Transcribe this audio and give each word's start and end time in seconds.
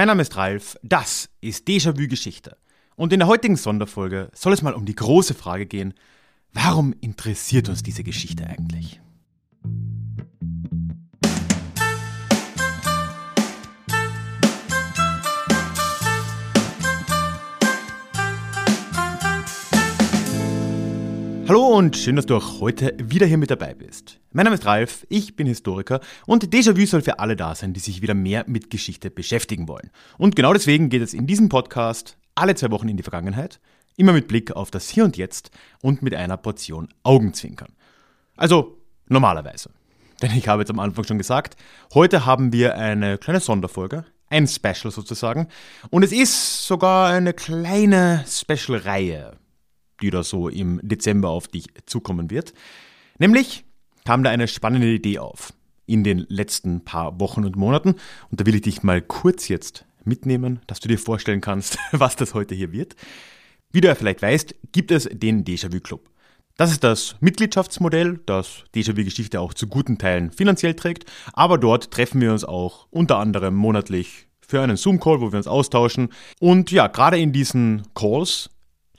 Mein 0.00 0.06
Name 0.06 0.22
ist 0.22 0.34
Ralf, 0.38 0.78
das 0.82 1.28
ist 1.42 1.68
Déjà-vu 1.68 2.08
Geschichte. 2.08 2.56
Und 2.96 3.12
in 3.12 3.18
der 3.18 3.28
heutigen 3.28 3.56
Sonderfolge 3.56 4.30
soll 4.32 4.54
es 4.54 4.62
mal 4.62 4.72
um 4.72 4.86
die 4.86 4.94
große 4.94 5.34
Frage 5.34 5.66
gehen, 5.66 5.92
warum 6.54 6.94
interessiert 7.02 7.68
uns 7.68 7.82
diese 7.82 8.02
Geschichte 8.02 8.46
eigentlich? 8.46 8.98
Hallo 21.46 21.76
und 21.76 21.98
schön, 21.98 22.16
dass 22.16 22.24
du 22.24 22.36
auch 22.36 22.60
heute 22.60 22.96
wieder 23.02 23.26
hier 23.26 23.36
mit 23.36 23.50
dabei 23.50 23.74
bist. 23.74 24.19
Mein 24.32 24.44
Name 24.44 24.54
ist 24.54 24.64
Ralf, 24.64 25.04
ich 25.08 25.34
bin 25.34 25.48
Historiker 25.48 26.00
und 26.24 26.54
Déjà-vu 26.54 26.86
soll 26.86 27.02
für 27.02 27.18
alle 27.18 27.34
da 27.34 27.54
sein, 27.54 27.72
die 27.72 27.80
sich 27.80 28.00
wieder 28.00 28.14
mehr 28.14 28.44
mit 28.46 28.70
Geschichte 28.70 29.10
beschäftigen 29.10 29.66
wollen. 29.66 29.90
Und 30.18 30.36
genau 30.36 30.52
deswegen 30.52 30.88
geht 30.88 31.02
es 31.02 31.14
in 31.14 31.26
diesem 31.26 31.48
Podcast 31.48 32.16
alle 32.36 32.54
zwei 32.54 32.70
Wochen 32.70 32.88
in 32.88 32.96
die 32.96 33.02
Vergangenheit, 33.02 33.58
immer 33.96 34.12
mit 34.12 34.28
Blick 34.28 34.52
auf 34.52 34.70
das 34.70 34.88
Hier 34.88 35.04
und 35.04 35.16
Jetzt 35.16 35.50
und 35.82 36.02
mit 36.02 36.14
einer 36.14 36.36
Portion 36.36 36.88
Augenzwinkern. 37.02 37.72
Also 38.36 38.78
normalerweise. 39.08 39.70
Denn 40.22 40.30
ich 40.36 40.46
habe 40.46 40.62
jetzt 40.62 40.70
am 40.70 40.78
Anfang 40.78 41.04
schon 41.04 41.18
gesagt, 41.18 41.56
heute 41.92 42.24
haben 42.24 42.52
wir 42.52 42.76
eine 42.76 43.18
kleine 43.18 43.40
Sonderfolge, 43.40 44.04
ein 44.28 44.46
Special 44.46 44.92
sozusagen. 44.92 45.48
Und 45.90 46.04
es 46.04 46.12
ist 46.12 46.66
sogar 46.66 47.08
eine 47.08 47.32
kleine 47.32 48.24
Special-Reihe 48.28 49.40
die 50.02 50.10
da 50.10 50.22
so 50.22 50.48
im 50.48 50.80
Dezember 50.82 51.28
auf 51.28 51.48
dich 51.48 51.66
zukommen 51.86 52.30
wird. 52.30 52.54
Nämlich 53.18 53.64
kam 54.10 54.24
da 54.24 54.30
eine 54.30 54.48
spannende 54.48 54.92
Idee 54.92 55.20
auf 55.20 55.52
in 55.86 56.02
den 56.02 56.26
letzten 56.28 56.84
paar 56.84 57.20
Wochen 57.20 57.44
und 57.44 57.54
Monaten. 57.54 57.90
Und 58.28 58.40
da 58.40 58.44
will 58.44 58.56
ich 58.56 58.62
dich 58.62 58.82
mal 58.82 59.00
kurz 59.00 59.46
jetzt 59.46 59.84
mitnehmen, 60.02 60.58
dass 60.66 60.80
du 60.80 60.88
dir 60.88 60.98
vorstellen 60.98 61.40
kannst, 61.40 61.78
was 61.92 62.16
das 62.16 62.34
heute 62.34 62.56
hier 62.56 62.72
wird. 62.72 62.96
Wie 63.70 63.80
du 63.80 63.86
ja 63.86 63.94
vielleicht 63.94 64.20
weißt, 64.20 64.56
gibt 64.72 64.90
es 64.90 65.08
den 65.12 65.44
Déjà-vu 65.44 65.78
Club. 65.78 66.10
Das 66.56 66.72
ist 66.72 66.82
das 66.82 67.14
Mitgliedschaftsmodell, 67.20 68.18
das 68.26 68.64
Déjà-vu 68.74 69.04
Geschichte 69.04 69.38
auch 69.38 69.54
zu 69.54 69.68
guten 69.68 69.96
Teilen 69.96 70.32
finanziell 70.32 70.74
trägt. 70.74 71.04
Aber 71.32 71.56
dort 71.56 71.92
treffen 71.92 72.20
wir 72.20 72.32
uns 72.32 72.44
auch 72.44 72.88
unter 72.90 73.18
anderem 73.18 73.54
monatlich 73.54 74.26
für 74.40 74.60
einen 74.60 74.76
Zoom-Call, 74.76 75.20
wo 75.20 75.30
wir 75.30 75.36
uns 75.36 75.46
austauschen. 75.46 76.08
Und 76.40 76.72
ja, 76.72 76.88
gerade 76.88 77.20
in 77.20 77.32
diesen 77.32 77.84
Calls 77.94 78.50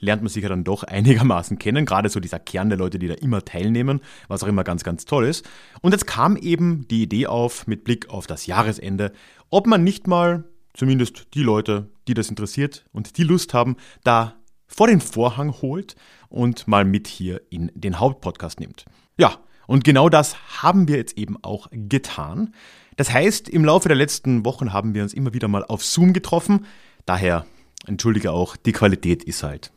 lernt 0.02 0.20
man 0.20 0.28
sich 0.28 0.42
ja 0.42 0.50
dann 0.50 0.64
doch 0.64 0.82
einigermaßen 0.82 1.58
kennen, 1.58 1.86
gerade 1.86 2.10
so 2.10 2.20
dieser 2.20 2.38
Kern 2.38 2.68
der 2.68 2.78
Leute, 2.78 2.98
die 2.98 3.08
da 3.08 3.14
immer 3.14 3.42
teilnehmen, 3.44 4.00
was 4.28 4.42
auch 4.42 4.48
immer 4.48 4.64
ganz, 4.64 4.84
ganz 4.84 5.06
toll 5.06 5.26
ist. 5.26 5.48
Und 5.80 5.92
jetzt 5.92 6.06
kam 6.06 6.36
eben 6.36 6.86
die 6.88 7.04
Idee 7.04 7.28
auf, 7.28 7.66
mit 7.66 7.84
Blick 7.84 8.10
auf 8.10 8.26
das 8.26 8.46
Jahresende, 8.46 9.12
ob 9.48 9.66
man 9.66 9.82
nicht 9.82 10.06
mal, 10.06 10.44
zumindest 10.74 11.28
die 11.34 11.42
Leute, 11.42 11.88
die 12.08 12.14
das 12.14 12.28
interessiert 12.28 12.84
und 12.92 13.16
die 13.16 13.24
Lust 13.24 13.54
haben, 13.54 13.76
da 14.04 14.34
vor 14.66 14.88
den 14.88 15.00
Vorhang 15.00 15.52
holt 15.62 15.96
und 16.28 16.66
mal 16.66 16.84
mit 16.84 17.06
hier 17.06 17.42
in 17.50 17.70
den 17.74 18.00
Hauptpodcast 18.00 18.58
nimmt. 18.58 18.86
Ja, 19.18 19.38
und 19.66 19.84
genau 19.84 20.08
das 20.08 20.62
haben 20.62 20.88
wir 20.88 20.96
jetzt 20.96 21.18
eben 21.18 21.36
auch 21.42 21.68
getan. 21.70 22.54
Das 22.96 23.12
heißt, 23.12 23.48
im 23.48 23.64
Laufe 23.64 23.88
der 23.88 23.96
letzten 23.96 24.44
Wochen 24.44 24.72
haben 24.72 24.94
wir 24.94 25.02
uns 25.02 25.14
immer 25.14 25.34
wieder 25.34 25.48
mal 25.48 25.64
auf 25.64 25.84
Zoom 25.84 26.12
getroffen. 26.12 26.66
Daher, 27.06 27.46
entschuldige 27.86 28.32
auch, 28.32 28.56
die 28.56 28.72
Qualität 28.72 29.24
ist 29.24 29.42
halt 29.42 29.72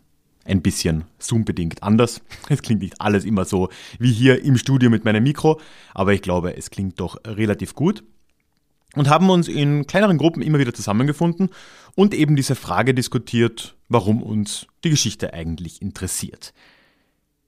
ein 0.45 0.61
bisschen 0.61 1.03
Zoom-bedingt 1.19 1.83
anders. 1.83 2.21
Es 2.49 2.61
klingt 2.61 2.81
nicht 2.81 3.01
alles 3.01 3.25
immer 3.25 3.45
so 3.45 3.69
wie 3.99 4.11
hier 4.11 4.43
im 4.43 4.57
Studio 4.57 4.89
mit 4.89 5.03
meinem 5.03 5.23
Mikro, 5.23 5.59
aber 5.93 6.13
ich 6.13 6.21
glaube, 6.21 6.55
es 6.55 6.69
klingt 6.69 6.99
doch 6.99 7.17
relativ 7.25 7.73
gut. 7.73 8.03
Und 8.95 9.09
haben 9.09 9.29
uns 9.29 9.49
in 9.49 9.87
kleineren 9.87 10.17
Gruppen 10.17 10.41
immer 10.41 10.59
wieder 10.59 10.73
zusammengefunden 10.73 11.49
und 11.95 12.13
eben 12.13 12.37
diese 12.37 12.55
Frage 12.55 12.93
diskutiert, 12.93 13.75
warum 13.89 14.23
uns 14.23 14.67
die 14.85 14.89
Geschichte 14.89 15.33
eigentlich 15.33 15.81
interessiert. 15.81 16.53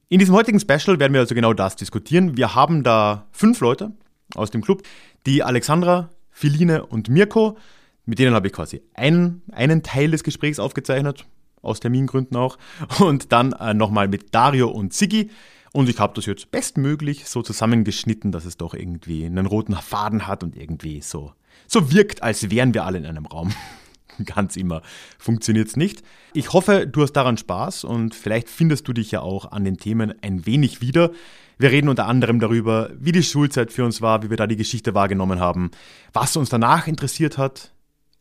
In 0.09 0.19
diesem 0.19 0.35
heutigen 0.35 0.59
Special 0.59 0.99
werden 0.99 1.13
wir 1.13 1.21
also 1.21 1.35
genau 1.35 1.53
das 1.53 1.77
diskutieren. 1.77 2.35
Wir 2.35 2.53
haben 2.53 2.83
da 2.83 3.27
fünf 3.31 3.61
Leute 3.61 3.93
aus 4.35 4.51
dem 4.51 4.61
Club, 4.61 4.83
die 5.25 5.41
Alexandra, 5.41 6.09
Philine 6.31 6.85
und 6.85 7.07
Mirko. 7.07 7.57
Mit 8.05 8.19
denen 8.19 8.33
habe 8.33 8.47
ich 8.47 8.53
quasi 8.53 8.81
einen, 8.93 9.41
einen 9.51 9.83
Teil 9.83 10.11
des 10.11 10.23
Gesprächs 10.23 10.59
aufgezeichnet 10.59 11.25
aus 11.61 11.79
Termingründen 11.79 12.37
auch. 12.37 12.57
Und 12.99 13.31
dann 13.31 13.53
äh, 13.53 13.73
nochmal 13.73 14.07
mit 14.07 14.33
Dario 14.33 14.69
und 14.69 14.93
Ziggy. 14.93 15.29
Und 15.73 15.89
ich 15.89 15.99
habe 15.99 16.13
das 16.15 16.25
jetzt 16.25 16.49
bestmöglich 16.51 17.27
so 17.27 17.41
zusammengeschnitten, 17.41 18.31
dass 18.31 18.45
es 18.45 18.57
doch 18.57 18.73
irgendwie 18.73 19.25
einen 19.25 19.45
roten 19.45 19.75
Faden 19.75 20.25
hat 20.27 20.43
und 20.43 20.55
irgendwie 20.55 21.01
so, 21.01 21.33
so 21.67 21.91
wirkt, 21.91 22.23
als 22.23 22.49
wären 22.49 22.73
wir 22.73 22.85
alle 22.85 22.97
in 22.97 23.05
einem 23.05 23.25
Raum. 23.25 23.53
Ganz 24.25 24.55
immer 24.55 24.81
funktioniert 25.19 25.67
es 25.67 25.75
nicht. 25.75 26.01
Ich 26.33 26.53
hoffe, 26.53 26.87
du 26.87 27.03
hast 27.03 27.13
daran 27.13 27.37
Spaß 27.37 27.83
und 27.83 28.15
vielleicht 28.15 28.49
findest 28.49 28.87
du 28.87 28.93
dich 28.93 29.11
ja 29.11 29.21
auch 29.21 29.51
an 29.51 29.63
den 29.65 29.77
Themen 29.77 30.13
ein 30.21 30.45
wenig 30.45 30.81
wieder. 30.81 31.11
Wir 31.59 31.71
reden 31.71 31.89
unter 31.89 32.07
anderem 32.07 32.39
darüber, 32.39 32.91
wie 32.97 33.11
die 33.11 33.23
Schulzeit 33.23 33.71
für 33.71 33.85
uns 33.85 34.01
war, 34.01 34.23
wie 34.23 34.29
wir 34.29 34.37
da 34.37 34.47
die 34.47 34.55
Geschichte 34.55 34.93
wahrgenommen 34.93 35.39
haben, 35.39 35.71
was 36.13 36.37
uns 36.37 36.49
danach 36.49 36.87
interessiert 36.87 37.37
hat, 37.37 37.73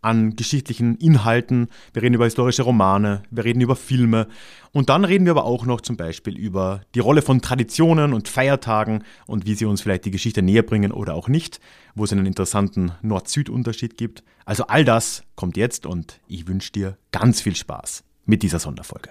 an 0.06 0.36
geschichtlichen 0.36 0.96
Inhalten. 0.96 1.66
Wir 1.92 2.02
reden 2.02 2.14
über 2.14 2.24
historische 2.24 2.62
Romane, 2.62 3.24
wir 3.30 3.44
reden 3.44 3.60
über 3.60 3.74
Filme 3.74 4.28
und 4.70 4.88
dann 4.88 5.04
reden 5.04 5.26
wir 5.26 5.32
aber 5.32 5.44
auch 5.44 5.66
noch 5.66 5.80
zum 5.80 5.96
Beispiel 5.96 6.38
über 6.38 6.82
die 6.94 7.00
Rolle 7.00 7.22
von 7.22 7.42
Traditionen 7.42 8.12
und 8.12 8.28
Feiertagen 8.28 9.02
und 9.26 9.46
wie 9.46 9.54
sie 9.54 9.64
uns 9.64 9.82
vielleicht 9.82 10.04
die 10.04 10.12
Geschichte 10.12 10.42
näher 10.42 10.62
bringen 10.62 10.92
oder 10.92 11.14
auch 11.14 11.26
nicht, 11.26 11.60
wo 11.96 12.04
es 12.04 12.12
einen 12.12 12.26
interessanten 12.26 12.92
Nord-Süd-Unterschied 13.02 13.96
gibt. 13.96 14.22
Also 14.44 14.68
all 14.68 14.84
das 14.84 15.24
kommt 15.34 15.56
jetzt 15.56 15.86
und 15.86 16.20
ich 16.28 16.46
wünsche 16.46 16.70
dir 16.70 16.96
ganz 17.10 17.40
viel 17.40 17.56
Spaß 17.56 18.04
mit 18.26 18.44
dieser 18.44 18.60
Sonderfolge. 18.60 19.10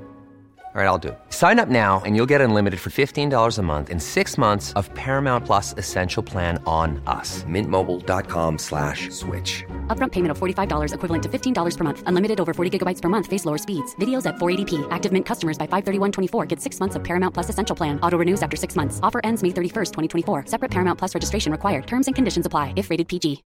All 0.73 0.81
right, 0.81 0.87
I'll 0.87 0.97
do 0.97 1.09
it. 1.09 1.19
Sign 1.31 1.59
up 1.59 1.67
now 1.67 2.01
and 2.05 2.15
you'll 2.15 2.29
get 2.29 2.39
unlimited 2.39 2.79
for 2.79 2.91
$15 2.91 3.57
a 3.57 3.61
month 3.61 3.89
in 3.89 3.99
six 3.99 4.37
months 4.37 4.71
of 4.79 4.89
Paramount 4.93 5.45
Plus 5.45 5.75
Essential 5.77 6.23
Plan 6.23 6.63
on 6.65 7.01
us. 7.07 7.43
Mintmobile.com 7.43 8.57
slash 8.57 9.09
switch. 9.09 9.65
Upfront 9.87 10.13
payment 10.13 10.31
of 10.31 10.39
$45 10.39 10.93
equivalent 10.93 11.23
to 11.23 11.27
$15 11.27 11.77
per 11.77 11.83
month. 11.83 12.03
Unlimited 12.05 12.39
over 12.39 12.53
40 12.53 12.79
gigabytes 12.79 13.01
per 13.01 13.09
month. 13.09 13.27
Face 13.27 13.43
lower 13.43 13.57
speeds. 13.57 13.93
Videos 13.97 14.25
at 14.25 14.35
480p. 14.35 14.87
Active 14.91 15.11
Mint 15.11 15.25
customers 15.25 15.57
by 15.57 15.67
531.24 15.67 16.47
get 16.47 16.61
six 16.61 16.79
months 16.79 16.95
of 16.95 17.03
Paramount 17.03 17.33
Plus 17.33 17.49
Essential 17.49 17.75
Plan. 17.75 17.99
Auto 17.99 18.17
renews 18.17 18.41
after 18.41 18.55
six 18.55 18.77
months. 18.77 19.01
Offer 19.03 19.19
ends 19.25 19.43
May 19.43 19.49
31st, 19.49 19.91
2024. 20.23 20.45
Separate 20.45 20.71
Paramount 20.71 20.97
Plus 20.97 21.13
registration 21.13 21.51
required. 21.51 21.85
Terms 21.85 22.07
and 22.07 22.15
conditions 22.15 22.45
apply 22.45 22.71
if 22.77 22.89
rated 22.89 23.09
PG. 23.09 23.43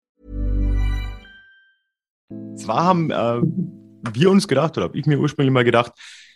Zwar 2.57 2.83
haben 2.83 3.11
ähm, 3.13 4.03
äh, 4.05 4.11
wir 4.13 4.29
uns 4.29 4.49
gedacht, 4.49 4.77
oder 4.77 4.87
habe 4.87 4.99
ich 4.99 5.07
mir 5.07 5.21
ursprünglich 5.21 5.53
mal 5.53 5.63
gedacht, 5.63 5.93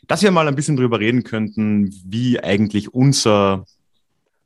dass 0.07 0.23
wir 0.23 0.31
mal 0.31 0.49
ein 0.49 0.55
bisschen 0.55 0.77
drüber 0.77 1.01
reden 1.01 1.25
könnten, 1.25 1.93
wie 2.05 2.41
eigentlich 2.41 2.93
unser 2.95 3.65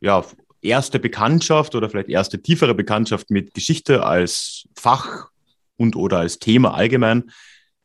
ja, 0.01 0.25
erste 0.63 0.99
Bekanntschaft 0.99 1.75
oder 1.75 1.89
vielleicht 1.89 2.09
erste 2.09 2.43
tiefere 2.43 2.75
Bekanntschaft 2.75 3.31
mit 3.31 3.55
Geschichte 3.55 4.05
als 4.05 4.69
Fach 4.75 5.31
und 5.77 5.97
oder 5.97 6.19
als 6.19 6.39
Thema 6.39 6.75
allgemein 6.75 7.31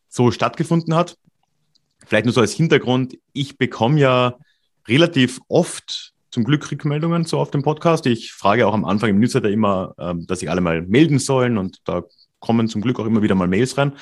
so 0.09 0.31
stattgefunden 0.31 0.96
hat. 0.96 1.18
Vielleicht 2.06 2.25
nur 2.25 2.34
so 2.34 2.42
als 2.42 2.54
Hintergrund, 2.54 3.18
ich 3.34 3.58
bekomme 3.58 4.00
ja 4.00 4.36
relativ 4.88 5.40
oft 5.48 6.14
zum 6.31 6.44
Glück 6.44 6.70
Rückmeldungen 6.70 7.25
so 7.25 7.40
auf 7.40 7.52
dem 7.52 7.64
Podcast. 7.64 8.06
Ich 8.06 8.34
frage 8.34 8.68
auch 8.68 8.74
am 8.74 8.86
Anfang 8.86 9.09
im 9.09 9.20
Newsletter 9.20 9.50
immer, 9.50 9.96
ähm, 9.98 10.28
dass 10.28 10.40
sich 10.40 10.50
alle 10.50 10.62
mal 10.62 10.81
melden 10.81 11.20
sollen 11.20 11.58
und 11.58 11.80
da 11.86 12.04
kommen 12.40 12.68
zum 12.68 12.81
Glück 12.81 13.00
auch 13.00 13.06
immer 13.06 13.22
wieder 13.22 13.36
mal 13.36 13.48
Mails 13.48 13.78
rein. 13.78 13.94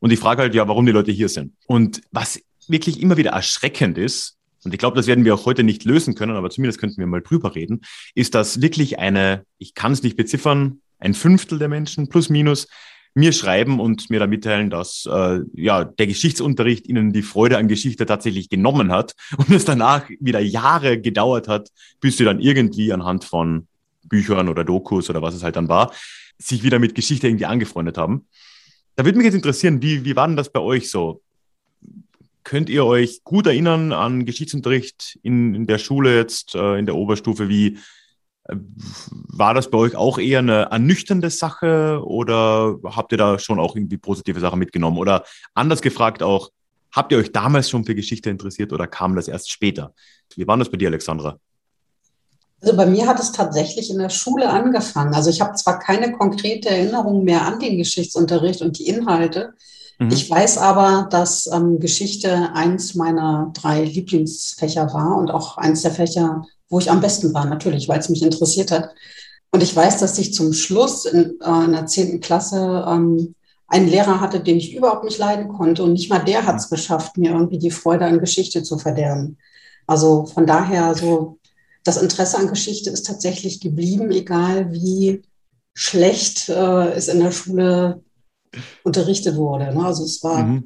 Und 0.00 0.10
ich 0.10 0.18
frage 0.18 0.42
halt, 0.42 0.54
ja, 0.54 0.66
warum 0.66 0.84
die 0.86 0.92
Leute 0.92 1.12
hier 1.12 1.28
sind. 1.28 1.54
Und 1.66 2.00
was 2.10 2.40
wirklich 2.68 3.00
immer 3.00 3.16
wieder 3.16 3.30
erschreckend 3.30 3.98
ist, 3.98 4.36
und 4.64 4.72
ich 4.72 4.78
glaube, 4.78 4.96
das 4.96 5.06
werden 5.06 5.24
wir 5.24 5.34
auch 5.34 5.44
heute 5.44 5.64
nicht 5.64 5.84
lösen 5.84 6.14
können, 6.14 6.36
aber 6.36 6.50
zumindest 6.50 6.78
könnten 6.78 6.98
wir 6.98 7.06
mal 7.06 7.20
drüber 7.20 7.54
reden, 7.54 7.82
ist, 8.14 8.34
dass 8.34 8.60
wirklich 8.60 8.98
eine, 8.98 9.44
ich 9.58 9.74
kann 9.74 9.92
es 9.92 10.02
nicht 10.02 10.16
beziffern, 10.16 10.80
ein 10.98 11.14
Fünftel 11.14 11.58
der 11.58 11.68
Menschen 11.68 12.08
plus 12.08 12.28
minus 12.28 12.68
mir 13.14 13.32
schreiben 13.32 13.80
und 13.80 14.08
mir 14.08 14.20
da 14.20 14.26
mitteilen, 14.26 14.70
dass 14.70 15.06
äh, 15.10 15.40
ja 15.54 15.84
der 15.84 16.06
Geschichtsunterricht 16.06 16.86
ihnen 16.86 17.12
die 17.12 17.22
Freude 17.22 17.58
an 17.58 17.68
Geschichte 17.68 18.06
tatsächlich 18.06 18.48
genommen 18.48 18.90
hat 18.90 19.14
und 19.36 19.50
es 19.50 19.64
danach 19.64 20.08
wieder 20.20 20.40
Jahre 20.40 21.00
gedauert 21.00 21.48
hat, 21.48 21.70
bis 22.00 22.16
sie 22.16 22.24
dann 22.24 22.40
irgendwie 22.40 22.92
anhand 22.92 23.24
von 23.24 23.66
Büchern 24.04 24.48
oder 24.48 24.64
Dokus 24.64 25.10
oder 25.10 25.22
was 25.22 25.34
es 25.34 25.42
halt 25.42 25.56
dann 25.56 25.68
war, 25.68 25.92
sich 26.38 26.62
wieder 26.62 26.78
mit 26.78 26.94
Geschichte 26.94 27.28
irgendwie 27.28 27.46
angefreundet 27.46 27.98
haben. 27.98 28.26
Da 28.96 29.04
würde 29.04 29.16
mich 29.18 29.24
jetzt 29.24 29.34
interessieren, 29.34 29.82
wie, 29.82 30.04
wie 30.04 30.16
war 30.16 30.26
denn 30.26 30.36
das 30.36 30.50
bei 30.50 30.60
euch 30.60 30.90
so? 30.90 31.22
Könnt 32.44 32.68
ihr 32.68 32.84
euch 32.84 33.22
gut 33.24 33.46
erinnern 33.46 33.92
an 33.92 34.24
Geschichtsunterricht 34.24 35.18
in, 35.22 35.54
in 35.54 35.66
der 35.66 35.78
Schule 35.78 36.16
jetzt, 36.16 36.54
äh, 36.54 36.78
in 36.78 36.86
der 36.86 36.96
Oberstufe? 36.96 37.48
Wie 37.48 37.78
äh, 38.44 38.56
war 39.10 39.54
das 39.54 39.70
bei 39.70 39.78
euch 39.78 39.96
auch 39.96 40.18
eher 40.18 40.40
eine 40.40 40.62
ernüchternde 40.70 41.30
Sache 41.30 42.02
oder 42.04 42.78
habt 42.84 43.12
ihr 43.12 43.18
da 43.18 43.38
schon 43.38 43.60
auch 43.60 43.76
irgendwie 43.76 43.98
positive 43.98 44.40
Sachen 44.40 44.58
mitgenommen? 44.58 44.98
Oder 44.98 45.24
anders 45.54 45.82
gefragt 45.82 46.22
auch, 46.22 46.50
Habt 46.92 47.10
ihr 47.10 47.18
euch 47.18 47.32
damals 47.32 47.70
schon 47.70 47.84
für 47.84 47.94
Geschichte 47.94 48.28
interessiert 48.28 48.72
oder 48.72 48.86
kam 48.86 49.16
das 49.16 49.26
erst 49.26 49.50
später? 49.50 49.94
Wie 50.36 50.46
war 50.46 50.58
das 50.58 50.70
bei 50.70 50.76
dir, 50.76 50.88
Alexandra? 50.88 51.38
Also 52.60 52.76
bei 52.76 52.86
mir 52.86 53.08
hat 53.08 53.18
es 53.18 53.32
tatsächlich 53.32 53.90
in 53.90 53.98
der 53.98 54.10
Schule 54.10 54.48
angefangen. 54.48 55.14
Also 55.14 55.30
ich 55.30 55.40
habe 55.40 55.54
zwar 55.54 55.78
keine 55.78 56.12
konkrete 56.12 56.68
Erinnerung 56.68 57.24
mehr 57.24 57.42
an 57.42 57.58
den 57.58 57.78
Geschichtsunterricht 57.78 58.60
und 58.60 58.78
die 58.78 58.86
Inhalte. 58.86 59.54
Mhm. 60.02 60.12
Ich 60.12 60.30
weiß 60.30 60.58
aber, 60.58 61.08
dass 61.10 61.46
ähm, 61.52 61.78
Geschichte 61.78 62.50
eins 62.54 62.94
meiner 62.94 63.52
drei 63.54 63.84
Lieblingsfächer 63.84 64.92
war 64.92 65.16
und 65.16 65.30
auch 65.30 65.56
eins 65.58 65.82
der 65.82 65.92
Fächer, 65.92 66.44
wo 66.68 66.78
ich 66.78 66.90
am 66.90 67.00
besten 67.00 67.32
war, 67.34 67.44
natürlich, 67.44 67.88
weil 67.88 68.00
es 68.00 68.08
mich 68.08 68.22
interessiert 68.22 68.70
hat. 68.70 68.90
Und 69.50 69.62
ich 69.62 69.74
weiß, 69.74 69.98
dass 69.98 70.18
ich 70.18 70.34
zum 70.34 70.52
Schluss 70.52 71.04
in, 71.04 71.38
äh, 71.40 71.64
in 71.64 71.72
der 71.72 71.86
zehnten 71.86 72.20
Klasse 72.20 72.84
ähm, 72.88 73.34
einen 73.68 73.88
Lehrer 73.88 74.20
hatte, 74.20 74.40
den 74.40 74.56
ich 74.58 74.74
überhaupt 74.74 75.04
nicht 75.04 75.18
leiden 75.18 75.48
konnte. 75.48 75.82
Und 75.82 75.92
nicht 75.92 76.10
mal 76.10 76.18
der 76.18 76.46
hat 76.46 76.56
es 76.56 76.68
geschafft, 76.68 77.16
mir 77.16 77.32
irgendwie 77.32 77.58
die 77.58 77.70
Freude 77.70 78.06
an 78.06 78.18
Geschichte 78.18 78.62
zu 78.62 78.78
verderben. 78.78 79.38
Also 79.86 80.26
von 80.26 80.46
daher 80.46 80.94
so 80.94 81.38
das 81.84 82.00
Interesse 82.00 82.38
an 82.38 82.48
Geschichte 82.48 82.90
ist 82.90 83.06
tatsächlich 83.06 83.60
geblieben, 83.60 84.10
egal 84.10 84.72
wie 84.72 85.22
schlecht 85.74 86.48
äh, 86.48 86.92
es 86.92 87.08
in 87.08 87.20
der 87.20 87.32
Schule 87.32 88.02
unterrichtet 88.82 89.36
wurde. 89.36 89.74
Ne? 89.74 89.84
Also 89.84 90.04
es 90.04 90.22
war 90.22 90.44
mhm. 90.44 90.64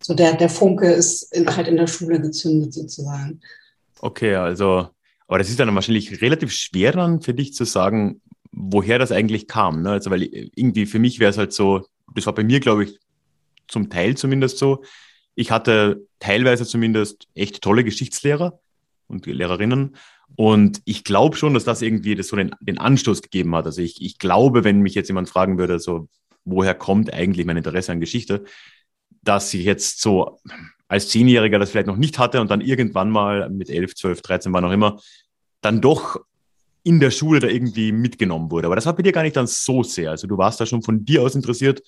so 0.00 0.14
der, 0.14 0.34
der 0.34 0.48
Funke 0.48 0.90
ist 0.90 1.34
in, 1.34 1.54
halt 1.54 1.68
in 1.68 1.76
der 1.76 1.86
Schule 1.86 2.20
gezündet 2.20 2.74
sozusagen. 2.74 3.40
Okay, 4.00 4.34
also, 4.34 4.88
aber 5.26 5.38
das 5.38 5.48
ist 5.48 5.58
dann 5.60 5.74
wahrscheinlich 5.74 6.22
relativ 6.22 6.52
schwer 6.52 6.92
dann 6.92 7.20
für 7.20 7.34
dich 7.34 7.54
zu 7.54 7.64
sagen, 7.64 8.20
woher 8.52 8.98
das 8.98 9.12
eigentlich 9.12 9.46
kam. 9.46 9.82
Ne? 9.82 9.90
Also, 9.90 10.10
weil 10.10 10.22
irgendwie 10.22 10.86
für 10.86 10.98
mich 10.98 11.18
wäre 11.18 11.30
es 11.30 11.38
halt 11.38 11.52
so, 11.52 11.86
das 12.14 12.26
war 12.26 12.34
bei 12.34 12.44
mir, 12.44 12.60
glaube 12.60 12.84
ich, 12.84 12.98
zum 13.66 13.90
Teil 13.90 14.16
zumindest 14.16 14.58
so. 14.58 14.82
Ich 15.34 15.50
hatte 15.50 16.06
teilweise 16.18 16.66
zumindest 16.66 17.28
echt 17.34 17.60
tolle 17.62 17.84
Geschichtslehrer 17.84 18.58
und 19.08 19.26
Lehrerinnen 19.26 19.94
und 20.36 20.82
ich 20.84 21.04
glaube 21.04 21.36
schon, 21.36 21.54
dass 21.54 21.64
das 21.64 21.82
irgendwie 21.82 22.14
das 22.14 22.28
so 22.28 22.36
den, 22.36 22.54
den 22.60 22.78
Anstoß 22.78 23.22
gegeben 23.22 23.54
hat. 23.56 23.66
Also 23.66 23.82
ich, 23.82 24.02
ich 24.02 24.18
glaube, 24.18 24.64
wenn 24.64 24.80
mich 24.80 24.94
jetzt 24.94 25.08
jemand 25.08 25.28
fragen 25.28 25.58
würde, 25.58 25.78
so, 25.78 26.08
woher 26.50 26.74
kommt 26.74 27.12
eigentlich 27.12 27.46
mein 27.46 27.56
Interesse 27.56 27.92
an 27.92 28.00
Geschichte, 28.00 28.44
dass 29.22 29.52
ich 29.54 29.64
jetzt 29.64 30.00
so 30.00 30.38
als 30.88 31.08
Zehnjähriger 31.08 31.58
das 31.58 31.70
vielleicht 31.70 31.86
noch 31.86 31.96
nicht 31.96 32.18
hatte 32.18 32.40
und 32.40 32.50
dann 32.50 32.60
irgendwann 32.60 33.10
mal 33.10 33.48
mit 33.50 33.68
elf, 33.68 33.94
zwölf, 33.94 34.22
dreizehn, 34.22 34.52
wann 34.52 34.64
auch 34.64 34.72
immer, 34.72 35.00
dann 35.60 35.80
doch 35.80 36.20
in 36.82 37.00
der 37.00 37.10
Schule 37.10 37.40
da 37.40 37.48
irgendwie 37.48 37.92
mitgenommen 37.92 38.50
wurde. 38.50 38.66
Aber 38.66 38.76
das 38.76 38.86
war 38.86 38.94
bei 38.94 39.02
dir 39.02 39.12
gar 39.12 39.22
nicht 39.22 39.36
dann 39.36 39.46
so 39.46 39.82
sehr. 39.82 40.10
Also 40.10 40.26
du 40.26 40.38
warst 40.38 40.60
da 40.60 40.66
schon 40.66 40.82
von 40.82 41.04
dir 41.04 41.22
aus 41.22 41.34
interessiert 41.34 41.82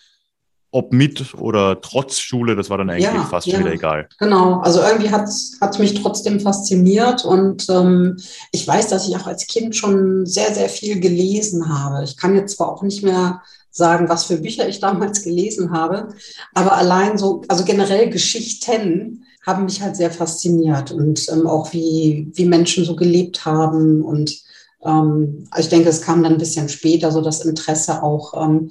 ob 0.72 0.92
mit 0.92 1.34
oder 1.34 1.80
trotz 1.80 2.18
Schule, 2.20 2.54
das 2.54 2.70
war 2.70 2.78
dann 2.78 2.90
eigentlich 2.90 3.04
ja, 3.04 3.24
fast 3.24 3.46
ja. 3.48 3.58
wieder 3.58 3.72
egal. 3.72 4.08
Genau, 4.18 4.60
also 4.60 4.80
irgendwie 4.80 5.10
hat 5.10 5.24
es 5.24 5.78
mich 5.78 6.00
trotzdem 6.00 6.40
fasziniert 6.40 7.24
und 7.24 7.68
ähm, 7.68 8.16
ich 8.52 8.66
weiß, 8.66 8.88
dass 8.88 9.08
ich 9.08 9.16
auch 9.16 9.26
als 9.26 9.46
Kind 9.46 9.74
schon 9.74 10.26
sehr, 10.26 10.54
sehr 10.54 10.68
viel 10.68 11.00
gelesen 11.00 11.68
habe. 11.68 12.04
Ich 12.04 12.16
kann 12.16 12.36
jetzt 12.36 12.56
zwar 12.56 12.68
auch 12.68 12.82
nicht 12.82 13.02
mehr 13.02 13.42
sagen, 13.70 14.08
was 14.08 14.25
für 14.25 14.38
Bücher 14.38 14.69
ich 14.69 14.81
damals 14.81 15.22
gelesen 15.22 15.72
habe, 15.72 16.08
aber 16.55 16.76
allein 16.76 17.19
so, 17.19 17.43
also 17.49 17.64
generell 17.64 18.11
Geschichten 18.11 19.25
haben 19.46 19.64
mich 19.64 19.81
halt 19.81 19.96
sehr 19.96 20.11
fasziniert 20.11 20.90
und 20.93 21.28
ähm, 21.31 21.46
auch 21.46 21.72
wie, 21.72 22.31
wie 22.34 22.44
Menschen 22.44 22.84
so 22.84 22.96
gelebt 22.96 23.44
haben 23.44 24.02
und 24.02 24.43
ähm, 24.84 25.49
ich 25.58 25.69
denke, 25.69 25.88
es 25.88 26.02
kam 26.02 26.22
dann 26.22 26.32
ein 26.32 26.38
bisschen 26.38 26.69
später 26.69 27.11
so 27.11 27.20
das 27.20 27.44
Interesse 27.44 28.02
auch 28.02 28.34
ähm, 28.34 28.70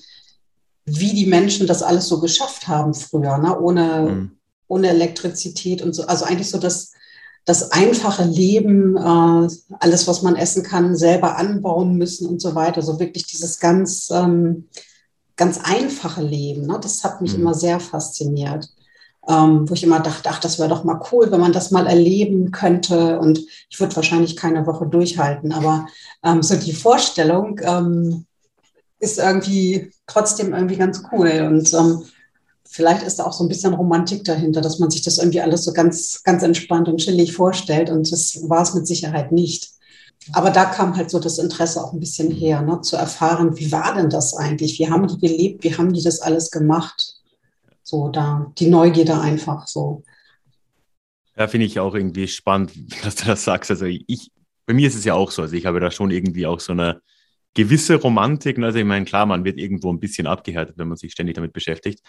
wie 0.97 1.13
die 1.13 1.25
Menschen 1.25 1.67
das 1.67 1.83
alles 1.83 2.07
so 2.07 2.19
geschafft 2.19 2.67
haben 2.67 2.93
früher, 2.93 3.37
ne? 3.37 3.59
ohne, 3.59 4.01
mhm. 4.09 4.31
ohne 4.67 4.89
Elektrizität 4.89 5.81
und 5.81 5.93
so. 5.93 6.05
Also 6.05 6.25
eigentlich 6.25 6.49
so 6.49 6.57
das, 6.57 6.93
das 7.45 7.71
einfache 7.71 8.23
Leben, 8.23 8.95
äh, 8.97 9.47
alles, 9.79 10.07
was 10.07 10.21
man 10.21 10.35
essen 10.35 10.63
kann, 10.63 10.95
selber 10.95 11.37
anbauen 11.37 11.95
müssen 11.95 12.27
und 12.27 12.41
so 12.41 12.55
weiter. 12.55 12.81
So 12.81 12.99
wirklich 12.99 13.25
dieses 13.25 13.59
ganz, 13.59 14.09
ähm, 14.11 14.67
ganz 15.39 15.59
einfache 15.63 16.21
Leben. 16.21 16.67
Ne? 16.67 16.79
Das 16.81 17.03
hat 17.03 17.21
mich 17.21 17.33
mhm. 17.33 17.41
immer 17.41 17.53
sehr 17.55 17.79
fasziniert. 17.79 18.69
Ähm, 19.27 19.69
wo 19.69 19.73
ich 19.73 19.83
immer 19.83 19.99
dachte, 19.99 20.29
ach, 20.31 20.39
das 20.39 20.57
wäre 20.57 20.69
doch 20.69 20.83
mal 20.83 20.99
cool, 21.11 21.31
wenn 21.31 21.41
man 21.41 21.53
das 21.53 21.71
mal 21.71 21.85
erleben 21.87 22.51
könnte. 22.51 23.19
Und 23.19 23.39
ich 23.69 23.79
würde 23.79 23.95
wahrscheinlich 23.95 24.35
keine 24.35 24.65
Woche 24.65 24.87
durchhalten. 24.87 25.51
Aber 25.51 25.87
ähm, 26.23 26.41
so 26.41 26.55
die 26.55 26.73
Vorstellung, 26.73 27.59
ähm, 27.63 28.25
ist 28.99 29.17
irgendwie 29.17 29.91
trotzdem 30.07 30.53
irgendwie 30.53 30.75
ganz 30.75 31.03
cool. 31.11 31.45
Und 31.47 31.73
ähm, 31.73 32.03
vielleicht 32.65 33.03
ist 33.03 33.19
da 33.19 33.25
auch 33.25 33.33
so 33.33 33.43
ein 33.43 33.47
bisschen 33.47 33.73
Romantik 33.73 34.23
dahinter, 34.25 34.61
dass 34.61 34.79
man 34.79 34.91
sich 34.91 35.01
das 35.01 35.17
irgendwie 35.17 35.41
alles 35.41 35.63
so 35.63 35.73
ganz, 35.73 36.21
ganz 36.23 36.43
entspannt 36.43 36.87
und 36.87 36.97
chillig 36.97 37.33
vorstellt. 37.33 37.89
Und 37.89 38.11
das 38.11 38.49
war 38.49 38.61
es 38.61 38.73
mit 38.73 38.87
Sicherheit 38.87 39.31
nicht. 39.31 39.69
Aber 40.33 40.51
da 40.51 40.65
kam 40.65 40.95
halt 40.95 41.09
so 41.09 41.19
das 41.19 41.37
Interesse 41.37 41.83
auch 41.83 41.93
ein 41.93 41.99
bisschen 41.99 42.31
her, 42.31 42.61
ne, 42.61 42.81
zu 42.81 42.95
erfahren, 42.95 43.57
wie 43.57 43.71
war 43.71 43.95
denn 43.95 44.09
das 44.09 44.35
eigentlich? 44.35 44.79
Wie 44.79 44.89
haben 44.89 45.07
die 45.07 45.17
gelebt? 45.17 45.63
Wie 45.63 45.75
haben 45.75 45.93
die 45.93 46.03
das 46.03 46.21
alles 46.21 46.51
gemacht? 46.51 47.15
So, 47.83 48.09
da 48.09 48.51
die 48.57 48.67
Neugierde 48.67 49.19
einfach 49.19 49.67
so. 49.67 50.03
Ja, 51.35 51.47
finde 51.47 51.65
ich 51.65 51.79
auch 51.79 51.95
irgendwie 51.95 52.27
spannend, 52.27 52.71
dass 53.03 53.15
du 53.15 53.25
das 53.25 53.43
sagst. 53.43 53.71
Also 53.71 53.85
ich, 53.85 54.31
bei 54.65 54.73
mir 54.73 54.87
ist 54.87 54.95
es 54.95 55.05
ja 55.05 55.13
auch 55.13 55.31
so. 55.31 55.41
Also 55.41 55.55
ich 55.55 55.65
habe 55.65 55.79
da 55.79 55.89
schon 55.89 56.11
irgendwie 56.11 56.45
auch 56.45 56.59
so 56.59 56.73
eine, 56.73 57.01
gewisse 57.53 57.95
Romantiken. 57.95 58.63
Also 58.63 58.79
ich 58.79 58.85
meine, 58.85 59.05
klar, 59.05 59.25
man 59.25 59.43
wird 59.43 59.57
irgendwo 59.57 59.91
ein 59.91 59.99
bisschen 59.99 60.27
abgehärtet, 60.27 60.77
wenn 60.77 60.87
man 60.87 60.97
sich 60.97 61.11
ständig 61.11 61.35
damit 61.35 61.53
beschäftigt. 61.53 62.01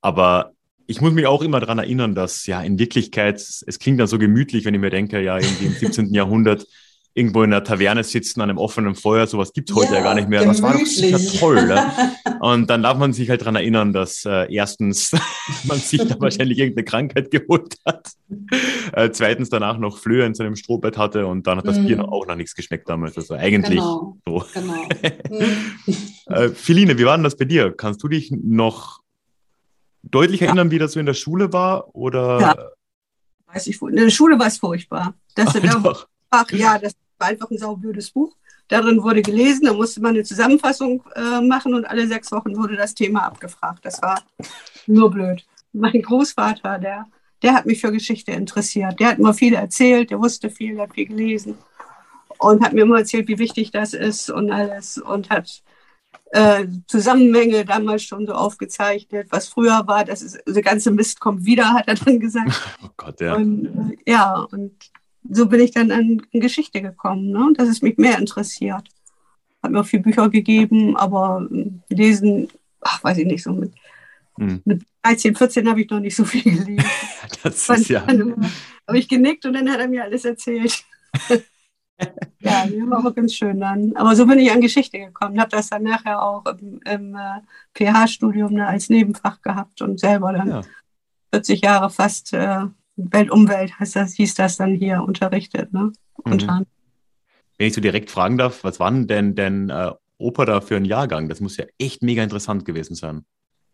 Aber 0.00 0.52
ich 0.86 1.00
muss 1.00 1.12
mich 1.12 1.26
auch 1.26 1.42
immer 1.42 1.60
daran 1.60 1.78
erinnern, 1.78 2.14
dass 2.14 2.46
ja 2.46 2.62
in 2.62 2.78
Wirklichkeit, 2.78 3.36
es 3.36 3.78
klingt 3.78 4.00
dann 4.00 4.06
so 4.06 4.18
gemütlich, 4.18 4.64
wenn 4.64 4.74
ich 4.74 4.80
mir 4.80 4.90
denke, 4.90 5.22
ja, 5.22 5.38
irgendwie 5.38 5.66
im 5.66 5.74
17. 5.74 6.12
Jahrhundert 6.14 6.66
irgendwo 7.14 7.42
in 7.42 7.52
einer 7.52 7.64
Taverne 7.64 8.04
sitzen 8.04 8.40
an 8.40 8.50
einem 8.50 8.58
offenen 8.58 8.94
Feuer, 8.94 9.26
sowas 9.26 9.52
gibt 9.52 9.70
es 9.70 9.76
heute 9.76 9.92
ja, 9.92 9.98
ja, 9.98 10.02
gar 10.02 10.14
nicht 10.14 10.28
mehr. 10.28 10.40
Gemütlich. 10.40 10.62
Das 10.62 10.72
war 10.72 10.78
doch 10.78 10.86
sicher 10.86 11.38
toll. 11.38 11.66
Ne? 11.66 11.90
Und 12.40 12.70
dann 12.70 12.82
darf 12.82 12.98
man 12.98 13.12
sich 13.12 13.28
halt 13.28 13.40
daran 13.40 13.56
erinnern, 13.56 13.92
dass 13.92 14.24
äh, 14.24 14.52
erstens 14.52 15.12
man 15.64 15.78
sich 15.78 16.06
da 16.06 16.18
wahrscheinlich 16.20 16.58
irgendeine 16.58 16.84
Krankheit 16.84 17.30
geholt 17.30 17.76
hat, 17.84 18.12
äh, 18.92 19.10
zweitens 19.10 19.50
danach 19.50 19.78
noch 19.78 19.98
Flöhe 19.98 20.24
in 20.24 20.34
seinem 20.34 20.54
Strohbett 20.54 20.96
hatte 20.96 21.26
und 21.26 21.46
dann 21.46 21.58
hat 21.58 21.66
das 21.66 21.78
mm. 21.78 21.86
Bier 21.86 22.08
auch 22.08 22.26
noch 22.26 22.36
nichts 22.36 22.54
geschmeckt 22.54 22.88
damals. 22.88 23.16
Also 23.16 23.34
eigentlich 23.34 23.80
genau. 23.80 24.18
so. 24.26 24.44
Genau. 24.54 24.88
äh, 26.26 26.48
Philine, 26.50 26.96
wie 26.96 27.04
war 27.04 27.16
denn 27.16 27.24
das 27.24 27.36
bei 27.36 27.44
dir? 27.44 27.72
Kannst 27.76 28.02
du 28.02 28.08
dich 28.08 28.30
noch 28.30 29.00
deutlich 30.02 30.42
erinnern, 30.42 30.68
ja. 30.68 30.72
wie 30.72 30.78
das 30.78 30.92
so 30.92 31.00
in 31.00 31.06
der 31.06 31.14
Schule 31.14 31.52
war? 31.52 31.94
Oder? 31.94 32.40
Ja. 32.40 32.56
Weiß 33.52 33.66
ich, 33.66 33.82
in 33.82 33.96
der 33.96 34.10
Schule 34.10 34.38
war 34.38 34.46
es 34.46 34.58
furchtbar. 34.58 35.14
Das 35.34 35.48
Ach, 35.56 36.06
Ach 36.30 36.50
ja, 36.50 36.78
das 36.78 36.94
war 37.18 37.28
einfach 37.28 37.50
ein 37.50 37.58
saublödes 37.58 38.10
Buch. 38.10 38.34
Darin 38.68 39.02
wurde 39.02 39.20
gelesen, 39.20 39.66
da 39.66 39.72
musste 39.72 40.00
man 40.00 40.14
eine 40.14 40.22
Zusammenfassung 40.22 41.02
äh, 41.16 41.40
machen 41.40 41.74
und 41.74 41.84
alle 41.84 42.06
sechs 42.06 42.30
Wochen 42.30 42.56
wurde 42.56 42.76
das 42.76 42.94
Thema 42.94 43.24
abgefragt. 43.24 43.84
Das 43.84 44.00
war 44.00 44.22
nur 44.86 45.10
blöd. 45.10 45.44
Mein 45.72 46.00
Großvater, 46.00 46.78
der, 46.78 47.06
der 47.42 47.54
hat 47.54 47.66
mich 47.66 47.80
für 47.80 47.90
Geschichte 47.90 48.30
interessiert. 48.30 49.00
Der 49.00 49.08
hat 49.08 49.18
immer 49.18 49.34
viel 49.34 49.54
erzählt, 49.54 50.10
der 50.10 50.20
wusste 50.20 50.50
viel, 50.50 50.76
der 50.76 50.84
hat 50.84 50.94
viel 50.94 51.06
gelesen 51.06 51.58
und 52.38 52.64
hat 52.64 52.72
mir 52.72 52.82
immer 52.82 52.98
erzählt, 52.98 53.28
wie 53.28 53.38
wichtig 53.38 53.72
das 53.72 53.92
ist 53.92 54.30
und 54.30 54.50
alles 54.50 54.98
und 54.98 55.30
hat 55.30 55.62
äh, 56.32 56.66
Zusammenhänge 56.86 57.64
damals 57.64 58.04
schon 58.04 58.26
so 58.26 58.34
aufgezeichnet, 58.34 59.26
was 59.30 59.48
früher 59.48 59.82
war, 59.86 60.04
das 60.04 60.22
ist, 60.22 60.40
der 60.46 60.62
ganze 60.62 60.92
Mist 60.92 61.18
kommt 61.18 61.44
wieder, 61.44 61.74
hat 61.74 61.88
er 61.88 61.96
dann 61.96 62.20
gesagt. 62.20 62.60
Oh 62.84 62.88
Gott, 62.96 63.20
ja. 63.20 63.34
Und, 63.34 63.66
äh, 64.06 64.10
ja, 64.12 64.46
und 64.50 64.72
so 65.28 65.46
bin 65.46 65.60
ich 65.60 65.72
dann 65.72 65.90
an 65.90 66.22
Geschichte 66.32 66.82
gekommen, 66.82 67.30
ne? 67.30 67.52
dass 67.56 67.68
es 67.68 67.82
mich 67.82 67.98
mehr 67.98 68.18
interessiert. 68.18 68.88
Hat 69.62 69.70
mir 69.70 69.80
auch 69.80 69.86
viele 69.86 70.02
Bücher 70.02 70.28
gegeben, 70.30 70.96
aber 70.96 71.46
hm, 71.48 71.82
lesen, 71.88 72.48
ach, 72.80 73.02
weiß 73.04 73.18
ich 73.18 73.26
nicht, 73.26 73.42
so 73.42 73.52
mit, 73.52 73.72
hm. 74.38 74.62
mit 74.64 74.82
13, 75.02 75.36
14 75.36 75.68
habe 75.68 75.82
ich 75.82 75.90
noch 75.90 76.00
nicht 76.00 76.16
so 76.16 76.24
viel 76.24 76.42
gelesen. 76.42 76.82
das 77.42 77.68
ist 77.68 77.88
ja. 77.88 78.06
Habe 78.06 78.98
ich 78.98 79.08
genickt 79.08 79.44
und 79.46 79.52
dann 79.52 79.70
hat 79.70 79.80
er 79.80 79.88
mir 79.88 80.04
alles 80.04 80.24
erzählt. 80.24 80.84
ja, 82.40 82.66
die 82.66 82.88
war 82.88 82.98
aber 82.98 83.12
ganz 83.12 83.34
schön 83.34 83.60
dann. 83.60 83.94
Aber 83.96 84.16
so 84.16 84.26
bin 84.26 84.38
ich 84.38 84.50
an 84.50 84.60
Geschichte 84.60 84.98
gekommen, 84.98 85.38
habe 85.38 85.50
das 85.50 85.68
dann 85.68 85.82
nachher 85.82 86.22
auch 86.22 86.44
im, 86.46 86.80
im 86.84 87.14
äh, 87.14 87.40
PH-Studium 87.74 88.54
ne, 88.54 88.66
als 88.66 88.88
Nebenfach 88.88 89.42
gehabt 89.42 89.82
und 89.82 90.00
selber 90.00 90.32
dann 90.32 90.48
ja. 90.48 90.62
40 91.32 91.62
Jahre 91.62 91.90
fast 91.90 92.32
äh, 92.32 92.66
Weltumwelt 93.10 93.78
heißt 93.78 93.96
das, 93.96 94.14
hieß 94.14 94.34
das 94.34 94.56
dann 94.56 94.74
hier 94.74 95.02
unterrichtet. 95.02 95.72
Ne? 95.72 95.92
Mhm. 96.24 96.66
Wenn 97.58 97.66
ich 97.66 97.74
so 97.74 97.80
direkt 97.80 98.10
fragen 98.10 98.38
darf, 98.38 98.64
was 98.64 98.80
war 98.80 98.90
denn 98.90 99.34
denn 99.34 99.70
äh, 99.70 99.92
Oper 100.18 100.46
da 100.46 100.60
für 100.60 100.76
ein 100.76 100.84
Jahrgang? 100.84 101.28
Das 101.28 101.40
muss 101.40 101.56
ja 101.56 101.64
echt 101.78 102.02
mega 102.02 102.22
interessant 102.22 102.64
gewesen 102.64 102.94
sein. 102.94 103.24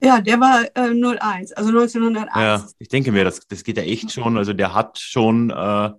Ja, 0.00 0.20
der 0.20 0.40
war 0.40 0.64
äh, 0.74 0.90
01, 0.90 1.52
also 1.52 1.70
1901. 1.70 2.30
Ja, 2.34 2.66
ich 2.78 2.88
denke 2.88 3.12
mir, 3.12 3.24
das, 3.24 3.40
das 3.48 3.64
geht 3.64 3.76
ja 3.78 3.82
echt 3.82 4.12
schon. 4.12 4.36
Also 4.36 4.52
der 4.52 4.74
hat 4.74 4.98
schon 4.98 5.50
äh, 5.50 5.90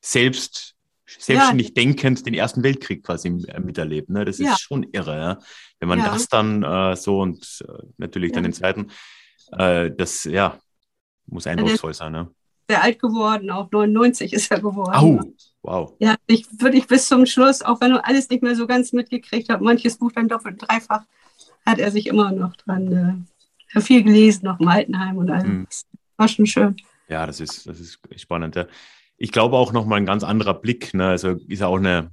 selbst 0.00 0.74
selbstständig 1.06 1.68
ja. 1.68 1.74
denkend 1.74 2.26
den 2.26 2.34
Ersten 2.34 2.62
Weltkrieg 2.62 3.04
quasi 3.04 3.28
äh, 3.28 3.60
miterlebt. 3.60 4.10
Ne? 4.10 4.24
Das 4.24 4.38
ist 4.38 4.46
ja. 4.46 4.56
schon 4.58 4.82
irre, 4.92 5.16
ja? 5.16 5.38
wenn 5.78 5.88
man 5.88 6.00
das 6.00 6.28
dann 6.28 6.62
äh, 6.62 6.96
so 6.96 7.20
und 7.20 7.64
äh, 7.66 7.72
natürlich 7.96 8.32
dann 8.32 8.42
den 8.42 8.52
Zweiten, 8.52 8.90
äh, 9.52 9.90
das 9.96 10.24
ja 10.24 10.58
muss 11.26 11.46
eindrucksvoll 11.46 11.94
sein, 11.94 12.12
ne? 12.12 12.30
Sehr 12.68 12.82
alt 12.82 13.00
geworden, 13.00 13.50
auch 13.50 13.70
99 13.70 14.32
ist 14.32 14.50
er 14.50 14.60
geworden. 14.60 14.94
Au, 14.94 15.20
wow. 15.62 15.92
Ja, 16.00 16.16
ich 16.26 16.46
wirklich 16.60 16.86
bis 16.86 17.06
zum 17.06 17.26
Schluss, 17.26 17.62
auch 17.62 17.80
wenn 17.80 17.92
er 17.92 18.06
alles 18.06 18.28
nicht 18.28 18.42
mehr 18.42 18.56
so 18.56 18.66
ganz 18.66 18.92
mitgekriegt 18.92 19.48
hat, 19.48 19.60
manches 19.60 19.98
Buch 19.98 20.12
dann 20.12 20.28
doppelt 20.28 20.60
und 20.60 20.68
dreifach, 20.68 21.02
hat 21.64 21.78
er 21.78 21.90
sich 21.90 22.06
immer 22.06 22.32
noch 22.32 22.56
dran, 22.56 23.26
äh, 23.74 23.80
viel 23.80 24.02
gelesen, 24.02 24.46
noch 24.46 24.58
im 24.60 24.68
Altenheim 24.68 25.16
und 25.16 25.30
alles. 25.30 25.46
Mhm. 25.46 25.66
War 26.16 26.28
schon 26.28 26.46
schön. 26.46 26.76
Ja, 27.08 27.26
das 27.26 27.40
ist, 27.40 27.66
das 27.66 27.78
ist 27.78 28.00
spannend. 28.16 28.56
Ja. 28.56 28.66
Ich 29.16 29.32
glaube 29.32 29.56
auch 29.56 29.72
nochmal 29.72 29.98
ein 29.98 30.06
ganz 30.06 30.24
anderer 30.24 30.54
Blick. 30.54 30.92
Ne? 30.94 31.08
Also 31.08 31.30
ist 31.48 31.60
ja 31.60 31.66
auch 31.66 31.76
eine, 31.76 32.10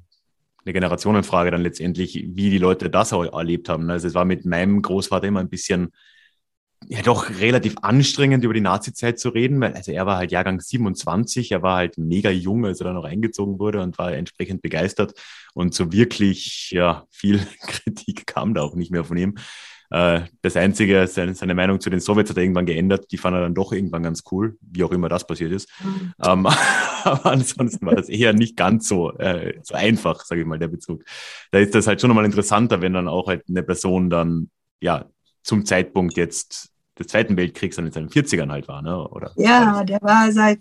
eine 0.65 0.74
Generationenfrage 0.74 1.51
dann 1.51 1.62
letztendlich, 1.62 2.25
wie 2.27 2.50
die 2.50 2.57
Leute 2.57 2.89
das 2.89 3.13
auch 3.13 3.24
erlebt 3.24 3.69
haben. 3.69 3.89
Also 3.89 4.07
es 4.07 4.13
war 4.13 4.25
mit 4.25 4.45
meinem 4.45 4.81
Großvater 4.81 5.27
immer 5.27 5.39
ein 5.39 5.50
bisschen, 5.50 5.91
ja 6.88 7.02
doch 7.02 7.30
relativ 7.40 7.75
anstrengend 7.82 8.44
über 8.44 8.54
die 8.54 8.62
Nazi-Zeit 8.62 9.20
zu 9.20 9.30
reden, 9.30 9.60
weil 9.62 9.74
also 9.74 9.92
er 9.92 10.06
war 10.06 10.18
halt 10.18 10.32
Jahrgang 10.32 10.60
27, 10.60 11.52
er 11.52 11.62
war 11.62 11.78
halt 11.78 11.98
mega 11.98 12.30
jung, 12.30 12.66
als 12.66 12.82
er 12.82 12.86
dann 12.86 12.96
noch 12.96 13.06
eingezogen 13.06 13.60
wurde 13.60 13.82
und 13.82 13.98
war 13.98 14.13
entsprechend 14.13 14.62
begeistert 14.62 15.13
und 15.54 15.74
so 15.74 15.92
wirklich, 15.92 16.72
ja, 16.72 17.06
viel 17.10 17.40
Kritik 17.68 18.28
kam 18.28 18.54
da 18.54 18.62
auch 18.62 18.75
nicht 18.75 18.92
mehr 18.92 19.04
von 19.04 19.18
ihm. 19.18 19.36
Äh, 19.94 20.22
das 20.42 20.56
Einzige, 20.56 21.06
seine, 21.06 21.36
seine, 21.36 21.54
Meinung 21.54 21.80
zu 21.80 21.92
den 21.92 22.00
Sowjets 22.00 22.32
hat 22.32 22.38
er 22.38 22.44
irgendwann 22.44 22.66
geändert. 22.66 23.12
Die 23.12 23.18
fand 23.18 23.36
er 23.36 23.42
dann 23.42 23.54
doch 23.54 23.72
irgendwann 23.72 24.02
ganz 24.02 24.24
cool, 24.32 24.58
wie 24.62 24.84
auch 24.84 24.92
immer 24.92 25.08
das 25.08 25.28
passiert 25.28 25.52
ist. 25.52 25.70
Mhm. 25.84 26.13
Ähm, 26.25 26.48
aber 27.04 27.25
ansonsten 27.28 27.86
war 27.86 27.94
das 27.96 28.10
eher 28.10 28.34
nicht 28.34 28.58
ganz 28.58 28.88
so, 28.88 29.12
äh, 29.18 29.60
so 29.62 29.75
einfach, 29.75 30.25
sage 30.25 30.42
ich 30.42 30.48
mal, 30.48 30.58
der 30.58 30.70
Bezug. 30.70 31.04
Da 31.52 31.60
ist 31.60 31.75
das 31.75 31.86
halt 31.86 32.02
schon 32.02 32.08
nochmal 32.08 32.25
interessanter, 32.25 32.82
wenn 32.82 32.94
dann 32.94 33.08
auch 33.08 33.28
halt 33.28 33.44
eine 33.48 33.62
Person 33.62 34.10
dann, 34.10 34.50
ja, 34.82 35.06
zum 35.44 35.63
Zeitpunkt 35.63 36.18
jetzt 36.18 36.73
des 37.00 37.08
Zweiten 37.08 37.38
Weltkriegs 37.38 37.76
dann 37.76 37.88
in 37.88 37.92
seinen 37.92 38.10
40ern 38.10 38.52
halt 38.52 38.68
war, 38.68 38.82
ne? 38.82 39.08
Oder 39.10 39.32
ja, 39.36 39.84
der 39.84 40.02
war 40.02 40.32
seit, 40.32 40.60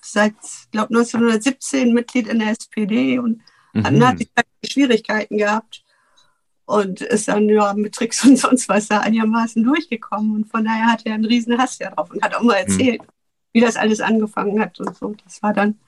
seit 0.00 0.34
glaube 0.70 0.94
1917 0.94 1.92
Mitglied 1.92 2.28
in 2.28 2.38
der 2.38 2.50
SPD 2.50 3.18
und 3.18 3.40
mhm. 3.74 4.04
hat 4.04 4.26
Schwierigkeiten 4.64 5.38
gehabt 5.38 5.84
und 6.66 7.02
ist 7.02 7.28
dann 7.28 7.48
ja 7.48 7.74
mit 7.74 7.94
Tricks 7.94 8.24
und 8.24 8.36
sonst 8.38 8.68
was 8.68 8.88
da 8.88 9.00
einigermaßen 9.00 9.62
durchgekommen. 9.62 10.34
Und 10.34 10.50
von 10.50 10.64
daher 10.64 10.86
hat 10.86 11.02
er 11.04 11.14
einen 11.14 11.24
riesen 11.24 11.58
Hass 11.58 11.78
ja 11.78 11.90
drauf 11.90 12.10
und 12.10 12.22
hat 12.22 12.34
auch 12.34 12.42
mal 12.42 12.54
erzählt, 12.54 13.02
mhm. 13.02 13.06
wie 13.52 13.60
das 13.60 13.76
alles 13.76 14.00
angefangen 14.00 14.60
hat 14.60 14.78
und 14.80 14.96
so. 14.96 15.14
Das 15.24 15.42
war 15.42 15.52
dann, 15.52 15.78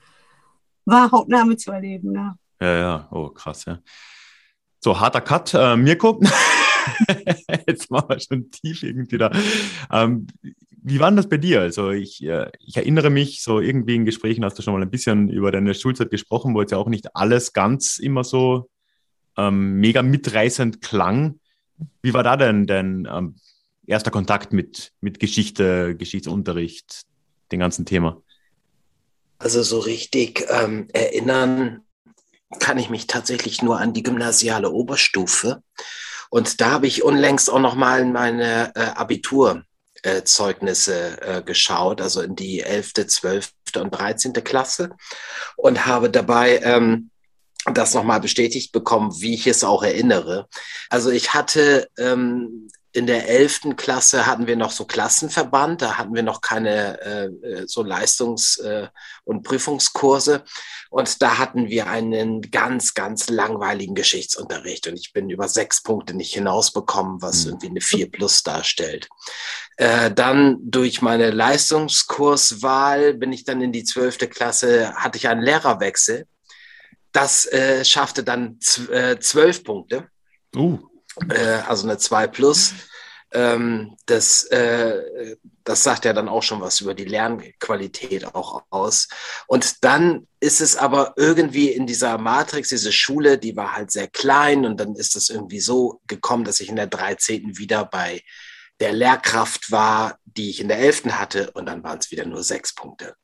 war 0.85 1.11
Hautnahme 1.11 1.57
zu 1.57 1.71
erleben, 1.71 2.13
ja. 2.13 2.37
Ja, 2.59 2.77
ja, 2.77 3.07
oh 3.11 3.29
krass, 3.29 3.65
ja. 3.65 3.79
So, 4.87 5.01
harter 5.01 5.19
Cut. 5.19 5.53
Äh, 5.53 5.75
Mirko, 5.75 6.21
jetzt 7.67 7.91
machen 7.91 8.07
wir 8.07 8.19
schon 8.21 8.49
tief 8.51 8.83
irgendwie 8.83 9.17
da. 9.17 9.29
Ähm, 9.91 10.27
wie 10.81 11.01
war 11.01 11.11
denn 11.11 11.17
das 11.17 11.27
bei 11.27 11.35
dir? 11.35 11.59
Also 11.59 11.91
ich, 11.91 12.23
äh, 12.23 12.49
ich 12.65 12.77
erinnere 12.77 13.09
mich, 13.09 13.43
so 13.43 13.59
irgendwie 13.59 13.95
in 13.95 14.05
Gesprächen 14.05 14.45
hast 14.45 14.57
du 14.57 14.61
schon 14.61 14.73
mal 14.73 14.81
ein 14.81 14.89
bisschen 14.89 15.27
über 15.27 15.51
deine 15.51 15.73
Schulzeit 15.73 16.09
gesprochen, 16.09 16.55
wo 16.55 16.61
jetzt 16.61 16.71
ja 16.71 16.77
auch 16.77 16.87
nicht 16.87 17.17
alles 17.17 17.51
ganz 17.51 17.99
immer 17.99 18.23
so 18.23 18.69
ähm, 19.35 19.73
mega 19.73 20.01
mitreißend 20.03 20.81
klang. 20.81 21.41
Wie 22.01 22.13
war 22.13 22.23
da 22.23 22.37
denn 22.37 22.65
dein 22.65 23.09
ähm, 23.11 23.35
erster 23.87 24.09
Kontakt 24.09 24.53
mit, 24.53 24.93
mit 25.01 25.19
Geschichte, 25.19 25.97
Geschichtsunterricht, 25.97 27.01
dem 27.51 27.59
ganzen 27.59 27.85
Thema? 27.85 28.21
Also 29.37 29.63
so 29.63 29.79
richtig 29.79 30.45
ähm, 30.49 30.87
erinnern 30.93 31.81
kann 32.59 32.77
ich 32.77 32.89
mich 32.89 33.07
tatsächlich 33.07 33.61
nur 33.61 33.79
an 33.79 33.93
die 33.93 34.03
gymnasiale 34.03 34.69
Oberstufe. 34.71 35.63
Und 36.29 36.59
da 36.61 36.71
habe 36.71 36.87
ich 36.87 37.03
unlängst 37.03 37.49
auch 37.49 37.59
noch 37.59 37.75
mal 37.75 38.01
in 38.01 38.11
meine 38.11 38.75
äh, 38.75 38.81
Abiturzeugnisse 38.95 41.21
äh, 41.21 41.41
geschaut, 41.41 42.01
also 42.01 42.21
in 42.21 42.35
die 42.35 42.59
11., 42.61 42.93
12. 43.07 43.53
und 43.77 43.91
13. 43.91 44.33
Klasse 44.33 44.89
und 45.55 45.85
habe 45.85 46.09
dabei 46.09 46.57
ähm, 46.59 47.11
das 47.73 47.93
nochmal 47.93 48.21
bestätigt 48.21 48.71
bekommen, 48.71 49.11
wie 49.19 49.33
ich 49.33 49.47
es 49.47 49.63
auch 49.63 49.83
erinnere. 49.83 50.47
Also 50.89 51.11
ich 51.11 51.33
hatte 51.33 51.89
ähm, 51.97 52.69
in 52.97 53.05
der 53.05 53.29
elften 53.29 53.75
Klasse 53.75 54.25
hatten 54.25 54.47
wir 54.47 54.55
noch 54.55 54.71
so 54.71 54.85
Klassenverband, 54.85 55.83
da 55.83 55.99
hatten 55.99 56.15
wir 56.15 56.23
noch 56.23 56.41
keine 56.41 56.99
äh, 56.99 57.67
so 57.67 57.83
Leistungs- 57.83 58.59
äh, 58.59 58.87
und 59.23 59.43
Prüfungskurse. 59.43 60.43
Und 60.89 61.21
da 61.21 61.37
hatten 61.37 61.67
wir 61.67 61.85
einen 61.85 62.41
ganz, 62.49 62.95
ganz 62.95 63.29
langweiligen 63.29 63.93
Geschichtsunterricht. 63.93 64.87
Und 64.87 64.97
ich 64.97 65.13
bin 65.13 65.29
über 65.29 65.47
sechs 65.47 65.83
Punkte 65.83 66.15
nicht 66.15 66.33
hinausbekommen, 66.33 67.21
was 67.21 67.45
mhm. 67.45 67.51
irgendwie 67.51 67.69
eine 67.69 67.81
4 67.81 68.09
plus 68.09 68.41
darstellt. 68.41 69.07
Äh, 69.75 70.09
dann 70.11 70.57
durch 70.63 71.03
meine 71.03 71.29
Leistungskurswahl 71.29 73.13
bin 73.13 73.31
ich 73.31 73.43
dann 73.43 73.61
in 73.61 73.71
die 73.71 73.83
zwölfte 73.83 74.27
Klasse, 74.27 74.95
hatte 74.95 75.19
ich 75.19 75.27
einen 75.27 75.43
Lehrerwechsel. 75.43 76.25
Das 77.11 77.45
äh, 77.45 77.85
schaffte 77.85 78.23
dann 78.23 78.57
äh, 78.91 79.19
zwölf 79.19 79.63
Punkte. 79.63 80.07
Uh. 80.55 80.79
Äh, 81.29 81.61
also 81.67 81.87
eine 81.87 81.97
2 81.97 82.27
plus. 82.27 82.73
Ähm, 83.31 83.97
das, 84.05 84.43
äh, 84.45 85.35
das 85.63 85.83
sagt 85.83 86.05
ja 86.05 86.13
dann 86.13 86.29
auch 86.29 86.43
schon 86.43 86.61
was 86.61 86.79
über 86.79 86.93
die 86.93 87.05
Lernqualität 87.05 88.33
auch 88.33 88.63
aus. 88.69 89.09
Und 89.47 89.83
dann 89.83 90.27
ist 90.39 90.61
es 90.61 90.77
aber 90.77 91.13
irgendwie 91.17 91.69
in 91.69 91.85
dieser 91.85 92.17
Matrix, 92.17 92.69
diese 92.69 92.93
Schule, 92.93 93.37
die 93.37 93.55
war 93.57 93.75
halt 93.75 93.91
sehr 93.91 94.07
klein 94.07 94.65
und 94.65 94.79
dann 94.79 94.95
ist 94.95 95.15
es 95.17 95.29
irgendwie 95.29 95.59
so 95.59 95.99
gekommen, 96.07 96.45
dass 96.45 96.61
ich 96.61 96.69
in 96.69 96.77
der 96.77 96.87
13. 96.87 97.57
wieder 97.57 97.83
bei 97.83 98.21
der 98.79 98.93
Lehrkraft 98.93 99.71
war, 99.71 100.19
die 100.23 100.49
ich 100.49 100.61
in 100.61 100.69
der 100.69 100.79
11. 100.79 101.05
hatte 101.11 101.51
und 101.51 101.65
dann 101.65 101.83
waren 101.83 101.97
es 101.97 102.11
wieder 102.11 102.25
nur 102.25 102.43
sechs 102.43 102.73
Punkte. 102.73 103.15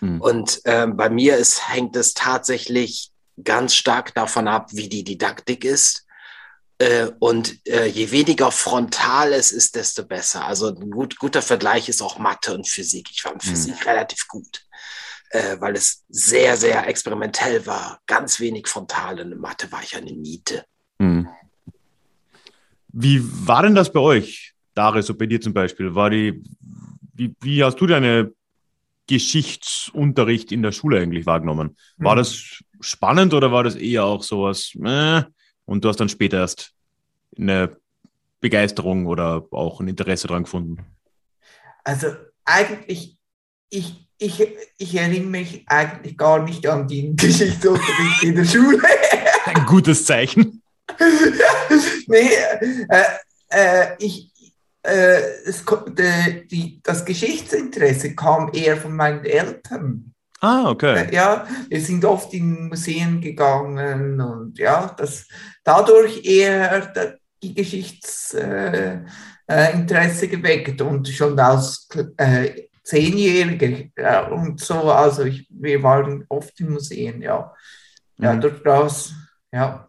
Mhm. 0.00 0.20
Und 0.20 0.60
ähm, 0.64 0.96
bei 0.96 1.10
mir 1.10 1.36
ist, 1.36 1.68
hängt 1.68 1.94
es 1.94 2.14
tatsächlich 2.14 3.12
ganz 3.44 3.74
stark 3.74 4.14
davon 4.14 4.48
ab, 4.48 4.70
wie 4.72 4.88
die 4.88 5.04
Didaktik 5.04 5.64
ist. 5.64 6.06
Äh, 6.78 7.10
und 7.18 7.66
äh, 7.66 7.86
je 7.86 8.10
weniger 8.12 8.52
frontal 8.52 9.32
es 9.32 9.50
ist, 9.50 9.74
desto 9.74 10.04
besser. 10.04 10.44
Also 10.44 10.68
ein 10.68 10.90
gut, 10.90 11.18
guter 11.18 11.42
Vergleich 11.42 11.88
ist 11.88 12.00
auch 12.00 12.18
Mathe 12.18 12.54
und 12.54 12.68
Physik. 12.68 13.08
Ich 13.10 13.24
war 13.24 13.32
in 13.32 13.40
Physik 13.40 13.74
mhm. 13.80 13.88
relativ 13.88 14.28
gut, 14.28 14.64
äh, 15.30 15.56
weil 15.58 15.74
es 15.74 16.04
sehr, 16.08 16.56
sehr 16.56 16.86
experimentell 16.86 17.66
war. 17.66 18.00
Ganz 18.06 18.38
wenig 18.38 18.68
frontal. 18.68 19.18
In 19.18 19.38
Mathe 19.38 19.72
war 19.72 19.82
ich 19.82 19.96
eine 19.96 20.12
Niete. 20.12 20.64
Mhm. 20.98 21.28
Wie 22.92 23.20
war 23.46 23.64
denn 23.64 23.74
das 23.74 23.92
bei 23.92 24.00
euch, 24.00 24.54
Dare, 24.74 25.02
so 25.02 25.14
bei 25.14 25.26
dir 25.26 25.40
zum 25.40 25.52
Beispiel? 25.52 25.96
War 25.96 26.10
die, 26.10 26.44
wie, 27.12 27.34
wie 27.40 27.64
hast 27.64 27.80
du 27.80 27.88
deine 27.88 28.32
Geschichtsunterricht 29.08 30.52
in 30.52 30.62
der 30.62 30.70
Schule 30.70 31.00
eigentlich 31.00 31.26
wahrgenommen? 31.26 31.76
War 31.96 32.14
mhm. 32.14 32.18
das 32.18 32.62
spannend 32.80 33.34
oder 33.34 33.50
war 33.50 33.64
das 33.64 33.74
eher 33.74 34.04
auch 34.04 34.22
sowas, 34.22 34.72
äh, 34.84 35.22
und 35.68 35.84
du 35.84 35.88
hast 35.90 36.00
dann 36.00 36.08
später 36.08 36.38
erst 36.38 36.72
eine 37.36 37.76
Begeisterung 38.40 39.06
oder 39.06 39.46
auch 39.50 39.80
ein 39.80 39.88
Interesse 39.88 40.26
daran 40.26 40.44
gefunden? 40.44 40.86
Also 41.84 42.08
eigentlich, 42.44 43.18
ich, 43.68 44.08
ich, 44.16 44.48
ich 44.78 44.94
erinnere 44.94 45.28
mich 45.28 45.64
eigentlich 45.66 46.16
gar 46.16 46.42
nicht 46.42 46.66
an 46.66 46.88
den 46.88 47.16
Geschichtsunterricht 47.16 48.22
in 48.22 48.34
der 48.36 48.44
Schule. 48.46 48.80
Ein 49.44 49.66
gutes 49.66 50.06
Zeichen. 50.06 50.62
nee, 52.06 52.30
äh, 52.88 53.04
äh, 53.50 53.86
ich, 53.98 54.32
äh, 54.82 55.20
es, 55.44 55.64
de, 55.88 56.46
die, 56.46 56.80
das 56.82 57.04
Geschichtsinteresse 57.04 58.14
kam 58.14 58.50
eher 58.54 58.78
von 58.78 58.96
meinen 58.96 59.24
Eltern. 59.26 60.14
Ah, 60.40 60.70
okay. 60.70 61.06
Äh, 61.06 61.14
ja, 61.14 61.46
wir 61.68 61.80
sind 61.80 62.04
oft 62.04 62.32
in 62.32 62.68
Museen 62.68 63.20
gegangen 63.20 64.20
und 64.20 64.58
ja, 64.58 64.94
das 64.96 65.26
dadurch 65.64 66.24
eher 66.24 66.92
die 67.42 67.54
Geschichtsinteresse 67.54 69.06
äh, 69.46 70.28
geweckt 70.28 70.80
und 70.80 71.08
schon 71.08 71.38
als 71.38 71.88
äh, 72.16 72.68
Zehnjährige 72.84 73.90
äh, 73.96 74.30
und 74.30 74.60
so, 74.60 74.74
also 74.90 75.24
ich, 75.24 75.46
wir 75.50 75.82
waren 75.82 76.24
oft 76.28 76.58
in 76.60 76.70
Museen, 76.70 77.20
ja. 77.20 77.52
Ja, 78.16 78.32
mhm. 78.32 78.40
durch 78.40 78.62
das, 78.62 79.12
ja. 79.52 79.86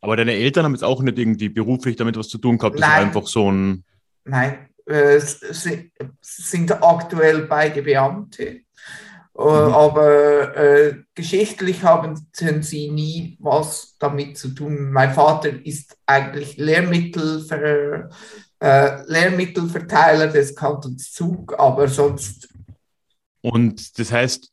Aber 0.00 0.16
deine 0.16 0.32
Eltern 0.32 0.64
haben 0.64 0.72
jetzt 0.72 0.82
auch 0.82 1.02
nicht 1.02 1.18
irgendwie 1.18 1.48
beruflich 1.48 1.96
damit 1.96 2.16
was 2.16 2.28
zu 2.28 2.38
tun 2.38 2.56
gehabt, 2.56 2.76
das 2.76 2.80
Nein. 2.80 2.90
ist 2.90 3.06
einfach 3.06 3.26
so 3.26 3.50
ein. 3.52 3.84
Nein, 4.24 4.70
äh, 4.86 5.20
sind 5.20 6.82
aktuell 6.82 7.42
beide 7.42 7.82
Beamte. 7.82 8.60
Äh, 9.38 9.42
mhm. 9.42 9.48
Aber 9.48 10.56
äh, 10.56 10.96
geschichtlich 11.14 11.82
haben 11.82 12.26
sie 12.62 12.90
nie 12.90 13.36
was 13.40 13.96
damit 13.98 14.36
zu 14.38 14.50
tun. 14.50 14.90
Mein 14.90 15.14
Vater 15.14 15.50
ist 15.64 15.96
eigentlich 16.06 16.56
Lehrmittelver, 16.56 18.10
äh, 18.60 19.02
Lehrmittelverteiler 19.06 20.28
des 20.28 20.54
Kantons 20.54 21.12
Zug, 21.12 21.58
aber 21.58 21.88
sonst. 21.88 22.48
Und 23.40 23.98
das 23.98 24.12
heißt, 24.12 24.50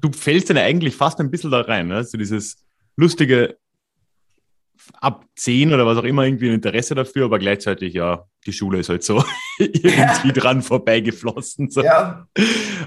du 0.00 0.12
fällst 0.12 0.50
dann 0.50 0.58
eigentlich 0.58 0.94
fast 0.94 1.18
ein 1.20 1.30
bisschen 1.30 1.50
da 1.50 1.62
rein, 1.62 1.88
ne? 1.88 2.04
so 2.04 2.18
dieses 2.18 2.58
lustige 2.96 3.56
ab 5.00 5.24
zehn 5.36 5.72
oder 5.72 5.86
was 5.86 5.98
auch 5.98 6.04
immer 6.04 6.24
irgendwie 6.24 6.48
ein 6.48 6.54
Interesse 6.54 6.94
dafür, 6.94 7.26
aber 7.26 7.38
gleichzeitig, 7.38 7.94
ja, 7.94 8.24
die 8.46 8.52
Schule 8.52 8.78
ist 8.78 8.88
halt 8.88 9.02
so 9.02 9.24
irgendwie 9.58 9.88
ja. 9.88 10.32
dran 10.32 10.62
vorbeigeflossen. 10.62 11.70
So. 11.70 11.82
Ja. 11.82 12.26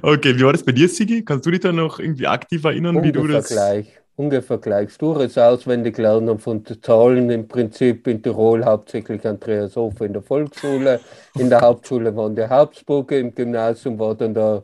Okay, 0.02 0.38
wie 0.38 0.44
war 0.44 0.54
das 0.54 0.64
bei 0.64 0.72
dir, 0.72 0.90
Sigi? 0.90 1.24
Kannst 1.24 1.46
du 1.46 1.52
dich 1.52 1.62
da 1.62 1.72
noch 1.72 2.00
irgendwie 2.00 2.28
aktiv 2.28 2.64
erinnern, 2.64 2.98
ungefähr 2.98 3.24
wie 3.24 3.28
du 3.28 3.34
das... 3.34 3.50
Gleich. 3.50 3.88
Ungefähr 4.18 4.60
gleich. 4.60 4.92
Stures 4.94 5.38
Auswendiglernen 5.38 6.40
von 6.40 6.64
Zahlen 6.82 7.30
im 7.30 7.50
Prinzip 7.50 8.08
in 8.08 8.24
Tirol 8.24 8.64
hauptsächlich 8.64 9.28
Andreas 9.28 9.76
Hofer 9.76 10.06
in 10.06 10.14
der 10.14 10.22
Volksschule. 10.22 11.02
In 11.38 11.50
der 11.50 11.60
Hauptschule 11.60 12.16
waren 12.16 12.34
die 12.34 12.44
Habsburger, 12.44 13.18
im 13.18 13.36
Gymnasium 13.36 14.00
war 14.00 14.16
dann 14.16 14.34
der 14.34 14.64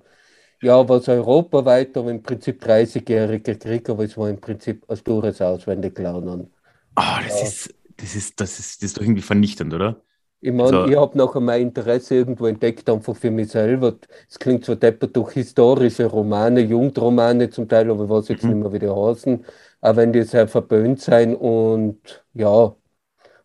ja, 0.61 0.87
was 0.87 1.09
europaweit, 1.09 1.97
aber 1.97 2.11
im 2.11 2.21
Prinzip 2.21 2.63
30-jähriger 2.63 3.55
Krieg, 3.55 3.89
aber 3.89 4.03
es 4.03 4.15
war 4.15 4.29
im 4.29 4.39
Prinzip 4.39 4.87
ein 4.87 4.95
stures 4.95 5.41
Auswendiglernen. 5.41 6.51
Ah, 6.95 7.19
oh, 7.19 7.23
das, 7.23 7.39
ja. 7.39 7.47
ist, 7.47 7.75
das, 7.97 8.15
ist, 8.15 8.39
das, 8.39 8.59
ist, 8.59 8.81
das 8.81 8.87
ist 8.87 8.97
doch 8.97 9.01
irgendwie 9.01 9.21
vernichtend, 9.21 9.73
oder? 9.73 10.01
Ich 10.43 10.51
meine, 10.51 10.79
also, 10.79 10.85
ich 10.91 10.97
habe 10.97 11.17
nachher 11.17 11.39
mein 11.39 11.61
Interesse 11.61 12.15
irgendwo 12.15 12.47
entdeckt, 12.47 12.89
einfach 12.89 13.15
für 13.15 13.29
mich 13.29 13.49
selber. 13.49 13.97
Es 14.27 14.39
klingt 14.39 14.65
so 14.65 14.73
deppert 14.73 15.15
durch 15.15 15.33
historische 15.33 16.07
Romane, 16.07 16.61
Jugendromane 16.61 17.49
zum 17.51 17.69
Teil, 17.69 17.91
aber 17.91 18.05
ich 18.05 18.09
weiß 18.09 18.27
jetzt 18.29 18.43
mhm. 18.43 18.49
nicht 18.49 18.63
mehr, 18.63 18.73
wie 18.73 18.79
die 18.79 18.89
heißen. 18.89 19.45
Auch 19.81 19.95
wenn 19.95 20.11
die 20.11 20.23
sehr 20.23 20.47
verböhnt 20.47 20.99
sein 20.99 21.35
und 21.35 22.23
ja. 22.33 22.75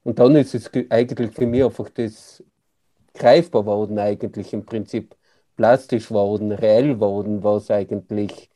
Und 0.05 0.19
dann 0.19 0.37
ist 0.37 0.55
es 0.55 0.71
eigentlich 0.89 1.33
für 1.35 1.47
mich 1.47 1.65
einfach 1.65 1.91
das 1.91 2.43
greifbar 3.15 3.67
worden, 3.67 3.99
eigentlich 3.99 4.53
im 4.53 4.65
Prinzip 4.65 5.15
plastisch 5.57 6.11
worden, 6.11 6.53
reell 6.53 7.01
worden, 7.01 7.43
was 7.43 7.71
eigentlich, 7.71 8.51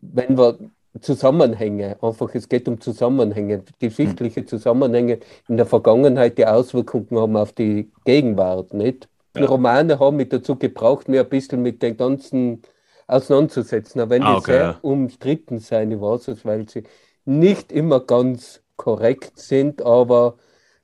wenn 0.00 0.38
wir 0.38 0.58
Zusammenhänge, 1.00 1.96
einfach 2.02 2.34
es 2.34 2.48
geht 2.48 2.68
um 2.68 2.80
Zusammenhänge, 2.80 3.62
geschichtliche 3.78 4.46
Zusammenhänge 4.46 5.20
in 5.48 5.56
der 5.56 5.66
Vergangenheit, 5.66 6.38
die 6.38 6.46
Auswirkungen 6.46 7.20
haben 7.20 7.36
auf 7.36 7.52
die 7.52 7.90
Gegenwart, 8.04 8.74
nicht? 8.74 9.08
Ja. 9.36 9.46
Romane 9.46 9.98
haben 9.98 10.16
mich 10.16 10.30
dazu 10.30 10.56
gebraucht, 10.56 11.08
mir 11.08 11.20
ein 11.20 11.28
bisschen 11.28 11.62
mit 11.62 11.82
den 11.82 11.96
ganzen 11.96 12.62
auseinanderzusetzen, 13.06 14.00
auch 14.00 14.10
wenn 14.10 14.22
ah, 14.22 14.36
okay, 14.36 14.40
die 14.40 14.52
sehr 14.52 14.62
ja. 14.62 14.78
umstritten 14.82 15.58
sein, 15.58 15.90
ich 15.92 16.00
weiß 16.00 16.28
es, 16.28 16.44
weil 16.44 16.68
sie 16.68 16.84
nicht 17.24 17.72
immer 17.72 18.00
ganz 18.00 18.62
korrekt 18.76 19.38
sind, 19.38 19.82
aber 19.82 20.36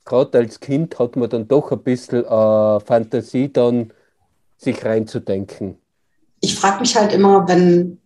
gerade 0.05 0.39
als 0.39 0.61
Kind 0.61 0.99
hat 0.99 1.17
man 1.17 1.31
dann 1.31 1.49
doch 1.49 1.73
ein 1.73 1.83
bisschen 1.83 2.25
äh, 2.25 2.81
Fantasie 2.81 3.53
dann 3.53 3.93
sich 4.57 4.85
reinzudenken. 4.85 5.79
Ich 6.41 6.55
frage 6.57 6.81
mich 6.81 6.97
halt 6.97 7.13
immer, 7.13 7.49
wenn, 7.49 8.01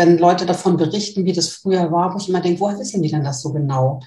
wenn 0.00 0.16
Leute 0.16 0.46
davon 0.46 0.78
berichten, 0.78 1.26
wie 1.26 1.34
das 1.34 1.50
früher 1.50 1.92
war, 1.92 2.14
wo 2.14 2.18
ich 2.18 2.28
immer 2.28 2.40
denke, 2.40 2.60
woher 2.60 2.78
wissen 2.78 3.02
die 3.02 3.10
denn 3.10 3.22
das 3.22 3.42
so 3.42 3.52
genau? 3.52 4.00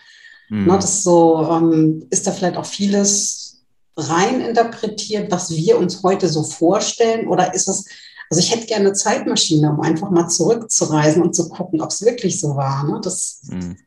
Mhm. 0.50 0.66
Na, 0.66 0.78
das 0.78 1.04
so, 1.04 1.48
ähm, 1.52 2.08
ist 2.10 2.26
da 2.26 2.32
vielleicht 2.32 2.58
auch 2.58 2.66
vieles 2.66 3.64
rein 3.96 4.42
interpretiert, 4.42 5.32
was 5.32 5.52
wir 5.52 5.78
uns 5.78 6.02
heute 6.02 6.28
so 6.30 6.44
vorstellen? 6.44 7.28
Oder 7.28 7.54
ist 7.54 7.68
es, 7.68 7.86
also 8.32 8.42
ich 8.42 8.52
hätte 8.52 8.66
gerne 8.66 8.88
eine 8.88 8.94
Zeitmaschine, 8.94 9.70
um 9.70 9.82
einfach 9.82 10.10
mal 10.10 10.28
zurückzureisen 10.28 11.22
und 11.22 11.36
zu 11.36 11.48
gucken, 11.50 11.80
ob 11.80 11.92
es 11.92 12.04
wirklich 12.04 12.40
so 12.40 12.56
war. 12.56 12.88
Ne? 12.88 13.00
Das 13.04 13.42
mhm. 13.44 13.78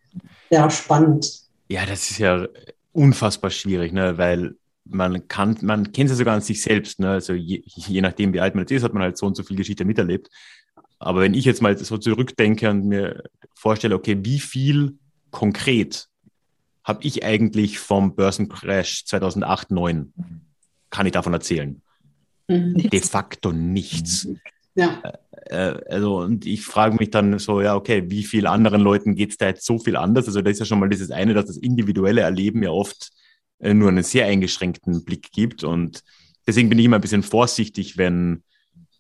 ja 0.50 0.70
spannend. 0.70 1.42
Ja, 1.68 1.84
das 1.86 2.12
ist 2.12 2.18
ja 2.18 2.46
unfassbar 2.92 3.50
schwierig, 3.50 3.92
ne? 3.92 4.16
weil 4.16 4.54
man 4.84 5.26
kann, 5.26 5.58
man 5.62 5.90
kennt 5.90 6.08
es 6.08 6.12
ja 6.12 6.18
sogar 6.18 6.36
an 6.36 6.40
sich 6.40 6.62
selbst. 6.62 7.00
Ne? 7.00 7.10
Also 7.10 7.32
je, 7.32 7.62
je, 7.64 8.00
nachdem, 8.00 8.32
wie 8.32 8.38
alt 8.38 8.54
man 8.54 8.62
jetzt 8.62 8.70
ist, 8.70 8.84
hat 8.84 8.94
man 8.94 9.02
halt 9.02 9.18
so 9.18 9.26
und 9.26 9.36
so 9.36 9.42
viel 9.42 9.56
Geschichte 9.56 9.84
miterlebt. 9.84 10.30
Aber 10.99 11.21
wenn 11.21 11.35
ich 11.35 11.45
jetzt 11.45 11.62
mal 11.62 11.76
so 11.76 11.99
zurückdenke 11.99 12.71
und 12.71 12.87
mir 12.87 13.25
vorstelle, 13.54 13.95
okay, 13.95 14.18
wie 14.23 14.38
viel 14.38 14.99
konkret 15.30 16.09
habe 16.85 17.04
ich 17.04 17.25
eigentlich 17.25 17.78
vom 17.78 18.14
Börsencrash 18.14 19.04
2008, 19.06 19.68
2009, 19.68 20.12
kann 20.90 21.06
ich 21.06 21.12
davon 21.12 21.33
erzählen? 21.33 21.83
Mhm. 22.49 22.75
De 22.90 23.00
facto 23.00 23.52
nichts. 23.52 24.28
Ja. 24.75 25.02
Äh, 25.02 25.12
äh, 25.49 25.80
also, 25.88 26.18
und 26.18 26.47
ich 26.47 26.64
frage 26.64 26.97
mich 26.97 27.11
dann 27.11 27.38
so, 27.38 27.61
ja, 27.61 27.75
okay, 27.75 28.04
wie 28.09 28.25
viel 28.25 28.47
anderen 28.47 28.83
Leuten 28.83 29.14
geht 29.14 29.30
es 29.30 29.37
da 29.37 29.47
jetzt 29.47 29.65
so 29.65 29.78
viel 29.78 29.97
anders? 29.97 30.26
Also, 30.26 30.43
das 30.43 30.52
ist 30.52 30.58
ja 30.60 30.67
schon 30.67 30.78
mal 30.78 30.89
dieses 30.89 31.10
eine, 31.10 31.34
dass 31.34 31.47
das 31.47 31.56
individuelle 31.56 32.21
Erleben 32.23 32.62
ja 32.62 32.71
oft 32.71 33.10
äh, 33.58 33.75
nur 33.75 33.89
einen 33.89 34.04
sehr 34.04 34.26
eingeschränkten 34.26 35.04
Blick 35.04 35.32
gibt. 35.32 35.65
Und 35.65 36.02
deswegen 36.47 36.69
bin 36.69 36.78
ich 36.78 36.84
immer 36.84 36.97
ein 36.97 37.02
bisschen 37.02 37.23
vorsichtig, 37.23 37.97
wenn. 37.97 38.43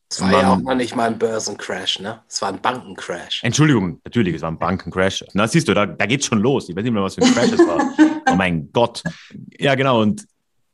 Es 0.08 0.20
war 0.20 0.30
ja 0.30 0.52
auch 0.52 0.58
mal 0.58 0.76
nicht 0.76 0.94
mal 0.94 1.08
ein 1.08 1.18
Börsencrash, 1.18 1.98
ne? 1.98 2.22
Es 2.28 2.40
war 2.40 2.50
ein 2.50 2.60
Bankencrash. 2.60 3.42
Entschuldigung, 3.42 4.00
natürlich, 4.04 4.36
es 4.36 4.42
war 4.42 4.50
ein 4.50 4.58
Bankencrash. 4.58 5.24
Na, 5.34 5.48
siehst 5.48 5.66
du, 5.66 5.74
da, 5.74 5.84
da 5.84 6.06
geht's 6.06 6.26
schon 6.26 6.38
los. 6.38 6.68
Ich 6.68 6.76
weiß 6.76 6.84
nicht 6.84 6.92
mehr, 6.92 7.02
was 7.02 7.16
für 7.16 7.22
ein 7.22 7.32
Crash 7.32 7.52
es 7.52 7.58
war. 7.58 7.92
Oh 8.28 8.34
mein 8.34 8.72
Gott. 8.72 9.04
Ja, 9.56 9.76
genau. 9.76 10.02
Und 10.02 10.26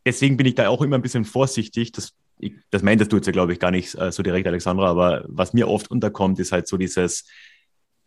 deswegen 0.07 0.38
bin 0.38 0.47
ich 0.47 0.55
da 0.55 0.68
auch 0.68 0.81
immer 0.81 0.97
ein 0.97 1.03
bisschen 1.03 1.27
vorsichtig. 1.27 1.92
Das, 1.92 2.14
ich, 2.38 2.55
das 2.71 2.83
meintest 2.83 3.12
du 3.12 3.16
jetzt 3.16 3.27
ja, 3.27 3.33
glaube 3.33 3.53
ich, 3.53 3.59
gar 3.59 3.71
nicht 3.71 3.95
äh, 3.95 4.11
so 4.11 4.23
direkt, 4.23 4.47
Alexandra. 4.47 4.88
Aber 4.88 5.25
was 5.29 5.53
mir 5.53 5.68
oft 5.68 5.90
unterkommt, 5.90 6.38
ist 6.38 6.51
halt 6.51 6.66
so 6.66 6.79
dieses, 6.79 7.27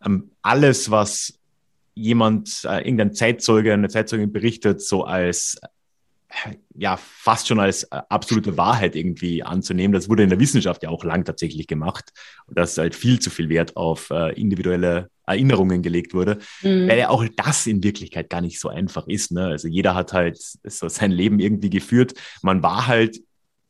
ähm, 0.04 0.32
alles, 0.42 0.90
was 0.90 1.38
jemand, 1.94 2.64
äh, 2.64 2.78
irgendein 2.78 3.14
Zeitzeuge, 3.14 3.72
eine 3.72 3.88
Zeitzeugin 3.88 4.32
berichtet, 4.32 4.82
so 4.82 5.04
als 5.04 5.60
ja 6.74 6.96
fast 6.96 7.48
schon 7.48 7.60
als 7.60 7.84
äh, 7.84 8.00
absolute 8.08 8.56
Wahrheit 8.56 8.96
irgendwie 8.96 9.42
anzunehmen. 9.42 9.92
Das 9.92 10.08
wurde 10.08 10.22
in 10.22 10.30
der 10.30 10.40
Wissenschaft 10.40 10.82
ja 10.82 10.90
auch 10.90 11.04
lang 11.04 11.24
tatsächlich 11.24 11.66
gemacht 11.66 12.12
dass 12.48 12.78
halt 12.78 12.94
viel 12.94 13.18
zu 13.18 13.30
viel 13.30 13.48
Wert 13.48 13.76
auf 13.76 14.10
äh, 14.10 14.32
individuelle 14.40 15.10
Erinnerungen 15.26 15.82
gelegt 15.82 16.14
wurde, 16.14 16.38
mhm. 16.62 16.88
weil 16.88 16.98
ja 16.98 17.08
auch 17.08 17.24
das 17.36 17.66
in 17.66 17.82
Wirklichkeit 17.82 18.30
gar 18.30 18.40
nicht 18.40 18.60
so 18.60 18.68
einfach 18.68 19.08
ist. 19.08 19.32
Ne? 19.32 19.46
Also 19.46 19.68
jeder 19.68 19.94
hat 19.94 20.12
halt 20.12 20.38
so 20.38 20.88
sein 20.88 21.10
Leben 21.10 21.40
irgendwie 21.40 21.70
geführt. 21.70 22.14
Man 22.42 22.62
war 22.62 22.86
halt 22.86 23.20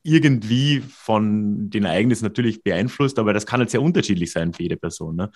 irgendwie 0.02 0.82
von 0.86 1.68
den 1.68 1.84
Ereignissen 1.84 2.24
natürlich 2.24 2.62
beeinflusst, 2.62 3.18
aber 3.18 3.32
das 3.32 3.44
kann 3.44 3.58
halt 3.58 3.70
sehr 3.70 3.82
unterschiedlich 3.82 4.30
sein 4.30 4.52
für 4.52 4.62
jede 4.62 4.76
Person. 4.76 5.16
Ne? 5.16 5.30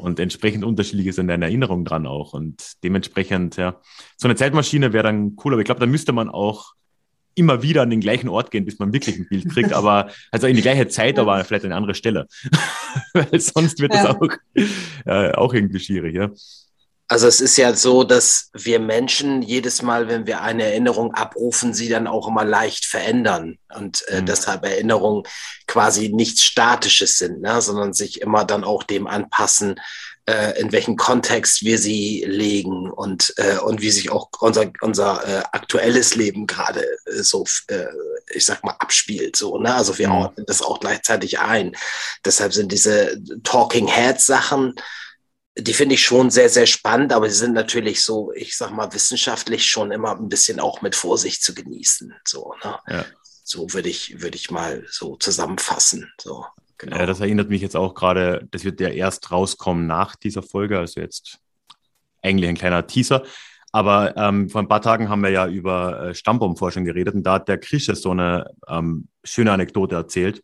Und 0.00 0.18
entsprechend 0.18 0.64
unterschiedlich 0.64 1.06
ist 1.06 1.18
in 1.18 1.28
deiner 1.28 1.46
Erinnerung 1.46 1.84
dran 1.84 2.06
auch. 2.06 2.32
Und 2.32 2.82
dementsprechend, 2.82 3.56
ja, 3.56 3.80
so 4.16 4.26
eine 4.28 4.36
Zeitmaschine 4.36 4.92
wäre 4.92 5.04
dann 5.04 5.36
cool, 5.44 5.52
aber 5.52 5.60
ich 5.60 5.66
glaube, 5.66 5.80
da 5.80 5.86
müsste 5.86 6.12
man 6.12 6.28
auch 6.28 6.74
immer 7.34 7.62
wieder 7.62 7.82
an 7.82 7.90
den 7.90 8.00
gleichen 8.00 8.28
Ort 8.28 8.50
gehen, 8.50 8.64
bis 8.64 8.78
man 8.78 8.92
wirklich 8.92 9.18
ein 9.18 9.28
Bild 9.28 9.48
kriegt, 9.50 9.72
aber 9.72 10.10
also 10.30 10.46
in 10.46 10.56
die 10.56 10.62
gleiche 10.62 10.88
Zeit, 10.88 11.18
aber 11.18 11.42
vielleicht 11.44 11.64
an 11.64 11.70
eine 11.70 11.76
andere 11.76 11.94
Stelle. 11.94 12.26
Weil 13.12 13.40
sonst 13.40 13.80
wird 13.80 13.94
ja. 13.94 14.02
das 14.02 14.16
auch, 14.16 14.28
äh, 15.06 15.32
auch 15.32 15.54
irgendwie 15.54 15.80
schwierig, 15.80 16.14
ja. 16.14 16.30
Also 17.10 17.26
es 17.26 17.40
ist 17.40 17.56
ja 17.56 17.74
so, 17.74 18.04
dass 18.04 18.50
wir 18.52 18.78
Menschen 18.78 19.42
jedes 19.42 19.82
Mal, 19.82 20.06
wenn 20.06 20.28
wir 20.28 20.42
eine 20.42 20.62
Erinnerung 20.62 21.12
abrufen, 21.12 21.74
sie 21.74 21.88
dann 21.88 22.06
auch 22.06 22.28
immer 22.28 22.44
leicht 22.44 22.84
verändern 22.84 23.58
und 23.74 24.06
äh, 24.06 24.20
mhm. 24.20 24.26
deshalb 24.26 24.64
Erinnerungen 24.64 25.24
quasi 25.66 26.10
nichts 26.10 26.44
Statisches 26.44 27.18
sind, 27.18 27.40
ne, 27.40 27.60
sondern 27.62 27.94
sich 27.94 28.20
immer 28.20 28.44
dann 28.44 28.62
auch 28.62 28.84
dem 28.84 29.08
anpassen, 29.08 29.80
äh, 30.26 30.60
in 30.60 30.70
welchen 30.70 30.96
Kontext 30.96 31.64
wir 31.64 31.78
sie 31.78 32.24
legen 32.28 32.88
und, 32.88 33.34
äh, 33.38 33.58
und 33.58 33.80
wie 33.80 33.90
sich 33.90 34.12
auch 34.12 34.28
unser, 34.38 34.70
unser 34.80 35.26
äh, 35.26 35.42
aktuelles 35.50 36.14
Leben 36.14 36.46
gerade 36.46 36.84
äh, 37.06 37.22
so, 37.24 37.44
äh, 37.66 37.86
ich 38.32 38.46
sag 38.46 38.62
mal, 38.62 38.76
abspielt. 38.78 39.34
So, 39.34 39.58
ne? 39.58 39.74
Also 39.74 39.98
wir 39.98 40.06
mhm. 40.10 40.14
ordnen 40.14 40.46
das 40.46 40.62
auch 40.62 40.78
gleichzeitig 40.78 41.40
ein. 41.40 41.74
Deshalb 42.24 42.52
sind 42.52 42.70
diese 42.70 43.20
Talking 43.42 43.88
Head 43.88 44.20
Sachen, 44.20 44.74
die 45.60 45.72
finde 45.72 45.94
ich 45.94 46.04
schon 46.04 46.30
sehr, 46.30 46.48
sehr 46.48 46.66
spannend, 46.66 47.12
aber 47.12 47.28
sie 47.28 47.36
sind 47.36 47.54
natürlich 47.54 48.02
so, 48.02 48.32
ich 48.32 48.56
sag 48.56 48.70
mal, 48.70 48.92
wissenschaftlich 48.92 49.64
schon 49.64 49.92
immer 49.92 50.16
ein 50.16 50.28
bisschen 50.28 50.60
auch 50.60 50.82
mit 50.82 50.94
Vorsicht 50.94 51.42
zu 51.42 51.54
genießen. 51.54 52.14
So, 52.24 52.54
ne? 52.64 52.78
ja. 52.88 53.04
so 53.42 53.72
würde 53.72 53.88
ich, 53.88 54.20
würde 54.20 54.36
ich 54.36 54.50
mal 54.50 54.84
so 54.90 55.16
zusammenfassen. 55.16 56.12
So, 56.20 56.44
genau. 56.78 56.98
Ja, 56.98 57.06
das 57.06 57.20
erinnert 57.20 57.48
mich 57.48 57.62
jetzt 57.62 57.76
auch 57.76 57.94
gerade, 57.94 58.46
das 58.50 58.64
wird 58.64 58.80
ja 58.80 58.88
erst 58.88 59.30
rauskommen 59.30 59.86
nach 59.86 60.16
dieser 60.16 60.42
Folge, 60.42 60.78
also 60.78 61.00
jetzt 61.00 61.38
eigentlich 62.22 62.48
ein 62.48 62.56
kleiner 62.56 62.86
Teaser. 62.86 63.24
Aber 63.72 64.16
ähm, 64.16 64.50
vor 64.50 64.60
ein 64.60 64.68
paar 64.68 64.82
Tagen 64.82 65.08
haben 65.08 65.22
wir 65.22 65.30
ja 65.30 65.46
über 65.46 66.08
äh, 66.08 66.14
Stammbaumforschung 66.14 66.84
geredet 66.84 67.14
und 67.14 67.22
da 67.22 67.34
hat 67.34 67.48
der 67.48 67.58
Krische 67.58 67.94
so 67.94 68.10
eine 68.10 68.50
ähm, 68.68 69.08
schöne 69.22 69.52
Anekdote 69.52 69.94
erzählt 69.94 70.42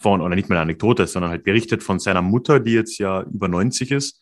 von, 0.00 0.20
oder 0.20 0.34
nicht 0.34 0.48
mehr 0.48 0.56
eine 0.56 0.62
Anekdote, 0.62 1.06
sondern 1.06 1.30
halt 1.30 1.44
berichtet 1.44 1.82
von 1.82 1.98
seiner 1.98 2.22
Mutter, 2.22 2.60
die 2.60 2.72
jetzt 2.72 2.98
ja 2.98 3.22
über 3.22 3.48
90 3.48 3.90
ist. 3.90 4.20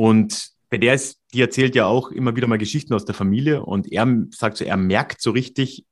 Und 0.00 0.52
bei 0.70 0.78
der 0.78 0.94
ist, 0.94 1.20
die 1.34 1.42
erzählt 1.42 1.74
ja 1.74 1.84
auch 1.84 2.10
immer 2.10 2.34
wieder 2.34 2.46
mal 2.46 2.56
Geschichten 2.56 2.94
aus 2.94 3.04
der 3.04 3.14
Familie 3.14 3.62
und 3.62 3.92
er 3.92 4.08
sagt 4.30 4.56
so, 4.56 4.64
er 4.64 4.78
merkt 4.78 5.20
so 5.20 5.30
richtig, 5.30 5.84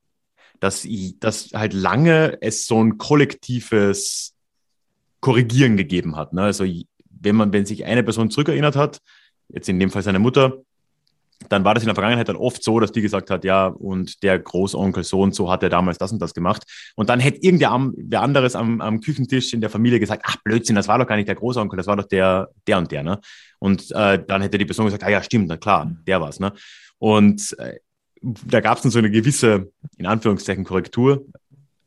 dass, 0.59 0.87
dass 1.19 1.51
halt 1.53 1.73
lange 1.73 2.41
es 2.41 2.65
so 2.65 2.83
ein 2.83 2.97
kollektives 2.97 4.33
Korrigieren 5.19 5.77
gegeben 5.77 6.15
hat. 6.15 6.33
Ne? 6.33 6.41
Also 6.41 6.65
wenn 7.21 7.35
man, 7.35 7.53
wenn 7.53 7.67
sich 7.67 7.85
eine 7.85 8.01
Person 8.01 8.31
zurückerinnert 8.31 8.75
hat, 8.75 8.99
jetzt 9.47 9.69
in 9.69 9.79
dem 9.79 9.91
Fall 9.91 10.01
seine 10.01 10.17
Mutter, 10.17 10.57
dann 11.47 11.63
war 11.63 11.73
das 11.73 11.83
in 11.83 11.87
der 11.87 11.95
Vergangenheit 11.95 12.27
dann 12.27 12.35
oft 12.35 12.61
so, 12.63 12.79
dass 12.79 12.91
die 12.91 13.01
gesagt 13.01 13.29
hat, 13.29 13.45
ja, 13.45 13.67
und 13.67 14.21
der 14.23 14.37
Großonkel 14.37 15.03
so 15.05 15.21
und 15.21 15.33
so 15.33 15.49
hat 15.49 15.63
er 15.63 15.69
damals 15.69 15.97
das 15.97 16.11
und 16.11 16.21
das 16.21 16.33
gemacht. 16.33 16.63
Und 16.95 17.09
dann 17.09 17.21
hätte 17.21 17.39
irgendwer 17.41 17.71
anderes 18.21 18.55
am, 18.55 18.81
am 18.81 18.99
Küchentisch 18.99 19.53
in 19.53 19.61
der 19.61 19.69
Familie 19.69 20.01
gesagt, 20.01 20.23
ach 20.25 20.35
Blödsinn, 20.43 20.75
das 20.75 20.89
war 20.89 20.99
doch 20.99 21.07
gar 21.07 21.15
nicht 21.15 21.29
der 21.29 21.35
Großonkel, 21.35 21.77
das 21.77 21.87
war 21.87 21.95
doch 21.95 22.07
der, 22.07 22.49
der 22.67 22.77
und 22.77 22.91
der, 22.91 23.03
ne? 23.03 23.21
Und 23.59 23.89
äh, 23.91 24.21
dann 24.25 24.41
hätte 24.41 24.57
die 24.57 24.65
Person 24.65 24.85
gesagt, 24.85 25.03
ah 25.03 25.09
ja, 25.09 25.23
stimmt, 25.23 25.47
na 25.47 25.55
klar, 25.55 25.89
der 26.05 26.19
war's, 26.19 26.41
ne? 26.41 26.51
Und 26.97 27.55
äh, 27.59 27.79
da 28.21 28.59
gab 28.59 28.77
es 28.77 28.83
dann 28.83 28.91
so 28.91 28.99
eine 28.99 29.09
gewisse, 29.09 29.71
in 29.97 30.05
Anführungszeichen, 30.05 30.65
Korrektur. 30.65 31.25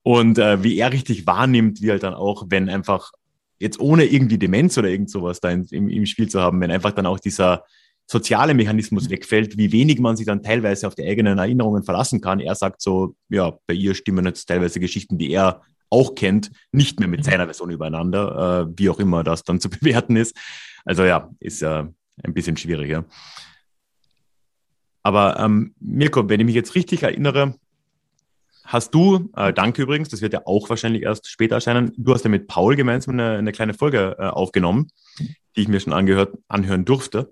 Und 0.03 0.39
äh, 0.39 0.63
wie 0.65 0.79
er 0.79 0.93
richtig 0.93 1.27
wahrnimmt, 1.27 1.83
wie 1.83 1.91
halt 1.91 2.03
dann 2.03 2.15
auch, 2.15 2.47
wenn 2.49 2.71
einfach 2.71 3.13
jetzt 3.59 3.79
ohne 3.79 4.05
irgendwie 4.05 4.39
Demenz 4.39 4.77
oder 4.79 4.89
irgend 4.89 5.11
sowas 5.11 5.41
da 5.41 5.51
in, 5.51 5.67
im, 5.71 5.89
im 5.89 6.07
Spiel 6.07 6.29
zu 6.29 6.41
haben, 6.41 6.61
wenn 6.61 6.71
einfach 6.71 6.93
dann 6.93 7.07
auch 7.07 7.21
dieser 7.21 7.65
soziale 8.07 8.55
Mechanismus 8.55 9.11
wegfällt, 9.11 9.57
wie 9.57 9.73
wenig 9.73 9.99
man 9.99 10.17
sich 10.17 10.27
dann 10.27 10.43
teilweise 10.43 10.87
auf 10.87 10.95
die 10.95 11.07
eigenen 11.07 11.39
Erinnerungen 11.39 11.83
verlassen 11.83 12.21
kann. 12.21 12.41
Er 12.41 12.55
sagt 12.55 12.83
so, 12.83 13.15
ja, 13.29 13.59
bei 13.67 13.75
ihr 13.75 13.95
stimmen 13.95 14.27
jetzt 14.27 14.47
teilweise 14.47 14.81
Geschichten, 14.81 15.19
die 15.19 15.31
er 15.31 15.63
auch 15.89 16.15
kennt, 16.15 16.51
nicht 16.73 17.01
mehr 17.01 17.09
mit 17.09 17.25
seiner 17.25 17.45
Version 17.45 17.71
übereinander, 17.71 18.67
äh, 18.69 18.73
wie 18.77 18.89
auch 18.89 18.99
immer 18.99 19.23
das 19.25 19.45
dann 19.45 19.61
zu 19.61 19.71
bewerten 19.71 20.17
ist. 20.17 20.37
Also 20.85 21.05
ja, 21.05 21.31
ist 21.39 21.63
äh, 21.63 21.85
ein 22.23 22.35
bisschen 22.35 22.57
schwieriger. 22.57 23.05
Aber 25.03 25.39
ähm, 25.39 25.75
Mirko, 25.81 26.29
wenn 26.29 26.41
ich 26.41 26.47
mich 26.47 26.55
jetzt 26.55 26.75
richtig 26.75 27.03
erinnere, 27.03 27.57
hast 28.65 28.95
du, 28.95 29.31
äh, 29.37 29.53
danke 29.53 29.83
übrigens, 29.83 30.09
das 30.09 30.23
wird 30.23 30.33
ja 30.33 30.43
auch 30.47 30.69
wahrscheinlich 30.71 31.03
erst 31.03 31.29
später 31.29 31.57
erscheinen, 31.57 31.93
du 31.97 32.15
hast 32.15 32.25
ja 32.25 32.31
mit 32.31 32.47
Paul 32.47 32.77
gemeinsam 32.77 33.15
eine, 33.15 33.37
eine 33.37 33.53
kleine 33.53 33.75
Folge 33.75 34.17
äh, 34.19 34.27
aufgenommen, 34.27 34.89
die 35.19 35.63
ich 35.63 35.69
mir 35.69 35.81
schon 35.81 35.93
angehört, 35.93 36.39
anhören 36.49 36.85
durfte. 36.85 37.31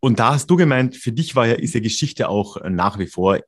Und 0.00 0.18
da 0.18 0.34
hast 0.34 0.48
du 0.48 0.56
gemeint, 0.56 0.96
für 0.96 1.12
dich 1.12 1.34
war 1.34 1.46
ja, 1.46 1.54
ist 1.54 1.74
ja 1.74 1.80
Geschichte 1.80 2.28
auch 2.28 2.58
nach 2.68 2.98
wie 2.98 3.06
vor 3.06 3.40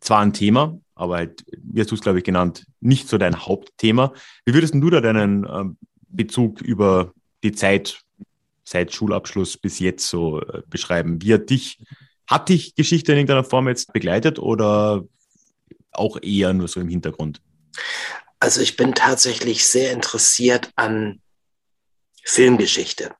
zwar 0.00 0.20
ein 0.20 0.32
Thema, 0.32 0.78
aber 0.94 1.16
halt, 1.16 1.44
wie 1.62 1.80
hast 1.80 1.90
du 1.90 1.94
es, 1.94 2.00
glaube 2.00 2.18
ich, 2.18 2.24
genannt, 2.24 2.66
nicht 2.80 3.08
so 3.08 3.18
dein 3.18 3.46
Hauptthema. 3.46 4.12
Wie 4.44 4.54
würdest 4.54 4.74
du 4.74 4.90
da 4.90 5.00
deinen 5.00 5.44
äh, 5.44 5.64
Bezug 6.08 6.60
über 6.60 7.12
die 7.42 7.52
Zeit 7.52 8.02
seit 8.64 8.92
Schulabschluss 8.92 9.56
bis 9.56 9.78
jetzt 9.78 10.08
so 10.08 10.40
äh, 10.40 10.62
beschreiben? 10.68 11.22
Wie 11.22 11.34
hat 11.34 11.50
dich, 11.50 11.78
hat 12.26 12.48
dich 12.48 12.74
Geschichte 12.74 13.12
in 13.12 13.18
irgendeiner 13.18 13.44
Form 13.44 13.68
jetzt 13.68 13.92
begleitet 13.92 14.38
oder 14.38 15.04
auch 15.92 16.20
eher 16.22 16.52
nur 16.52 16.68
so 16.68 16.80
im 16.80 16.88
Hintergrund? 16.88 17.40
Also 18.40 18.60
ich 18.60 18.76
bin 18.76 18.94
tatsächlich 18.94 19.64
sehr 19.64 19.92
interessiert 19.92 20.70
an 20.76 21.22
Filmgeschichte. 22.22 23.14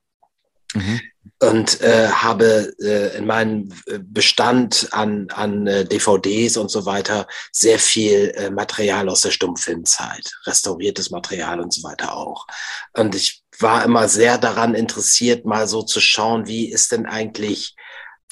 Mhm. 0.73 1.01
Und 1.39 1.81
äh, 1.81 2.07
habe 2.07 2.73
äh, 2.81 3.17
in 3.17 3.25
meinem 3.25 3.69
äh, 3.87 3.99
Bestand 3.99 4.87
an, 4.91 5.27
an 5.31 5.67
äh, 5.67 5.83
DVDs 5.83 6.55
und 6.55 6.71
so 6.71 6.85
weiter 6.85 7.27
sehr 7.51 7.77
viel 7.77 8.31
äh, 8.35 8.49
Material 8.49 9.09
aus 9.09 9.21
der 9.21 9.31
Stummfilmzeit, 9.31 10.31
restauriertes 10.45 11.11
Material 11.11 11.59
und 11.59 11.73
so 11.73 11.83
weiter 11.83 12.15
auch. 12.15 12.47
Und 12.93 13.15
ich 13.15 13.43
war 13.59 13.83
immer 13.83 14.07
sehr 14.07 14.37
daran 14.37 14.75
interessiert, 14.75 15.45
mal 15.45 15.67
so 15.67 15.81
zu 15.81 15.99
schauen, 15.99 16.47
wie 16.47 16.71
ist 16.71 16.93
denn 16.93 17.05
eigentlich 17.05 17.75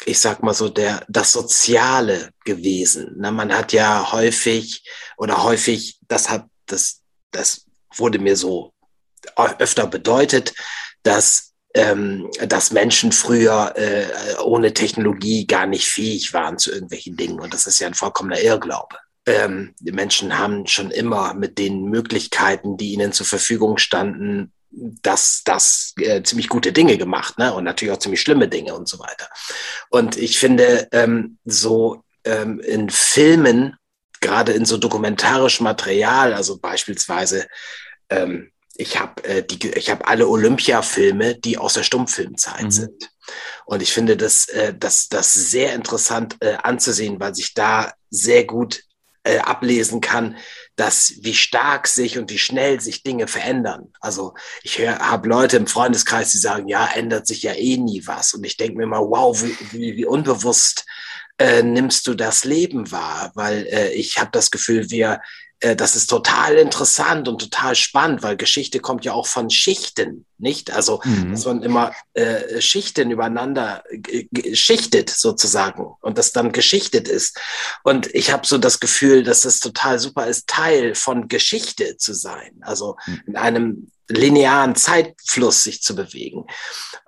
ich 0.06 0.20
sag 0.20 0.44
mal 0.44 0.54
so, 0.54 0.70
der, 0.70 1.06
das 1.08 1.32
Soziale 1.32 2.32
gewesen. 2.46 3.14
Na, 3.18 3.32
man 3.32 3.54
hat 3.54 3.74
ja 3.74 4.12
häufig 4.12 4.84
oder 5.18 5.44
häufig, 5.44 6.00
das 6.08 6.30
hat, 6.30 6.46
das, 6.66 7.02
das 7.32 7.66
wurde 7.96 8.20
mir 8.20 8.36
so 8.36 8.74
öfter 9.36 9.88
bedeutet, 9.88 10.54
dass 11.04 11.53
ähm, 11.74 12.30
dass 12.48 12.72
Menschen 12.72 13.12
früher 13.12 13.74
äh, 13.76 14.06
ohne 14.44 14.74
Technologie 14.74 15.48
gar 15.48 15.66
nicht 15.66 15.88
fähig 15.88 16.34
waren 16.34 16.58
zu 16.58 16.72
irgendwelchen 16.72 17.18
Dingen. 17.18 17.40
Und 17.40 17.54
das 17.54 17.66
ist 17.68 17.80
ja 17.80 17.88
ein 17.88 17.96
vollkommener 17.96 18.42
Irrglaube. 18.42 18.98
Ähm, 19.26 19.74
die 19.80 19.92
Menschen 19.92 20.38
haben 20.38 20.68
schon 20.68 20.92
immer 20.92 21.34
mit 21.34 21.58
den 21.58 21.86
Möglichkeiten, 21.86 22.78
die 22.78 22.94
ihnen 22.94 23.12
zur 23.12 23.26
Verfügung 23.26 23.78
standen, 23.78 24.52
das, 24.74 25.44
das 25.46 25.94
äh, 25.98 26.24
ziemlich 26.24 26.50
gute 26.50 26.72
Dinge 26.74 26.98
gemacht, 26.98 27.38
ne? 27.38 27.54
Und 27.54 27.64
natürlich 27.64 27.94
auch 27.94 28.00
ziemlich 28.00 28.22
schlimme 28.22 28.48
Dinge 28.48 28.74
und 28.74 28.90
so 28.90 29.00
weiter. 29.00 29.30
Und 29.90 30.18
ich 30.18 30.40
finde, 30.40 30.88
ähm, 30.92 31.38
so 31.46 32.04
ähm, 32.24 32.60
in 32.60 32.90
Filmen, 32.90 33.76
gerade 34.20 34.54
in 34.54 34.66
so 34.66 34.78
dokumentarischem 34.78 35.64
Material, 35.64 36.34
also 36.34 36.58
beispielsweise 36.58 37.48
ähm, 38.10 38.52
ich 38.76 39.00
habe 39.00 39.24
äh, 39.24 39.44
die, 39.44 39.70
ich 39.72 39.90
habe 39.90 40.08
alle 40.08 40.28
Olympia-Filme, 40.28 41.36
die 41.36 41.58
aus 41.58 41.74
der 41.74 41.84
Stummfilmzeit 41.84 42.64
mhm. 42.64 42.72
sind. 42.72 43.12
Und 43.66 43.82
ich 43.82 43.94
finde 43.94 44.18
das, 44.18 44.48
äh, 44.50 44.74
das, 44.78 45.08
das 45.10 45.34
sehr 45.34 45.74
interessant 45.74 46.38
äh, 46.42 46.56
anzusehen, 46.56 47.20
weil 47.20 47.36
sich 47.36 47.54
da 47.54 47.94
sehr 48.10 48.46
gut 48.46 48.84
äh, 49.24 49.38
ablesen 49.38 50.02
kann, 50.02 50.38
dass 50.76 51.14
wie 51.22 51.36
stark 51.36 51.88
sich 51.88 52.18
und 52.18 52.30
wie 52.32 52.40
schnell 52.40 52.82
sich 52.82 53.04
Dinge 53.04 53.28
verändern. 53.28 53.94
Also 54.02 54.34
ich 54.64 54.80
habe 54.80 55.30
Leute 55.30 55.58
im 55.58 55.68
Freundeskreis, 55.68 56.32
die 56.32 56.40
sagen, 56.40 56.68
ja, 56.68 56.90
ändert 56.94 57.28
sich 57.28 57.44
ja 57.44 57.54
eh 57.54 57.78
nie 57.78 58.06
was. 58.06 58.34
Und 58.34 58.44
ich 58.44 58.58
denke 58.58 58.78
mir 58.78 58.88
mal, 58.88 59.00
wow, 59.00 59.40
wie, 59.42 59.56
wie, 59.72 59.98
wie 59.98 60.06
unbewusst 60.06 60.86
äh, 61.38 61.64
nimmst 61.64 62.08
du 62.08 62.16
das 62.16 62.44
Leben 62.44 62.92
wahr? 62.92 63.32
Weil 63.36 63.68
äh, 63.68 63.94
ich 63.94 64.18
habe 64.18 64.32
das 64.32 64.52
Gefühl, 64.52 64.90
wir 64.90 65.22
äh, 65.64 65.76
das 65.78 65.96
ist 65.96 66.08
total 66.08 66.56
interessant 66.56 67.28
und 67.28 67.40
total 67.40 67.76
spannend, 67.76 68.22
weil 68.22 68.36
Geschichte 68.36 68.80
kommt 68.80 69.06
ja 69.06 69.14
auch 69.14 69.28
von 69.28 69.50
Schichten, 69.50 70.26
nicht? 70.38 70.72
Also, 70.72 71.00
mhm. 71.06 71.32
dass 71.32 71.46
man 71.46 71.64
immer 71.64 71.94
äh, 72.14 72.60
Schichten 72.60 73.12
übereinander 73.12 73.84
schichtet 74.52 75.10
sozusagen 75.10 75.88
und 76.02 76.18
das 76.18 76.34
dann 76.34 76.52
geschichtet 76.52 77.08
ist. 77.08 77.40
Und 77.84 78.14
ich 78.14 78.32
habe 78.32 78.46
so 78.46 78.58
das 78.58 78.82
Gefühl, 78.82 79.24
dass 79.24 79.46
es 79.46 79.62
total 79.62 80.00
super 80.00 80.28
ist, 80.28 80.48
Teil 80.48 80.96
von 80.96 81.30
Geschichte 81.30 81.96
zu 81.96 82.14
sein, 82.14 82.60
also 82.62 82.98
mhm. 83.06 83.24
in 83.28 83.36
einem 83.38 83.92
linearen 84.10 84.76
Zeitfluss 84.76 85.64
sich 85.64 85.82
zu 85.82 85.96
bewegen. 85.96 86.46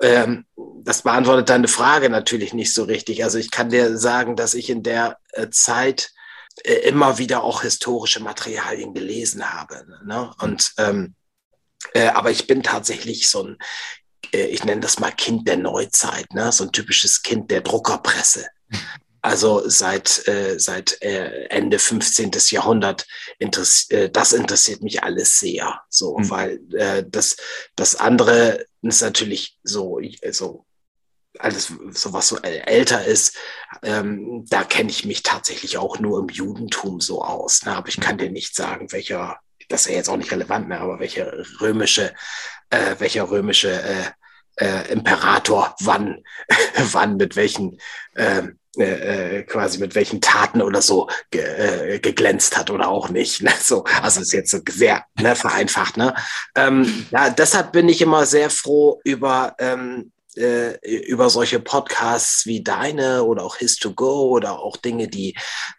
Ähm, 0.01 0.45
das 0.83 1.01
beantwortet 1.01 1.49
deine 1.49 1.67
Frage 1.67 2.09
natürlich 2.09 2.53
nicht 2.53 2.73
so 2.73 2.83
richtig. 2.83 3.25
Also 3.25 3.37
ich 3.37 3.51
kann 3.51 3.69
dir 3.69 3.97
sagen, 3.97 4.37
dass 4.37 4.53
ich 4.53 4.69
in 4.69 4.81
der 4.81 5.17
äh, 5.33 5.49
Zeit 5.49 6.13
immer 6.63 7.17
wieder 7.17 7.43
auch 7.43 7.61
historische 7.63 8.21
Materialien 8.21 8.93
gelesen 8.93 9.53
habe. 9.53 9.85
Ne? 10.05 10.33
Und 10.39 10.73
ähm, 10.77 11.15
äh, 11.93 12.07
aber 12.07 12.31
ich 12.31 12.47
bin 12.47 12.63
tatsächlich 12.63 13.29
so 13.29 13.43
ein, 13.43 13.57
äh, 14.33 14.45
ich 14.45 14.63
nenne 14.63 14.81
das 14.81 14.99
mal 14.99 15.11
Kind 15.11 15.47
der 15.47 15.57
Neuzeit, 15.57 16.33
ne? 16.33 16.51
so 16.51 16.63
ein 16.63 16.71
typisches 16.71 17.21
Kind 17.23 17.51
der 17.51 17.61
Druckerpresse. 17.61 18.47
Also 19.21 19.67
seit, 19.67 20.27
äh, 20.27 20.59
seit 20.59 21.01
äh, 21.01 21.47
Ende 21.47 21.79
15. 21.79 22.31
Jahrhundert, 22.49 23.07
interess 23.39 23.89
äh, 23.89 24.09
das 24.09 24.33
interessiert 24.33 24.83
mich 24.83 25.03
alles 25.03 25.39
sehr. 25.39 25.81
So, 25.89 26.17
mhm. 26.17 26.29
weil 26.29 26.59
äh, 26.73 27.03
das, 27.07 27.35
das 27.75 27.95
andere 27.95 28.65
ist 28.83 29.01
natürlich 29.01 29.57
so, 29.63 29.99
so 30.29 30.65
alles 31.39 31.74
so 31.91 32.13
was 32.13 32.28
so 32.28 32.38
älter 32.38 33.06
ist, 33.06 33.38
ähm, 33.84 34.45
da 34.48 34.63
kenne 34.63 34.89
ich 34.89 35.06
mich 35.06 35.24
tatsächlich 35.24 35.78
auch 35.78 36.00
nur 36.00 36.19
im 36.19 36.30
Judentum 36.30 37.02
so 37.02 37.24
aus. 37.24 37.65
Ne? 37.65 37.76
Aber 37.76 37.88
ich 37.88 38.00
kann 38.00 38.17
dir 38.17 38.32
nicht 38.32 38.56
sagen, 38.56 38.91
welcher, 38.91 39.39
das 39.69 39.82
ist 39.82 39.88
ja 39.88 39.98
jetzt 39.98 40.10
auch 40.10 40.17
nicht 40.17 40.32
relevant 40.32 40.67
mehr, 40.67 40.82
aber 40.82 41.00
welcher 41.00 41.32
römische, 41.60 42.13
äh, 42.69 42.95
welcher 43.00 43.30
römische 43.30 43.82
äh, 43.82 44.04
äh, 44.58 44.91
Imperator 44.91 45.76
wann, 45.82 46.24
wann 46.91 47.17
mit 47.17 47.36
welchen 47.36 47.80
ähm, 48.15 48.60
äh, 48.78 49.38
äh, 49.38 49.43
quasi 49.43 49.80
mit 49.80 49.95
welchen 49.95 50.19
Taten 50.19 50.62
oder 50.62 50.82
so 50.82 51.10
ge, 51.32 51.41
äh, 51.41 52.00
geglänzt 52.00 52.58
hat 52.58 52.69
oder 52.69 52.89
auch 52.89 53.10
nicht. 53.10 53.41
Ne? 53.41 53.52
So, 53.62 53.86
also 54.02 54.19
ist 54.19 54.34
jetzt 54.34 54.52
so 54.52 54.60
sehr 54.69 55.06
ne, 55.17 55.36
vereinfacht. 55.36 55.95
Ne? 55.95 56.13
Ähm, 56.56 57.06
ja, 57.12 57.30
deshalb 57.30 57.71
bin 57.71 57.88
ich 57.88 58.02
immer 58.02 58.26
sehr 58.26 58.50
froh 58.50 59.00
über 59.06 59.56
ähm, 59.60 60.12
äh, 60.38 60.78
über 61.08 61.30
solche 61.30 61.60
Podcasts 61.60 62.45
wie 62.45 62.63
deine 62.63 63.24
oder 63.24 63.43
auch 63.43 63.58
His2Go 63.58 64.30
oder 64.30 64.60
auch 64.60 64.78
Dinge, 64.78 65.08
die 65.08 65.36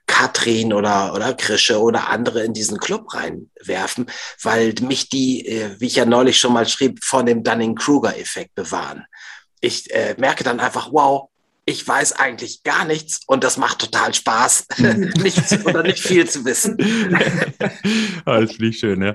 Katrin 0.07 0.73
oder, 0.73 1.15
oder 1.15 1.35
Krische 1.35 1.81
oder 1.81 2.09
andere 2.09 2.43
in 2.43 2.55
diesen 2.55 2.79
Club 2.79 3.13
reinwerfen, 3.13 4.07
weil 4.43 4.75
mich 4.81 5.09
die, 5.09 5.47
äh, 5.47 5.79
wie 5.79 5.87
ich 5.87 5.97
ja 5.97 6.07
neulich 6.07 6.39
schon 6.39 6.53
mal 6.53 6.67
schrieb, 6.67 7.05
von 7.05 7.27
dem 7.27 7.43
Dunning-Kruger-Effekt 7.43 8.55
bewahren. 8.55 9.05
Ich 9.61 9.93
äh, 9.93 10.15
merke 10.19 10.45
dann 10.45 10.61
einfach, 10.61 10.89
wow, 10.93 11.29
ich 11.67 11.87
weiß 11.87 12.13
eigentlich 12.13 12.63
gar 12.63 12.85
nichts 12.85 13.21
und 13.27 13.45
das 13.45 13.57
macht 13.57 13.81
total 13.81 14.15
Spaß, 14.15 14.67
nichts 15.23 15.67
oder 15.67 15.83
nicht 15.83 15.99
viel 15.99 16.29
zu 16.29 16.45
wissen. 16.45 16.79
das 18.25 18.53
finde 18.53 18.69
ich 18.69 18.79
schön, 18.79 19.03
ja. 19.03 19.15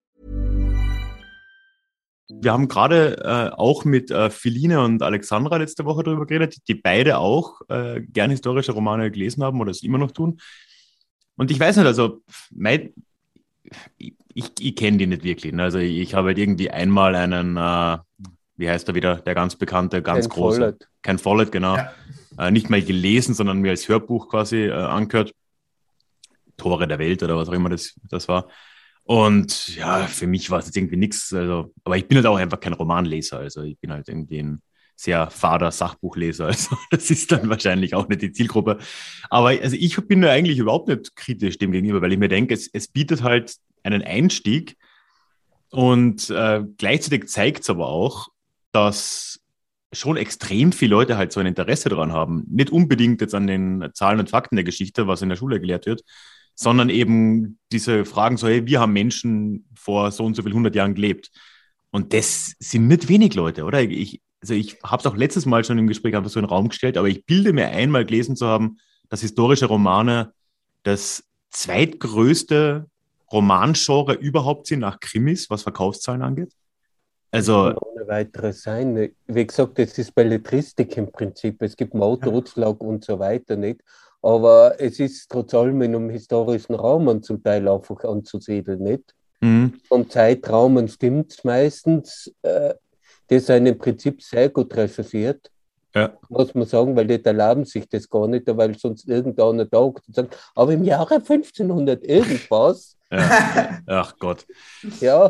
Wir 2.39 2.53
haben 2.53 2.67
gerade 2.67 3.17
äh, 3.23 3.55
auch 3.55 3.85
mit 3.85 4.11
äh, 4.11 4.29
Feline 4.29 4.83
und 4.83 5.01
Alexandra 5.01 5.57
letzte 5.57 5.85
Woche 5.85 6.03
darüber 6.03 6.25
geredet, 6.25 6.57
die 6.67 6.75
beide 6.75 7.17
auch 7.17 7.61
äh, 7.69 8.01
gern 8.01 8.31
historische 8.31 8.71
Romane 8.71 9.11
gelesen 9.11 9.43
haben 9.43 9.59
oder 9.59 9.71
es 9.71 9.83
immer 9.83 9.97
noch 9.97 10.11
tun. 10.11 10.39
Und 11.35 11.51
ich 11.51 11.59
weiß 11.59 11.77
nicht, 11.77 11.85
also 11.85 12.21
mein, 12.51 12.93
ich, 14.33 14.51
ich 14.59 14.75
kenne 14.75 14.97
die 14.97 15.07
nicht 15.07 15.23
wirklich. 15.23 15.53
Ne? 15.53 15.63
Also 15.63 15.79
ich, 15.79 15.97
ich 15.97 16.13
habe 16.13 16.29
halt 16.29 16.37
irgendwie 16.37 16.69
einmal 16.69 17.15
einen, 17.15 17.57
äh, 17.57 17.97
wie 18.57 18.69
heißt 18.69 18.87
er 18.87 18.95
wieder, 18.95 19.15
der 19.17 19.35
ganz 19.35 19.55
bekannte, 19.55 20.01
ganz 20.01 20.29
Ken 20.29 20.35
große. 20.35 20.59
Follett. 20.59 20.87
Ken 21.01 21.17
Follett, 21.17 21.51
genau. 21.51 21.77
Ja. 21.77 21.93
Äh, 22.37 22.51
nicht 22.51 22.69
mal 22.69 22.81
gelesen, 22.81 23.33
sondern 23.33 23.59
mir 23.59 23.71
als 23.71 23.87
Hörbuch 23.87 24.29
quasi 24.29 24.65
äh, 24.65 24.71
angehört. 24.71 25.33
Tore 26.57 26.87
der 26.87 26.99
Welt 26.99 27.23
oder 27.23 27.37
was 27.37 27.49
auch 27.49 27.53
immer 27.53 27.69
das, 27.69 27.95
das 28.07 28.27
war. 28.27 28.47
Und 29.03 29.75
ja, 29.75 30.07
für 30.07 30.27
mich 30.27 30.49
war 30.51 30.59
es 30.59 30.67
jetzt 30.67 30.77
irgendwie 30.77 30.97
nichts. 30.97 31.33
Also, 31.33 31.73
aber 31.83 31.97
ich 31.97 32.07
bin 32.07 32.17
halt 32.17 32.27
auch 32.27 32.37
einfach 32.37 32.59
kein 32.59 32.73
Romanleser. 32.73 33.39
Also 33.39 33.63
ich 33.63 33.77
bin 33.79 33.91
halt 33.91 34.07
irgendwie 34.07 34.39
ein 34.39 34.61
sehr 34.95 35.29
fader 35.29 35.71
Sachbuchleser. 35.71 36.45
Also 36.51 36.77
das 36.91 37.09
ist 37.09 37.31
dann 37.31 37.49
wahrscheinlich 37.49 37.95
auch 37.95 38.07
nicht 38.07 38.21
die 38.21 38.31
Zielgruppe. 38.31 38.77
Aber 39.29 39.49
also 39.49 39.75
ich 39.77 39.95
bin 40.07 40.21
da 40.21 40.29
eigentlich 40.29 40.59
überhaupt 40.59 40.87
nicht 40.87 41.15
kritisch 41.15 41.57
dem 41.57 41.71
gegenüber, 41.71 42.01
weil 42.01 42.13
ich 42.13 42.19
mir 42.19 42.29
denke, 42.29 42.53
es, 42.53 42.69
es 42.71 42.87
bietet 42.87 43.23
halt 43.23 43.55
einen 43.83 44.03
Einstieg 44.03 44.77
und 45.69 46.29
äh, 46.29 46.63
gleichzeitig 46.77 47.27
zeigt 47.29 47.63
es 47.63 47.69
aber 47.69 47.87
auch, 47.87 48.27
dass 48.71 49.39
schon 49.93 50.17
extrem 50.17 50.71
viele 50.71 50.91
Leute 50.91 51.17
halt 51.17 51.31
so 51.31 51.39
ein 51.39 51.45
Interesse 51.45 51.89
daran 51.89 52.13
haben. 52.13 52.45
Nicht 52.49 52.69
unbedingt 52.69 53.21
jetzt 53.21 53.35
an 53.35 53.47
den 53.47 53.89
Zahlen 53.93 54.19
und 54.19 54.29
Fakten 54.29 54.55
der 54.55 54.63
Geschichte, 54.63 55.07
was 55.07 55.21
in 55.21 55.29
der 55.29 55.35
Schule 55.35 55.59
gelehrt 55.59 55.85
wird, 55.85 56.03
sondern 56.61 56.89
eben 56.89 57.57
diese 57.71 58.05
Fragen 58.05 58.37
so, 58.37 58.47
hey, 58.47 58.67
wir 58.67 58.79
haben 58.79 58.93
Menschen 58.93 59.65
vor 59.73 60.11
so 60.11 60.23
und 60.23 60.35
so 60.35 60.43
viel 60.43 60.53
hundert 60.53 60.75
Jahren 60.75 60.93
gelebt. 60.93 61.31
Und 61.89 62.13
das 62.13 62.53
sind 62.59 62.87
nicht 62.87 63.09
wenig 63.09 63.33
Leute, 63.33 63.63
oder? 63.63 63.81
Ich, 63.81 64.21
also 64.41 64.53
ich 64.53 64.77
habe 64.83 64.99
es 64.99 65.07
auch 65.07 65.15
letztes 65.15 65.47
Mal 65.47 65.63
schon 65.63 65.79
im 65.79 65.87
Gespräch 65.87 66.15
einfach 66.15 66.29
so 66.29 66.39
in 66.39 66.45
den 66.45 66.51
Raum 66.51 66.69
gestellt, 66.69 66.97
aber 66.97 67.07
ich 67.07 67.25
bilde 67.25 67.51
mir 67.51 67.69
einmal 67.69 68.05
gelesen 68.05 68.35
zu 68.35 68.45
haben, 68.45 68.77
dass 69.09 69.21
historische 69.21 69.65
Romane 69.65 70.33
das 70.83 71.23
zweitgrößte 71.49 72.85
Romangenre 73.31 74.13
überhaupt 74.13 74.67
sind 74.67 74.81
nach 74.81 74.99
Krimis, 74.99 75.49
was 75.49 75.63
Verkaufszahlen 75.63 76.21
angeht. 76.21 76.53
Also 77.31 77.73
ohne 77.73 78.07
weiteres 78.07 78.61
sein. 78.61 79.09
Wie 79.25 79.47
gesagt, 79.47 79.79
es 79.79 79.97
ist 79.97 80.13
Belletristik 80.13 80.95
im 80.97 81.11
Prinzip. 81.11 81.59
Es 81.63 81.75
gibt 81.75 81.95
Mord, 81.95 82.23
Totschlag 82.23 82.79
und 82.81 83.03
so 83.03 83.17
weiter 83.17 83.55
nicht. 83.55 83.81
Aber 84.21 84.79
es 84.79 84.99
ist 84.99 85.29
trotz 85.29 85.53
allem 85.53 85.81
in 85.81 85.95
einem 85.95 86.09
historischen 86.09 86.75
Raum 86.75 87.23
zum 87.23 87.43
Teil 87.43 87.67
einfach 87.67 88.03
anzusiedeln, 88.03 88.83
nicht? 88.83 89.15
Mhm. 89.39 89.73
Vom 89.87 90.09
Zeitraum 90.09 90.87
stimmt 90.87 91.31
es 91.31 91.43
meistens. 91.43 92.31
Äh, 92.43 92.75
die 93.29 93.39
sind 93.39 93.65
im 93.65 93.77
Prinzip 93.77 94.21
sehr 94.21 94.49
gut 94.49 94.75
recherchiert. 94.75 95.49
Ja. 95.95 96.17
Muss 96.29 96.53
man 96.53 96.65
sagen, 96.65 96.95
weil 96.95 97.07
die 97.07 97.23
erlauben 97.23 97.65
sich 97.65 97.87
das 97.89 98.09
gar 98.09 98.27
nicht, 98.27 98.45
weil 98.47 98.77
sonst 98.77 99.09
irgendeiner 99.09 99.69
taugt 99.69 100.07
und 100.07 100.15
sagt, 100.15 100.37
aber 100.55 100.73
im 100.73 100.83
Jahre 100.83 101.15
1500 101.15 102.03
irgendwas. 102.03 102.97
Ja. 103.11 103.79
Ach 103.87 104.15
Gott. 104.17 104.45
Ja. 105.01 105.29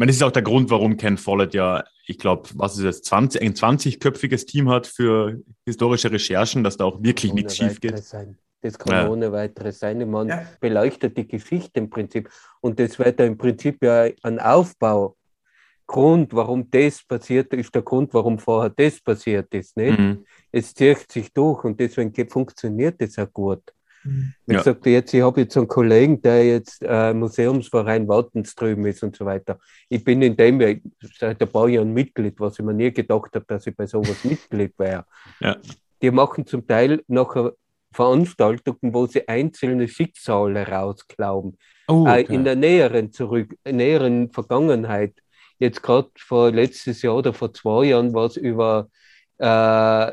Meine, 0.00 0.12
das 0.12 0.16
ist 0.16 0.22
auch 0.22 0.32
der 0.32 0.40
Grund, 0.40 0.70
warum 0.70 0.96
Ken 0.96 1.18
Follett 1.18 1.52
ja, 1.52 1.84
ich 2.06 2.16
glaube, 2.16 2.48
was 2.54 2.78
ist 2.78 2.86
das, 2.86 3.02
20, 3.02 3.42
ein 3.42 3.52
20-köpfiges 3.52 4.46
Team 4.46 4.70
hat 4.70 4.86
für 4.86 5.42
historische 5.66 6.10
Recherchen, 6.10 6.64
dass 6.64 6.78
da 6.78 6.86
auch 6.86 7.02
wirklich 7.02 7.34
nichts 7.34 7.58
schief 7.58 7.82
geht. 7.82 7.98
Sein. 7.98 8.38
Das 8.62 8.78
kann 8.78 8.94
ja. 8.94 9.08
ohne 9.10 9.30
weiteres 9.30 9.78
sein. 9.78 10.10
Man 10.10 10.28
ja. 10.28 10.46
beleuchtet 10.58 11.18
die 11.18 11.28
Geschichte 11.28 11.80
im 11.80 11.90
Prinzip. 11.90 12.30
Und 12.62 12.80
das 12.80 12.98
wird 12.98 13.20
ja 13.20 13.26
im 13.26 13.36
Prinzip 13.36 13.84
ja 13.84 14.08
ein 14.22 14.40
Aufbau 14.40 15.18
Grund, 15.86 16.32
warum 16.32 16.70
das 16.70 17.02
passiert 17.02 17.52
ist, 17.52 17.74
der 17.74 17.82
Grund, 17.82 18.14
warum 18.14 18.38
vorher 18.38 18.70
das 18.70 18.98
passiert 19.02 19.52
ist. 19.52 19.76
Nicht? 19.76 19.98
Mhm. 19.98 20.24
Es 20.50 20.72
zieht 20.72 21.12
sich 21.12 21.30
durch 21.30 21.62
und 21.64 21.78
deswegen 21.78 22.14
funktioniert 22.30 23.02
das 23.02 23.18
auch 23.18 23.30
gut. 23.30 23.64
Ich 24.46 24.54
ja. 24.54 24.62
sagte 24.62 24.90
jetzt, 24.90 25.12
ich 25.12 25.22
habe 25.22 25.42
jetzt 25.42 25.56
einen 25.56 25.68
Kollegen, 25.68 26.22
der 26.22 26.46
jetzt 26.46 26.82
äh, 26.82 27.12
Museumsverein 27.12 28.08
Wartenström 28.08 28.86
ist 28.86 29.02
und 29.02 29.14
so 29.16 29.26
weiter. 29.26 29.58
Ich 29.88 30.02
bin 30.02 30.22
in 30.22 30.36
dem 30.36 30.58
seit 31.18 31.40
ein 31.40 31.48
paar 31.48 31.68
Jahren 31.68 31.92
Mitglied, 31.92 32.40
was 32.40 32.58
ich 32.58 32.64
mir 32.64 32.72
nie 32.72 32.90
gedacht 32.90 33.34
habe, 33.34 33.44
dass 33.46 33.66
ich 33.66 33.76
bei 33.76 33.86
sowas 33.86 34.16
Mitglied 34.24 34.72
wäre. 34.78 35.04
Ja. 35.40 35.56
Die 36.00 36.10
machen 36.10 36.46
zum 36.46 36.66
Teil 36.66 37.02
nachher 37.08 37.52
Veranstaltungen, 37.92 38.94
wo 38.94 39.06
sie 39.06 39.28
einzelne 39.28 39.88
Schicksale 39.88 40.66
rausglauben. 40.66 41.58
Oh, 41.88 42.02
okay. 42.02 42.22
äh, 42.22 42.34
in 42.34 42.44
der 42.44 42.56
näheren 42.56 43.12
zurück, 43.12 43.54
näheren 43.64 44.30
Vergangenheit 44.30 45.14
jetzt 45.58 45.82
gerade 45.82 46.08
vor 46.16 46.50
letztes 46.52 47.02
Jahr 47.02 47.16
oder 47.16 47.32
vor 47.32 47.52
zwei 47.52 47.86
Jahren 47.86 48.14
war 48.14 48.26
es 48.26 48.36
über 48.36 48.88
äh, 49.38 50.12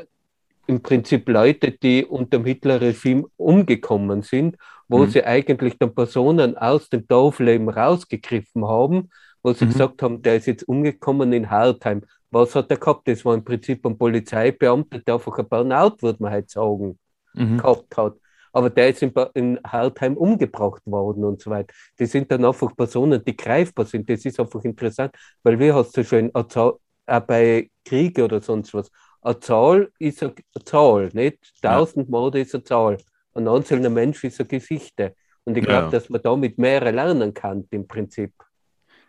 im 0.68 0.82
Prinzip 0.82 1.28
Leute, 1.28 1.72
die 1.72 2.04
unter 2.04 2.38
dem 2.38 2.44
Hitler-Regime 2.44 3.24
umgekommen 3.36 4.22
sind, 4.22 4.56
wo 4.86 4.98
mhm. 4.98 5.10
sie 5.10 5.24
eigentlich 5.24 5.78
dann 5.78 5.94
Personen 5.94 6.56
aus 6.56 6.88
dem 6.88 7.06
Dorfleben 7.08 7.68
rausgegriffen 7.68 8.66
haben, 8.66 9.10
wo 9.42 9.52
sie 9.52 9.64
mhm. 9.64 9.70
gesagt 9.70 10.02
haben, 10.02 10.22
der 10.22 10.36
ist 10.36 10.46
jetzt 10.46 10.68
umgekommen 10.68 11.32
in 11.32 11.50
Hartheim. 11.50 12.02
Was 12.30 12.54
hat 12.54 12.70
er 12.70 12.76
gehabt? 12.76 13.08
Das 13.08 13.24
war 13.24 13.34
im 13.34 13.44
Prinzip 13.44 13.84
ein 13.86 13.96
Polizeibeamter, 13.96 14.98
der 14.98 15.14
einfach 15.14 15.38
ein 15.38 15.48
Burnout, 15.48 15.96
würde 16.02 16.22
man 16.22 16.32
halt 16.32 16.50
sagen, 16.50 16.98
mhm. 17.34 17.56
gehabt 17.56 17.96
hat 17.96 18.14
aber 18.52 18.70
der 18.70 18.88
ist 18.88 19.02
in, 19.02 19.12
in 19.34 19.60
Hartheim 19.64 20.16
umgebracht 20.16 20.82
worden 20.86 21.24
und 21.24 21.40
so 21.40 21.50
weiter. 21.50 21.72
Das 21.96 22.10
sind 22.10 22.30
dann 22.32 22.44
einfach 22.44 22.74
Personen, 22.74 23.22
die 23.24 23.36
greifbar 23.36 23.84
sind. 23.84 24.08
Das 24.08 24.24
ist 24.24 24.40
einfach 24.40 24.64
interessant, 24.64 25.14
weil 25.42 25.58
wie 25.60 25.72
hast 25.72 25.96
du 25.96 26.02
schon 26.02 26.30
auch 26.34 26.80
bei 27.26 27.70
Kriege 27.84 28.24
oder 28.24 28.40
sonst 28.40 28.74
was, 28.74 28.90
eine 29.28 29.40
Zahl 29.40 29.92
ist 29.98 30.22
eine 30.22 30.34
Zahl, 30.64 31.10
nicht? 31.12 31.38
Tausend 31.62 32.08
Morde 32.08 32.40
ist 32.40 32.54
eine 32.54 32.64
Zahl. 32.64 32.98
Ein 33.34 33.48
einzelner 33.48 33.90
Mensch 33.90 34.24
ist 34.24 34.40
eine 34.40 34.48
Geschichte. 34.48 35.14
Und 35.44 35.56
ich 35.56 35.64
glaube, 35.64 35.84
ja. 35.84 35.90
dass 35.90 36.08
man 36.08 36.20
damit 36.22 36.58
mehrere 36.58 36.90
lernen 36.90 37.32
kann, 37.34 37.66
im 37.70 37.86
Prinzip. 37.86 38.32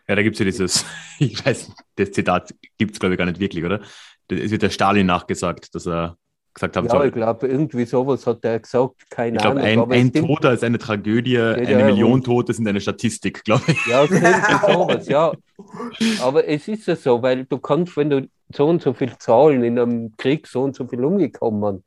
Ja, 0.08 0.14
da 0.14 0.22
gibt 0.22 0.34
es 0.34 0.40
ja 0.40 0.44
dieses, 0.44 0.84
ich 1.18 1.44
weiß, 1.44 1.72
das 1.96 2.12
Zitat 2.12 2.54
gibt 2.78 2.92
es, 2.92 3.00
glaube 3.00 3.14
ich, 3.14 3.18
gar 3.18 3.26
nicht 3.26 3.40
wirklich, 3.40 3.64
oder? 3.64 3.80
Es 4.28 4.50
wird 4.50 4.62
der 4.62 4.70
Stalin 4.70 5.06
nachgesagt, 5.06 5.74
dass 5.74 5.86
er 5.86 6.16
gesagt 6.54 6.76
haben. 6.76 6.86
Ja, 6.86 6.92
so, 6.92 7.02
ich 7.04 7.12
glaube, 7.12 7.46
irgendwie 7.46 7.84
sowas 7.84 8.26
hat 8.26 8.44
er 8.44 8.58
gesagt, 8.58 9.10
keine 9.10 9.36
ich 9.36 9.42
glaub, 9.42 9.56
Ahnung. 9.56 9.92
Ein, 9.92 10.12
ein 10.12 10.12
Toter 10.12 10.52
ist 10.52 10.64
eine 10.64 10.78
Tragödie, 10.78 11.32
ja, 11.32 11.52
eine 11.52 11.70
ja, 11.70 11.86
Million 11.86 12.22
Tote 12.22 12.52
sind 12.52 12.66
eine 12.66 12.80
Statistik, 12.80 13.44
glaube 13.44 13.64
ich. 13.68 13.86
Ja, 13.86 14.06
sowas, 14.66 15.08
ja. 15.08 15.32
Aber 16.22 16.46
es 16.46 16.68
ist 16.68 16.86
ja 16.86 16.96
so, 16.96 17.22
weil 17.22 17.44
du 17.44 17.58
kannst, 17.58 17.96
wenn 17.96 18.10
du 18.10 18.28
so 18.52 18.66
und 18.66 18.82
so 18.82 18.92
viel 18.92 19.16
Zahlen 19.18 19.62
in 19.62 19.78
einem 19.78 20.16
Krieg 20.16 20.46
so 20.46 20.62
und 20.62 20.74
so 20.74 20.86
viel 20.86 21.04
umgekommen, 21.04 21.84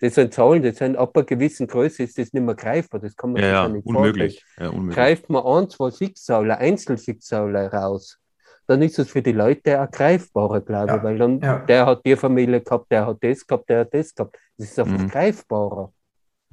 das 0.00 0.14
sind 0.14 0.34
Zahlen, 0.34 0.62
das 0.62 0.76
sind 0.76 0.96
ab 0.96 1.16
einer 1.16 1.24
gewissen 1.24 1.66
Größe 1.66 2.02
ist 2.02 2.18
das 2.18 2.32
nicht 2.32 2.42
mehr 2.42 2.54
greifbar, 2.54 3.00
das 3.00 3.16
kann 3.16 3.32
man 3.32 3.42
ja, 3.42 3.48
ja 3.48 3.68
nicht 3.68 3.86
unmöglich. 3.86 4.44
Ja, 4.58 4.68
unmöglich. 4.68 4.94
Greift 4.94 5.30
man 5.30 5.44
ein, 5.44 5.70
zwei 5.70 5.90
Schicksale, 5.90 6.58
Einzelschicksale 6.58 7.72
raus, 7.72 8.18
dann 8.66 8.82
ist 8.82 8.98
es 8.98 9.10
für 9.10 9.22
die 9.22 9.32
Leute 9.32 9.70
ergreifbarer, 9.70 10.60
glaube 10.60 10.86
ich, 10.86 10.96
ja, 10.96 11.02
weil 11.02 11.18
dann 11.18 11.40
ja. 11.40 11.58
der 11.60 11.86
hat 11.86 12.04
die 12.04 12.16
Familie 12.16 12.60
gehabt, 12.60 12.90
der 12.90 13.06
hat 13.06 13.18
das 13.20 13.46
gehabt, 13.46 13.68
der 13.68 13.80
hat 13.80 13.94
das 13.94 14.14
gehabt. 14.14 14.36
Das 14.58 14.68
ist 14.68 14.78
einfach 14.78 14.98
mhm. 14.98 15.08
greifbarer. 15.08 15.92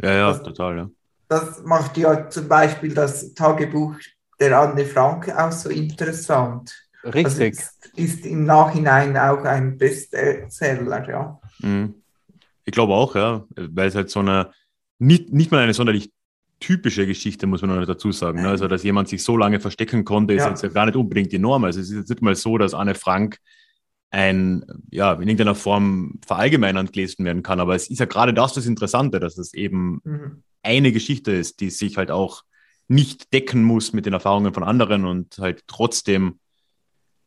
Ja, 0.01 0.13
ja, 0.13 0.29
das, 0.29 0.43
total, 0.43 0.77
ja. 0.77 0.89
Das 1.27 1.63
macht 1.63 1.97
ja 1.97 2.29
zum 2.29 2.47
Beispiel 2.47 2.93
das 2.93 3.33
Tagebuch 3.33 3.95
der 4.39 4.59
Anne 4.59 4.85
Frank 4.85 5.29
auch 5.35 5.51
so 5.51 5.69
interessant. 5.69 6.73
Richtig. 7.03 7.25
Also 7.25 7.43
ist, 7.43 7.91
ist, 7.95 8.25
im 8.25 8.45
Nachhinein 8.45 9.17
auch 9.17 9.43
ein 9.43 9.77
Bestseller, 9.77 11.07
ja. 11.09 11.39
Mhm. 11.59 11.95
Ich 12.65 12.71
glaube 12.71 12.93
auch, 12.93 13.15
ja, 13.15 13.43
weil 13.55 13.87
es 13.87 13.95
halt 13.95 14.09
so 14.09 14.19
eine, 14.19 14.51
nicht, 14.99 15.33
nicht 15.33 15.51
mal 15.51 15.61
eine 15.61 15.73
sonderlich 15.73 16.12
typische 16.63 17.05
Geschichte, 17.05 17.45
muss 17.45 17.61
man 17.61 17.77
noch 17.77 17.85
dazu 17.85 18.13
sagen. 18.13 18.41
Ne? 18.41 18.47
Also, 18.47 18.67
dass 18.67 18.83
jemand 18.83 19.09
sich 19.09 19.21
so 19.21 19.35
lange 19.35 19.59
verstecken 19.59 20.05
konnte, 20.05 20.33
ist 20.33 20.43
ja. 20.43 20.49
jetzt 20.49 20.63
ja 20.63 20.69
gar 20.69 20.85
nicht 20.85 20.95
unbedingt 20.95 21.31
die 21.31 21.39
Norm. 21.39 21.65
Also, 21.65 21.81
es 21.81 21.89
ist 21.89 21.97
jetzt 21.97 22.09
nicht 22.09 22.21
mal 22.21 22.35
so, 22.35 22.57
dass 22.57 22.73
Anne 22.73 22.95
Frank 22.95 23.37
ein, 24.11 24.63
ja, 24.89 25.13
in 25.13 25.23
irgendeiner 25.23 25.55
Form 25.55 26.19
verallgemeinernd 26.25 26.93
gelesen 26.93 27.25
werden 27.25 27.43
kann. 27.43 27.59
Aber 27.59 27.75
es 27.75 27.89
ist 27.89 27.99
ja 27.99 28.05
gerade 28.05 28.33
das 28.33 28.53
das 28.53 28.65
Interessante, 28.65 29.19
dass 29.19 29.37
es 29.37 29.53
eben 29.53 29.99
mhm. 30.05 30.43
eine 30.61 30.93
Geschichte 30.93 31.31
ist, 31.33 31.59
die 31.59 31.69
sich 31.69 31.97
halt 31.97 32.11
auch 32.11 32.43
nicht 32.87 33.33
decken 33.33 33.63
muss 33.63 33.91
mit 33.91 34.05
den 34.05 34.13
Erfahrungen 34.13 34.53
von 34.53 34.63
anderen 34.63 35.05
und 35.05 35.37
halt 35.39 35.63
trotzdem 35.67 36.39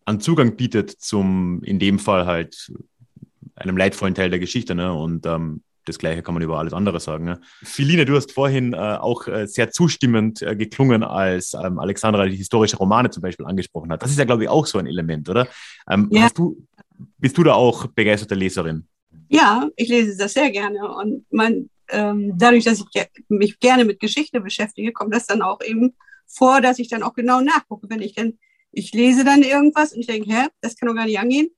einen 0.06 0.20
Zugang 0.20 0.56
bietet 0.56 0.90
zum, 0.90 1.62
in 1.62 1.78
dem 1.78 1.98
Fall 1.98 2.24
halt, 2.24 2.72
einem 3.54 3.76
leidvollen 3.76 4.14
Teil 4.14 4.30
der 4.30 4.38
Geschichte. 4.38 4.74
Ne? 4.74 4.92
Und 4.92 5.26
ähm, 5.26 5.62
das 5.88 5.98
Gleiche 5.98 6.22
kann 6.22 6.34
man 6.34 6.42
über 6.42 6.58
alles 6.58 6.72
andere 6.72 7.00
sagen. 7.00 7.24
Ne? 7.24 7.40
Philine, 7.62 8.04
du 8.04 8.16
hast 8.16 8.32
vorhin 8.32 8.72
äh, 8.72 8.76
auch 8.76 9.26
äh, 9.26 9.46
sehr 9.46 9.70
zustimmend 9.70 10.42
äh, 10.42 10.54
geklungen, 10.56 11.02
als 11.02 11.54
ähm, 11.54 11.78
Alexandra 11.78 12.26
die 12.26 12.36
historische 12.36 12.76
Romane 12.76 13.10
zum 13.10 13.22
Beispiel 13.22 13.46
angesprochen 13.46 13.90
hat. 13.90 14.02
Das 14.02 14.10
ist 14.10 14.18
ja, 14.18 14.24
glaube 14.24 14.44
ich, 14.44 14.48
auch 14.48 14.66
so 14.66 14.78
ein 14.78 14.86
Element, 14.86 15.28
oder? 15.28 15.48
Ähm, 15.88 16.08
ja. 16.10 16.28
du, 16.34 16.56
bist 17.18 17.38
du 17.38 17.42
da 17.42 17.54
auch 17.54 17.86
begeisterte 17.86 18.34
Leserin? 18.34 18.86
Ja, 19.28 19.68
ich 19.76 19.88
lese 19.88 20.16
das 20.16 20.34
sehr 20.34 20.50
gerne. 20.50 20.94
Und 20.96 21.24
man, 21.30 21.70
ähm, 21.88 22.32
dadurch, 22.36 22.64
dass 22.64 22.80
ich 22.80 23.06
mich 23.28 23.58
gerne 23.60 23.84
mit 23.84 24.00
Geschichte 24.00 24.40
beschäftige, 24.40 24.92
kommt 24.92 25.14
das 25.14 25.26
dann 25.26 25.42
auch 25.42 25.60
eben 25.62 25.94
vor, 26.26 26.60
dass 26.60 26.78
ich 26.78 26.88
dann 26.88 27.02
auch 27.02 27.14
genau 27.14 27.40
nachgucke, 27.40 27.88
wenn 27.88 28.02
ich 28.02 28.14
dann 28.14 28.34
ich 28.76 28.92
lese 28.92 29.24
dann 29.24 29.42
irgendwas 29.42 29.92
und 29.92 30.00
ich 30.00 30.06
denke, 30.06 30.30
hä, 30.30 30.48
das 30.60 30.76
kann 30.76 30.88
doch 30.88 30.94
gar 30.94 31.06
nicht 31.06 31.18
angehen. 31.18 31.48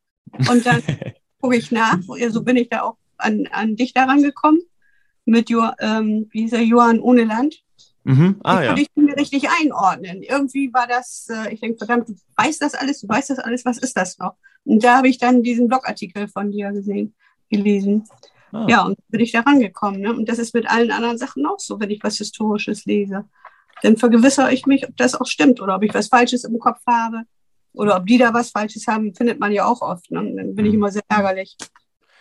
Und 0.48 0.64
dann 0.64 0.82
gucke 1.40 1.56
ich 1.56 1.72
nach. 1.72 1.98
So 2.30 2.42
bin 2.42 2.56
ich 2.56 2.68
da 2.68 2.82
auch 2.82 2.96
an, 3.18 3.48
an 3.50 3.76
dich 3.76 3.92
daran 3.94 4.22
gekommen 4.22 4.60
mit 5.28 5.50
jo, 5.50 5.62
ähm, 5.78 6.26
wie 6.30 6.42
hieß 6.42 6.54
er, 6.54 6.62
Johann 6.62 7.00
ohne 7.00 7.24
Land. 7.24 7.62
Mhm. 8.04 8.36
Ah, 8.42 8.62
ja. 8.62 8.68
konnte 8.68 8.82
ich 8.82 8.88
mir 8.94 9.16
richtig 9.16 9.48
einordnen. 9.60 10.22
Irgendwie 10.22 10.72
war 10.72 10.86
das, 10.86 11.28
äh, 11.30 11.52
ich 11.52 11.60
denke, 11.60 11.78
verdammt, 11.78 12.08
du 12.08 12.14
weißt 12.36 12.62
das 12.62 12.74
alles, 12.74 13.00
du 13.00 13.08
weißt 13.08 13.30
das 13.30 13.38
alles, 13.38 13.64
was 13.64 13.78
ist 13.78 13.96
das 13.96 14.18
noch? 14.18 14.34
Und 14.64 14.82
da 14.82 14.96
habe 14.96 15.08
ich 15.08 15.18
dann 15.18 15.42
diesen 15.42 15.68
Blogartikel 15.68 16.28
von 16.28 16.50
dir 16.50 16.72
gesehen, 16.72 17.14
gelesen. 17.50 18.04
Ah. 18.52 18.66
Ja, 18.68 18.84
und 18.84 18.96
bin 19.08 19.20
ich 19.20 19.32
da 19.32 19.40
rangekommen. 19.40 20.00
Ne? 20.00 20.14
Und 20.14 20.28
das 20.28 20.38
ist 20.38 20.54
mit 20.54 20.68
allen 20.70 20.90
anderen 20.90 21.18
Sachen 21.18 21.44
auch 21.46 21.60
so, 21.60 21.78
wenn 21.78 21.90
ich 21.90 22.02
was 22.02 22.16
Historisches 22.16 22.86
lese. 22.86 23.26
Dann 23.82 23.98
vergewissere 23.98 24.52
ich 24.52 24.66
mich, 24.66 24.88
ob 24.88 24.96
das 24.96 25.14
auch 25.14 25.26
stimmt 25.26 25.60
oder 25.60 25.76
ob 25.76 25.82
ich 25.82 25.92
was 25.92 26.08
Falsches 26.08 26.44
im 26.44 26.58
Kopf 26.58 26.80
habe 26.86 27.22
oder 27.74 27.96
ob 27.96 28.06
die 28.06 28.18
da 28.18 28.32
was 28.32 28.50
Falsches 28.50 28.86
haben, 28.86 29.14
findet 29.14 29.38
man 29.38 29.52
ja 29.52 29.66
auch 29.66 29.82
oft. 29.82 30.10
Ne? 30.10 30.34
Dann 30.34 30.54
bin 30.54 30.64
ich 30.64 30.74
immer 30.74 30.90
sehr 30.90 31.02
ärgerlich, 31.08 31.56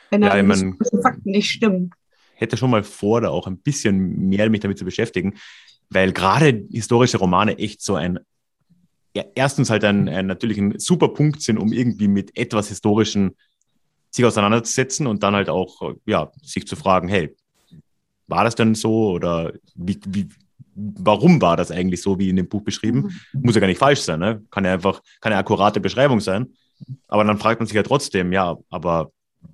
wenn 0.10 0.22
Ja, 0.22 0.30
da 0.30 0.36
historischen 0.36 1.02
Fakten 1.02 1.32
nicht 1.32 1.50
stimmen. 1.52 1.91
hätte 2.36 2.58
schon 2.58 2.70
mal 2.70 2.84
vor, 2.84 3.22
da 3.22 3.30
auch 3.30 3.48
ein 3.48 3.58
bisschen 3.58 4.30
mehr 4.30 4.50
mich 4.50 4.62
damit 4.62 4.78
zu 4.78 4.86
beschäftigen, 4.86 5.36
weil 5.89 6.12
gerade 6.12 6.65
historische 6.72 7.17
Romane 7.17 7.58
echt 7.58 7.82
so 7.82 7.96
ein, 7.96 8.20
ja, 9.15 9.24
erstens 9.36 9.70
halt 9.70 9.84
ein, 9.84 10.08
ein 10.10 10.28
natürlich 10.28 10.58
ein 10.58 10.80
super 10.80 11.10
Punkt 11.10 11.41
sind, 11.41 11.58
um 11.58 11.72
irgendwie 11.74 12.08
mit 12.08 12.38
etwas 12.38 12.70
Historischen 12.70 13.36
sich 14.12 14.26
auseinanderzusetzen 14.26 15.08
und 15.08 15.24
dann 15.24 15.36
halt 15.36 15.50
auch, 15.50 15.93
ja, 16.06 16.32
sich 16.41 16.67
zu 16.67 16.76
fragen, 16.76 17.08
hey, 17.08 17.36
war 18.28 18.43
das 18.43 18.56
denn 18.56 18.76
so 18.76 19.12
oder 19.12 19.54
wie, 19.76 20.00
wie, 20.08 20.28
warum 20.76 21.41
war 21.41 21.58
das 21.58 21.72
eigentlich 21.72 22.02
so, 22.02 22.20
wie 22.20 22.30
in 22.30 22.36
dem 22.36 22.48
Buch 22.50 22.62
beschrieben? 22.62 23.20
Muss 23.34 23.56
ja 23.56 23.62
gar 23.62 23.67
nicht 23.67 23.80
falsch 23.80 24.02
sein, 24.02 24.20
ne? 24.20 24.43
Kann 24.52 24.65
ja 24.65 24.74
einfach, 24.74 25.02
ja 25.24 25.39
akkurate 25.39 25.80
Beschreibung 25.80 26.20
sein. 26.20 26.54
Aber 27.08 27.24
dann 27.24 27.39
fragt 27.39 27.60
man 27.60 27.67
sich 27.67 27.76
ja 27.76 27.84
trotzdem, 27.84 28.32
ja, 28.32 28.58
aber 28.70 29.12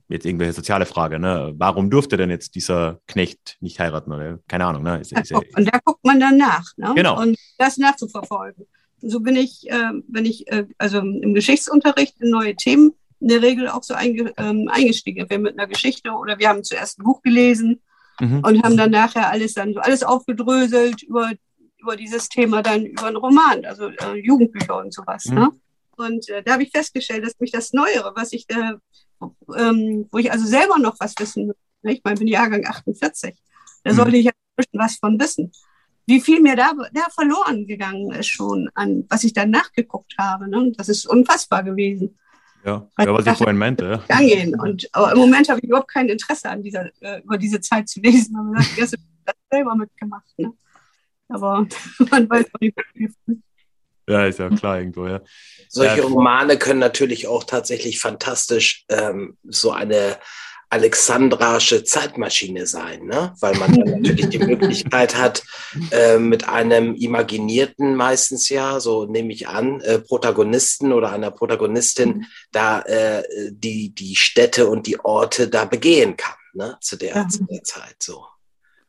jetzt 0.10 0.26
irgendwelche 0.26 0.54
soziale 0.54 0.86
Frage, 0.86 1.20
ne? 1.20 1.54
Warum 1.58 1.90
durfte 1.90 2.18
denn 2.18 2.30
jetzt 2.30 2.56
dieser 2.56 3.00
Knecht 3.08 3.58
nicht 3.60 3.80
heiraten? 3.80 4.12
Oder 4.12 4.40
keine 4.48 4.66
Ahnung, 4.66 4.84
ne? 4.84 5.00
Ist, 5.00 5.12
ist, 5.12 5.34
guck, 5.34 5.46
und 5.58 5.74
da 5.74 5.80
guckt 5.84 6.04
man 6.04 6.20
dann 6.20 6.38
nach. 6.38 6.66
Ne? 6.78 6.94
Genau. 6.96 7.22
Und 7.22 7.38
das 7.58 7.78
nachzuverfolgen. 7.78 8.66
So 9.02 9.20
bin 9.20 9.36
ich, 9.36 9.70
äh, 9.70 9.92
wenn 10.08 10.26
ich, 10.26 10.48
äh, 10.52 10.66
also 10.78 11.00
im 11.00 11.34
Geschichtsunterricht 11.34 12.22
in 12.22 12.30
neue 12.30 12.56
Themen 12.56 12.94
in 13.24 13.30
der 13.30 13.42
Regel 13.42 13.70
auch 13.70 13.84
so 13.84 13.94
einge, 13.94 14.34
ähm, 14.38 14.70
eingestiegen. 14.70 15.30
Wir 15.30 15.40
mit 15.40 15.58
einer 15.58 15.68
Geschichte 15.68 16.12
oder 16.12 16.38
wir 16.40 16.50
haben 16.50 16.64
zuerst 16.64 17.00
ein 17.00 17.04
Buch 17.04 17.22
gelesen 17.22 17.82
mhm. 18.20 18.42
und 18.44 18.64
haben 18.64 18.78
dann 18.78 18.92
nachher 18.92 19.30
alles 19.30 19.54
dann 19.54 19.74
so 19.74 19.80
alles 19.80 20.04
aufgedröselt 20.04 21.04
über, 21.04 21.32
über 21.78 21.96
dieses 21.96 22.28
Thema, 22.28 22.62
dann 22.62 22.86
über 22.86 23.08
einen 23.08 23.16
Roman, 23.16 23.66
also 23.66 23.88
äh, 23.88 24.16
Jugendbücher 24.16 24.78
und 24.78 24.94
sowas. 24.94 25.26
Mhm. 25.26 25.36
Ne? 25.36 25.50
Und 25.96 26.30
äh, 26.30 26.44
da 26.44 26.54
habe 26.54 26.64
ich 26.64 26.72
festgestellt, 26.72 27.26
dass 27.26 27.40
mich 27.40 27.52
das 27.52 27.72
Neuere, 27.72 28.12
was 28.16 28.34
ich, 28.34 28.46
äh, 28.50 28.74
ähm, 29.58 30.08
wo 30.12 30.18
ich 30.18 30.32
also 30.32 30.46
selber 30.46 30.78
noch 30.80 30.96
was 31.00 31.14
wissen 31.20 31.48
muss, 31.48 31.56
ne? 31.84 31.94
ich 31.94 32.02
meine, 32.04 32.16
ich 32.16 32.20
bin 32.20 32.28
Jahrgang 32.28 32.66
48, 32.66 33.36
da 33.84 33.92
Mhm. 33.92 33.96
sollte 33.96 34.18
ich 34.18 34.26
ja 34.26 34.32
ein 34.32 34.56
bisschen 34.58 34.80
was 34.80 34.96
von 34.98 35.20
wissen. 35.20 35.52
Wie 36.06 36.20
viel 36.20 36.42
mir 36.42 36.56
da, 36.56 36.74
da 36.94 37.06
verloren 37.14 37.66
gegangen 37.66 38.12
ist 38.12 38.28
schon 38.28 38.70
an, 38.76 39.06
was 39.10 39.24
ich 39.24 39.34
dann 39.34 39.52
nachgeguckt 39.52 40.16
habe. 40.20 40.50
Ne? 40.50 40.72
Das 40.78 40.90
ist 40.90 41.06
unfassbar 41.08 41.64
gewesen. 41.64 42.18
ja. 42.66 42.88
ja, 43.00 43.14
was 43.14 43.26
ich 43.26 43.38
vorhin 43.38 43.58
meinte. 43.58 44.02
Ja. 44.10 44.16
Angehen. 44.18 44.60
Und 44.60 44.90
aber 44.92 45.14
im 45.14 45.18
Moment 45.20 45.48
habe 45.50 45.60
ich 45.62 45.66
überhaupt 45.70 45.90
kein 45.92 46.10
Interesse 46.10 46.50
an 46.50 46.62
dieser, 46.62 46.90
äh, 47.00 47.22
über 47.22 47.38
diese 47.38 47.62
Zeit 47.62 47.88
zu 47.88 48.02
lesen. 48.02 48.36
Aber 48.36 48.60
ich 48.60 48.82
habe 48.82 48.92
das 49.26 49.36
selber 49.50 49.76
mitgemacht. 49.76 50.28
Ne? 50.38 50.52
Aber 51.30 51.66
man 52.12 52.30
weiß 52.30 52.46
auch 52.54 52.60
nicht, 52.60 52.78
wie 52.96 53.08
viel. 53.26 53.42
Ja, 54.08 54.26
ist 54.26 54.40
ja 54.40 54.50
klar 54.50 54.80
irgendwo, 54.80 55.08
ja. 55.08 55.22
Solche 55.70 55.98
Ja. 56.02 56.04
Romane 56.04 56.58
können 56.58 56.80
natürlich 56.80 57.28
auch 57.28 57.44
tatsächlich 57.44 58.00
fantastisch 58.00 58.86
ähm, 58.90 59.38
so 59.44 59.72
eine 59.72 60.18
alexandrasche 60.70 61.84
Zeitmaschine 61.84 62.66
sein, 62.66 63.06
ne? 63.06 63.36
weil 63.40 63.54
man 63.58 63.74
dann 63.74 64.02
natürlich 64.02 64.30
die 64.30 64.40
Möglichkeit 64.40 65.16
hat, 65.16 65.44
äh, 65.92 66.18
mit 66.18 66.50
einem 66.50 66.96
imaginierten, 66.96 67.96
meistens 67.96 68.50
ja, 68.50 68.80
so 68.80 69.06
nehme 69.06 69.32
ich 69.34 69.48
an, 69.48 69.82
äh, 69.82 70.00
Protagonisten 70.00 70.92
oder 70.92 71.12
einer 71.12 71.30
Protagonistin 71.30 72.26
da 72.52 72.82
äh, 72.82 73.24
die, 73.52 73.94
die 73.94 74.16
Städte 74.16 74.68
und 74.68 74.88
die 74.88 75.00
Orte 75.00 75.48
da 75.48 75.66
begehen 75.66 76.18
kann, 76.18 76.36
ne? 76.54 76.78
zu, 76.82 76.98
der, 76.98 77.16
Ja. 77.16 77.28
zu 77.28 77.44
der 77.46 77.64
Zeit 77.64 77.98
so. 78.00 78.26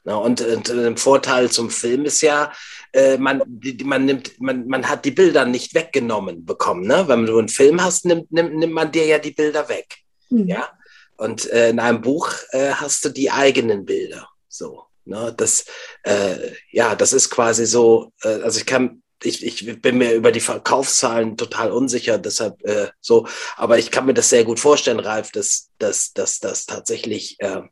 Na, 0.05 0.17
und, 0.17 0.43
und 0.43 0.71
ein 0.71 0.97
Vorteil 0.99 1.51
zum 1.51 1.71
Film 1.71 2.05
ist 2.05 2.21
ja, 2.21 2.53
äh, 2.93 3.17
man, 3.17 3.43
man 3.85 4.05
nimmt, 4.05 4.39
man, 4.39 4.67
man 4.67 4.89
hat 4.89 5.05
die 5.07 5.11
Bilder 5.11 5.47
nicht 5.47 5.75
weggenommen 5.75 6.45
bekommen. 6.45 6.87
Ne? 6.87 7.05
Wenn 7.09 7.25
du 7.25 7.39
einen 7.39 7.49
Film 7.49 7.83
hast, 7.83 8.05
nimmt, 8.05 8.31
nimmt, 8.31 8.55
nimmt 8.55 8.75
man 8.75 8.93
dir 8.93 9.07
ja 9.07 9.19
die 9.19 9.31
Bilder 9.31 9.69
weg. 9.71 9.97
Hm. 10.29 10.47
Ja. 10.47 10.69
Und 11.17 11.51
äh, 11.51 11.71
in 11.71 11.81
einem 11.81 12.03
Buch 12.03 12.31
äh, 12.51 12.73
hast 12.73 13.05
du 13.05 13.09
die 13.09 13.31
eigenen 13.31 13.87
Bilder. 13.87 14.29
So. 14.49 14.85
Ne? 15.07 15.35
Das, 15.37 15.65
äh, 16.03 16.53
ja, 16.71 16.95
das 16.95 17.13
ist 17.15 17.31
quasi 17.31 17.65
so, 17.65 18.13
äh, 18.23 18.43
also 18.43 18.59
ich 18.59 18.67
kann, 18.67 19.03
ich, 19.23 19.45
ich 19.45 19.81
bin 19.81 19.99
mir 19.99 20.13
über 20.13 20.33
die 20.33 20.41
Verkaufszahlen 20.41 21.37
total 21.37 21.73
unsicher, 21.73 22.19
deshalb 22.19 22.63
äh, 22.65 22.89
so, 23.01 23.27
aber 23.57 23.79
ich 23.79 23.91
kann 23.91 24.05
mir 24.05 24.13
das 24.13 24.29
sehr 24.29 24.45
gut 24.45 24.61
vorstellen, 24.61 25.01
Ralf, 25.01 25.33
dass 25.33 25.71
dass 25.79 26.13
dass 26.13 26.41
das 26.41 26.67
tatsächlich 26.67 27.37
äh, 27.39 27.63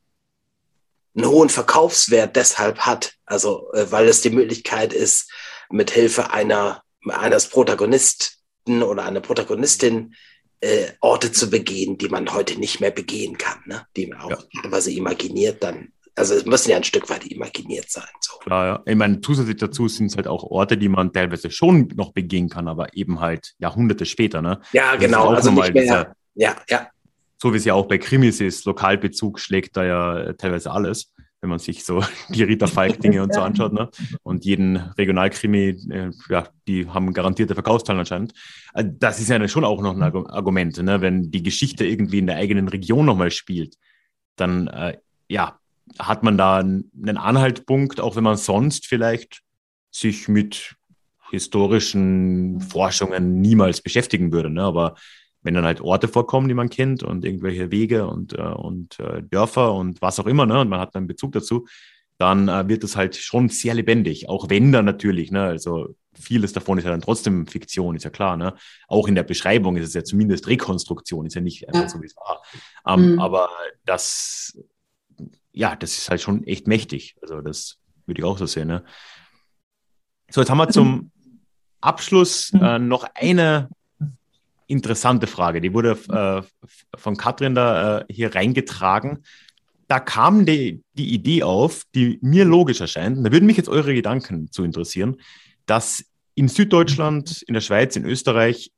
einen 1.17 1.27
hohen 1.29 1.49
Verkaufswert 1.49 2.37
deshalb 2.37 2.81
hat. 2.81 3.15
Also, 3.27 3.71
äh, 3.73 3.91
weil 3.91 4.09
es 4.09 4.21
die 4.23 4.31
Möglichkeit 4.31 4.93
ist, 4.93 5.31
mit 5.71 5.91
Hilfe 5.91 6.31
einer, 6.33 6.83
eines 7.09 7.49
Protagonisten 7.49 8.83
oder 8.83 9.05
einer 9.05 9.21
Protagonistin 9.21 10.15
äh, 10.61 10.93
Orte 11.01 11.33
zu 11.33 11.51
begehen, 11.51 11.99
die 11.99 12.09
man 12.09 12.33
heute 12.33 12.59
nicht 12.59 12.81
mehr 12.81 12.91
begehen 12.93 13.37
kann, 13.37 13.59
ne? 13.67 13.85
die 13.97 14.07
man 14.07 14.21
auch 14.21 14.31
Ja. 14.31 14.39
quasi 14.69 14.97
imaginiert 14.97 15.63
dann. 15.63 15.89
Also 16.15 16.35
es 16.35 16.45
müssen 16.45 16.71
ja 16.71 16.77
ein 16.77 16.85
Stück 16.85 17.09
weit 17.09 17.27
imaginiert 17.27 17.91
sein. 17.91 18.05
So. 18.21 18.37
Klar, 18.39 18.67
ja. 18.67 18.83
Ich 18.87 18.95
meine, 18.97 19.21
zusätzlich 19.23 19.57
dazu 19.57 19.89
sind 19.89 20.07
es 20.07 20.17
halt 20.17 20.27
auch 20.29 20.45
Orte, 20.45 20.77
die 20.77 20.89
man 20.91 21.13
teilweise 21.13 21.51
schon 21.51 21.89
noch 21.97 22.13
begehen 22.13 22.49
kann, 22.51 22.69
aber 22.69 22.95
eben 22.95 23.19
halt 23.21 23.55
Jahrhunderte 23.59 24.05
später, 24.05 24.43
ne? 24.43 24.61
Ja, 24.73 24.95
genau. 24.97 25.31
Also 25.31 25.51
nicht 25.51 25.73
mehr. 25.73 25.83
dieser- 25.83 26.15
Ja, 26.35 26.57
ja. 26.69 26.89
So 27.43 27.53
wie 27.53 27.57
es 27.57 27.65
ja 27.65 27.75
auch 27.75 27.87
bei 27.87 27.99
Krimis 27.99 28.41
ist, 28.41 28.67
Lokalbezug 28.67 29.41
schlägt 29.41 29.77
da 29.77 29.85
ja 29.85 30.17
äh, 30.19 30.35
teilweise 30.37 30.71
alles, 30.71 31.13
wenn 31.41 31.51
man 31.51 31.59
sich 31.59 31.85
so 31.85 32.01
die 32.29 32.45
Rita 32.45 32.69
Falk-Dinge 32.69 33.21
und 33.21 33.35
so 33.35 33.41
anschaut. 33.41 33.73
Ne? 33.73 33.91
Und 34.23 34.45
jeden 34.45 34.77
Regionalkrimi, 34.77 35.77
äh, 35.91 36.11
ja, 36.29 36.47
die 36.69 36.89
haben 36.89 37.13
garantierte 37.13 37.55
Verkaufszahlen 37.55 37.99
anscheinend. 37.99 38.33
Äh, 38.75 38.85
Das 38.97 39.19
ist 39.19 39.29
ja 39.29 39.49
schon 39.49 39.65
auch 39.65 39.83
noch 39.83 39.97
ein 39.97 40.03
Argu- 40.05 40.31
Argument, 40.31 40.81
ne? 40.85 41.01
wenn 41.01 41.33
die 41.33 41.43
Geschichte 41.43 41.85
irgendwie 41.85 42.19
in 42.21 42.29
der 42.29 42.37
eigenen 42.37 42.69
Region 42.69 43.07
nochmal 43.07 43.33
spielt, 43.33 43.75
dann 44.37 44.69
äh, 44.69 44.99
ja, 45.29 45.59
hat 45.99 46.23
man 46.23 46.39
da 46.39 46.59
einen 46.59 47.17
Anhaltspunkt, 47.17 48.01
auch 48.01 48.15
wenn 48.15 48.23
man 48.23 48.37
sonst 48.37 48.87
vielleicht 48.87 49.41
sich 49.91 50.29
mit 50.29 50.77
historischen 51.33 52.61
Forschungen 52.61 53.41
niemals 53.41 53.81
beschäftigen 53.81 54.31
würde. 54.31 54.49
Ne? 54.49 54.63
Aber 54.63 54.95
wenn 55.43 55.55
dann 55.55 55.65
halt 55.65 55.81
Orte 55.81 56.09
vorkommen, 56.09 56.49
die 56.49 56.55
man 56.55 56.71
kennt 56.71 57.03
und 57.03 57.25
irgendwelche 57.25 57.71
Wege 57.71 58.07
und, 58.07 58.33
äh, 58.39 58.43
und 58.43 58.99
äh, 59.01 59.23
Dörfer 59.23 59.75
und 59.75 60.01
was 60.01 60.19
auch 60.21 60.27
immer, 60.27 60.47
ne, 60.47 60.61
und 60.61 60.69
man 60.69 60.81
hat 60.81 60.95
einen 60.97 61.07
Bezug 61.09 61.33
dazu, 61.33 61.67
dann 62.19 62.49
äh, 62.49 62.69
wird 62.69 62.85
es 62.85 62.95
halt 62.97 63.17
schon 63.17 63.49
sehr 63.49 63.75
lebendig, 63.75 64.29
auch 64.29 64.49
wenn 64.51 64.71
dann 64.71 64.85
natürlich, 64.85 65.33
ne, 65.33 65.43
also 65.43 65.97
vieles 66.15 66.53
davon 66.53 66.79
ist 66.79 66.85
ja 66.85 66.91
dann 66.91 67.01
trotzdem 67.01 67.47
Fiktion, 67.47 67.97
ist 67.97 68.05
ja 68.05 68.11
klar, 68.11 68.37
ne, 68.37 68.55
auch 68.87 69.09
in 69.09 69.15
der 69.17 69.25
Beschreibung 69.25 69.77
ist 69.77 69.89
es 69.89 69.95
ja 69.95 70.05
zumindest 70.05 70.47
Rekonstruktion, 70.47 71.27
ist 71.27 71.35
ja 71.35 71.41
nicht 71.41 71.67
einfach 71.69 71.83
Ja. 71.83 71.89
so, 71.89 72.01
wie 72.01 72.07
es 72.07 72.17
war, 72.17 72.43
ähm, 72.87 73.15
Mhm. 73.15 73.19
aber 73.19 73.49
das, 73.85 74.57
ja, 75.53 75.75
das 75.75 75.99
ist 75.99 76.09
halt 76.11 76.21
schon 76.21 76.45
echt 76.45 76.69
mächtig, 76.69 77.17
also 77.23 77.41
das 77.41 77.79
würde 78.07 78.21
ich 78.21 78.25
auch 78.25 78.39
so 78.39 78.47
sehen, 78.47 78.69
ne. 78.69 78.85
So, 80.31 80.41
jetzt 80.41 80.51
haben 80.51 80.59
wir 80.59 80.69
zum 80.69 81.11
Abschluss 81.81 82.53
äh, 82.55 82.79
noch 82.79 83.05
eine 83.15 83.69
interessante 84.67 85.27
Frage. 85.27 85.61
Die 85.61 85.73
wurde 85.73 85.99
äh, 86.09 86.67
von 86.97 87.17
Katrin 87.17 87.55
da 87.55 88.01
äh, 88.01 88.05
hier 88.11 88.35
reingetragen. 88.35 89.25
Da 89.89 90.01
kam 90.01 90.47
die, 90.47 90.83
die 90.95 91.13
Idee 91.13 91.43
auf, 91.43 91.83
die 91.95 92.19
mir 92.23 92.45
logisch 92.45 92.81
erscheint. 92.81 93.19
Und 93.19 93.25
da 93.25 93.33
würden 93.33 93.47
mich 93.47 93.57
jetzt 93.57 93.69
eure 93.69 93.95
Gedanken 93.95 94.51
zu 94.51 94.65
interessieren, 94.65 95.21
dass 95.67 96.05
in 96.35 96.49
Süddeutschland, 96.49 97.43
in 97.43 97.55
der 97.55 97.61
Schweiz, 97.61 97.97
in 97.97 98.05
Österreich 98.05 98.73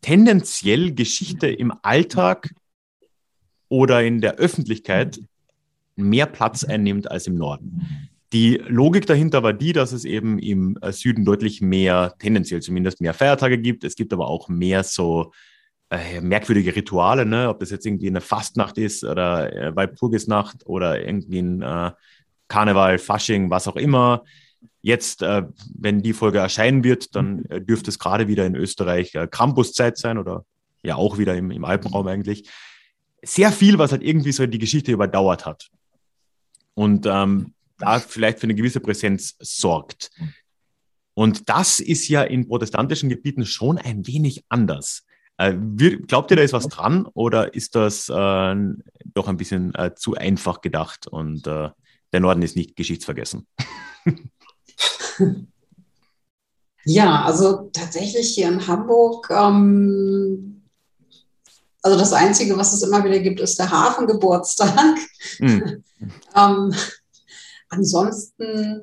tendenziell 0.00 0.94
Geschichte 0.94 1.48
im 1.48 1.72
Alltag 1.82 2.54
oder 3.68 4.02
in 4.02 4.20
der 4.20 4.36
Öffentlichkeit 4.36 5.20
mehr 5.96 6.26
Platz 6.26 6.64
einnimmt 6.64 7.10
als 7.10 7.26
im 7.26 7.34
Norden. 7.34 8.08
Die 8.32 8.60
Logik 8.66 9.06
dahinter 9.06 9.42
war 9.42 9.54
die, 9.54 9.72
dass 9.72 9.92
es 9.92 10.04
eben 10.04 10.38
im 10.38 10.76
äh, 10.82 10.92
Süden 10.92 11.24
deutlich 11.24 11.62
mehr, 11.62 12.14
tendenziell 12.18 12.60
zumindest 12.60 13.00
mehr 13.00 13.14
Feiertage 13.14 13.58
gibt. 13.58 13.84
Es 13.84 13.94
gibt 13.94 14.12
aber 14.12 14.28
auch 14.28 14.48
mehr 14.48 14.84
so 14.84 15.32
äh, 15.90 16.20
merkwürdige 16.20 16.76
Rituale, 16.76 17.24
ne? 17.24 17.48
ob 17.48 17.60
das 17.60 17.70
jetzt 17.70 17.86
irgendwie 17.86 18.08
eine 18.08 18.20
Fastnacht 18.20 18.76
ist 18.76 19.02
oder 19.04 19.52
äh, 19.52 19.74
Walpurgisnacht 19.74 20.66
oder 20.66 21.02
irgendwie 21.02 21.38
ein 21.40 21.62
äh, 21.62 21.92
Karneval, 22.48 22.98
Fasching, 22.98 23.50
was 23.50 23.68
auch 23.68 23.76
immer. 23.76 24.24
jetzt, 24.82 25.22
äh, 25.22 25.44
wenn 25.74 26.02
die 26.02 26.12
Folge 26.12 26.38
erscheinen 26.38 26.84
wird, 26.84 27.14
dann 27.16 27.44
äh, 27.46 27.62
dürfte 27.62 27.90
es 27.90 27.98
gerade 27.98 28.28
wieder 28.28 28.44
in 28.44 28.54
Österreich 28.54 29.14
äh, 29.14 29.26
Campuszeit 29.26 29.96
sein 29.96 30.18
oder 30.18 30.44
ja 30.82 30.96
auch 30.96 31.16
wieder 31.16 31.34
im, 31.34 31.50
im 31.50 31.64
Alpenraum 31.64 32.06
eigentlich. 32.06 32.48
Sehr 33.22 33.52
viel, 33.52 33.78
was 33.78 33.92
halt 33.92 34.02
irgendwie 34.02 34.32
so 34.32 34.46
die 34.46 34.58
Geschichte 34.58 34.92
überdauert 34.92 35.46
hat. 35.46 35.68
Und 36.74 37.06
ähm, 37.06 37.54
da 37.78 38.00
vielleicht 38.00 38.40
für 38.40 38.44
eine 38.44 38.54
gewisse 38.54 38.80
Präsenz 38.80 39.36
sorgt. 39.40 40.10
Und 41.14 41.48
das 41.48 41.80
ist 41.80 42.08
ja 42.08 42.22
in 42.22 42.46
protestantischen 42.46 43.08
Gebieten 43.08 43.44
schon 43.44 43.78
ein 43.78 44.06
wenig 44.06 44.44
anders. 44.48 45.04
Äh, 45.36 45.54
glaubt 46.06 46.30
ihr, 46.30 46.36
da 46.36 46.42
ist 46.42 46.52
was 46.52 46.68
dran 46.68 47.06
oder 47.14 47.54
ist 47.54 47.74
das 47.74 48.08
äh, 48.08 48.56
doch 49.14 49.28
ein 49.28 49.36
bisschen 49.36 49.74
äh, 49.74 49.94
zu 49.94 50.14
einfach 50.14 50.60
gedacht 50.60 51.06
und 51.06 51.46
äh, 51.46 51.70
der 52.12 52.20
Norden 52.20 52.42
ist 52.42 52.56
nicht 52.56 52.76
geschichtsvergessen? 52.76 53.46
Ja, 56.84 57.22
also 57.24 57.68
tatsächlich 57.74 58.34
hier 58.34 58.48
in 58.48 58.66
Hamburg, 58.66 59.28
ähm, 59.30 60.62
also 61.82 61.98
das 61.98 62.14
Einzige, 62.14 62.56
was 62.56 62.72
es 62.72 62.82
immer 62.82 63.04
wieder 63.04 63.18
gibt, 63.18 63.40
ist 63.40 63.58
der 63.58 63.70
Hafengeburtstag. 63.70 64.96
Mhm. 65.38 65.84
ähm, 66.34 66.74
ansonsten 67.68 68.82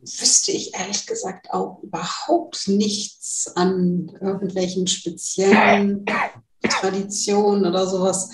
wüsste 0.00 0.52
ich 0.52 0.74
ehrlich 0.74 1.06
gesagt 1.06 1.50
auch 1.52 1.82
überhaupt 1.82 2.68
nichts 2.68 3.50
an 3.56 4.12
irgendwelchen 4.20 4.86
speziellen 4.86 6.04
Traditionen 6.62 7.66
oder 7.66 7.86
sowas. 7.86 8.30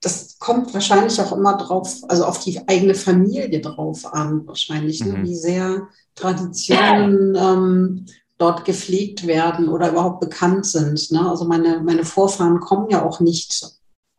Das 0.00 0.38
kommt 0.38 0.72
wahrscheinlich 0.74 1.20
auch 1.20 1.32
immer 1.32 1.56
drauf, 1.56 1.96
also 2.08 2.24
auf 2.24 2.38
die 2.40 2.66
eigene 2.68 2.94
Familie 2.94 3.60
drauf 3.60 4.12
an, 4.12 4.46
wahrscheinlich, 4.46 5.00
ne? 5.00 5.12
mhm. 5.12 5.22
ne, 5.22 5.28
wie 5.28 5.34
sehr 5.34 5.88
Traditionen 6.14 7.34
ähm, 7.34 8.06
dort 8.38 8.64
gepflegt 8.64 9.26
werden 9.26 9.68
oder 9.68 9.90
überhaupt 9.90 10.20
bekannt 10.20 10.66
sind. 10.66 11.10
Ne? 11.10 11.28
Also 11.28 11.44
meine, 11.44 11.80
meine 11.80 12.04
Vorfahren 12.04 12.60
kommen 12.60 12.88
ja 12.90 13.04
auch 13.04 13.18
nicht 13.18 13.66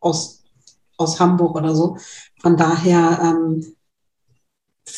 aus, 0.00 0.42
aus 0.98 1.18
Hamburg 1.18 1.56
oder 1.56 1.74
so. 1.74 1.96
Von 2.40 2.58
daher 2.58 3.20
ähm, 3.22 3.74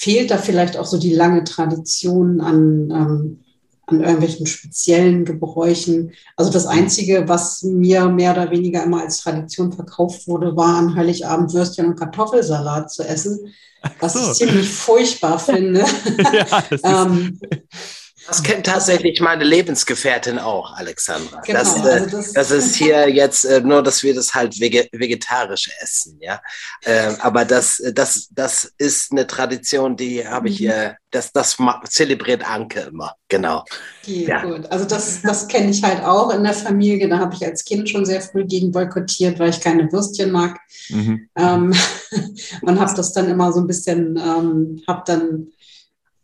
fehlt 0.03 0.33
da 0.33 0.39
vielleicht 0.39 0.77
auch 0.77 0.87
so 0.87 0.99
die 0.99 1.15
lange 1.15 1.45
Tradition 1.45 2.41
an, 2.41 2.91
ähm, 2.91 3.45
an 3.87 4.01
irgendwelchen 4.01 4.47
speziellen 4.47 5.25
Gebräuchen. 5.25 6.13
Also 6.37 6.51
das 6.51 6.67
Einzige, 6.67 7.29
was 7.29 7.63
mir 7.63 8.09
mehr 8.09 8.33
oder 8.33 8.51
weniger 8.51 8.83
immer 8.83 9.03
als 9.03 9.19
Tradition 9.19 9.73
verkauft 9.73 10.27
wurde, 10.27 10.57
war 10.57 10.77
an 10.79 10.97
Heiligabend 10.97 11.55
Würstchen 11.55 11.87
und 11.87 12.01
Kartoffelsalat 12.01 12.91
zu 12.91 13.05
essen, 13.05 13.55
was 14.01 14.15
so. 14.15 14.19
ich 14.19 14.39
ziemlich 14.39 14.69
furchtbar 14.69 15.39
finde. 15.39 15.85
Ja, 16.33 16.65
ähm, 17.07 17.39
das 18.27 18.43
kennt 18.43 18.67
tatsächlich 18.67 19.21
meine 19.21 19.45
Lebensgefährtin 19.45 20.39
auch, 20.39 20.77
Alexandra. 20.77 21.41
Genau, 21.41 21.59
das, 21.59 21.77
äh, 21.77 21.89
also 21.89 22.17
das, 22.17 22.33
das, 22.33 22.51
ist 22.51 22.77
hier 22.77 23.09
jetzt 23.13 23.45
äh, 23.45 23.61
nur, 23.61 23.83
dass 23.83 24.03
wir 24.03 24.15
das 24.15 24.33
halt 24.35 24.61
vegetarisch 24.61 25.71
essen, 25.81 26.19
ja. 26.21 26.41
Äh, 26.83 27.15
aber 27.19 27.45
das, 27.45 27.83
das, 27.95 28.29
das 28.31 28.73
ist 28.79 29.13
eine 29.13 29.27
Tradition, 29.27 29.97
die 29.97 30.27
habe 30.27 30.49
ich 30.49 30.59
hier, 30.59 30.91
mhm. 30.91 30.97
das, 31.11 31.33
das 31.33 31.57
zelebriert 31.89 32.49
Anke 32.49 32.81
immer, 32.81 33.15
genau. 33.29 33.65
Okay, 34.03 34.27
ja. 34.29 34.43
gut. 34.43 34.67
Also 34.71 34.85
das, 34.85 35.23
das 35.23 35.49
kenne 35.49 35.71
ich 35.71 35.83
halt 35.83 36.03
auch 36.05 36.31
in 36.33 36.45
der 36.45 36.55
Familie. 36.55 37.09
Da 37.09 37.19
habe 37.19 37.35
ich 37.35 37.45
als 37.45 37.65
Kind 37.65 37.89
schon 37.89 38.05
sehr 38.05 38.21
früh 38.21 38.45
gegen 38.45 38.73
boykottiert, 38.73 39.39
weil 39.39 39.51
ich 39.51 39.61
keine 39.61 39.91
Würstchen 39.93 40.31
mag. 40.31 40.59
Mhm. 40.89 41.29
Ähm, 41.37 41.75
und 42.63 42.81
habe 42.81 42.95
das 42.95 43.13
dann 43.13 43.29
immer 43.29 43.53
so 43.53 43.61
ein 43.61 43.67
bisschen, 43.67 44.17
ähm, 44.17 44.83
habe 44.87 45.03
dann 45.07 45.53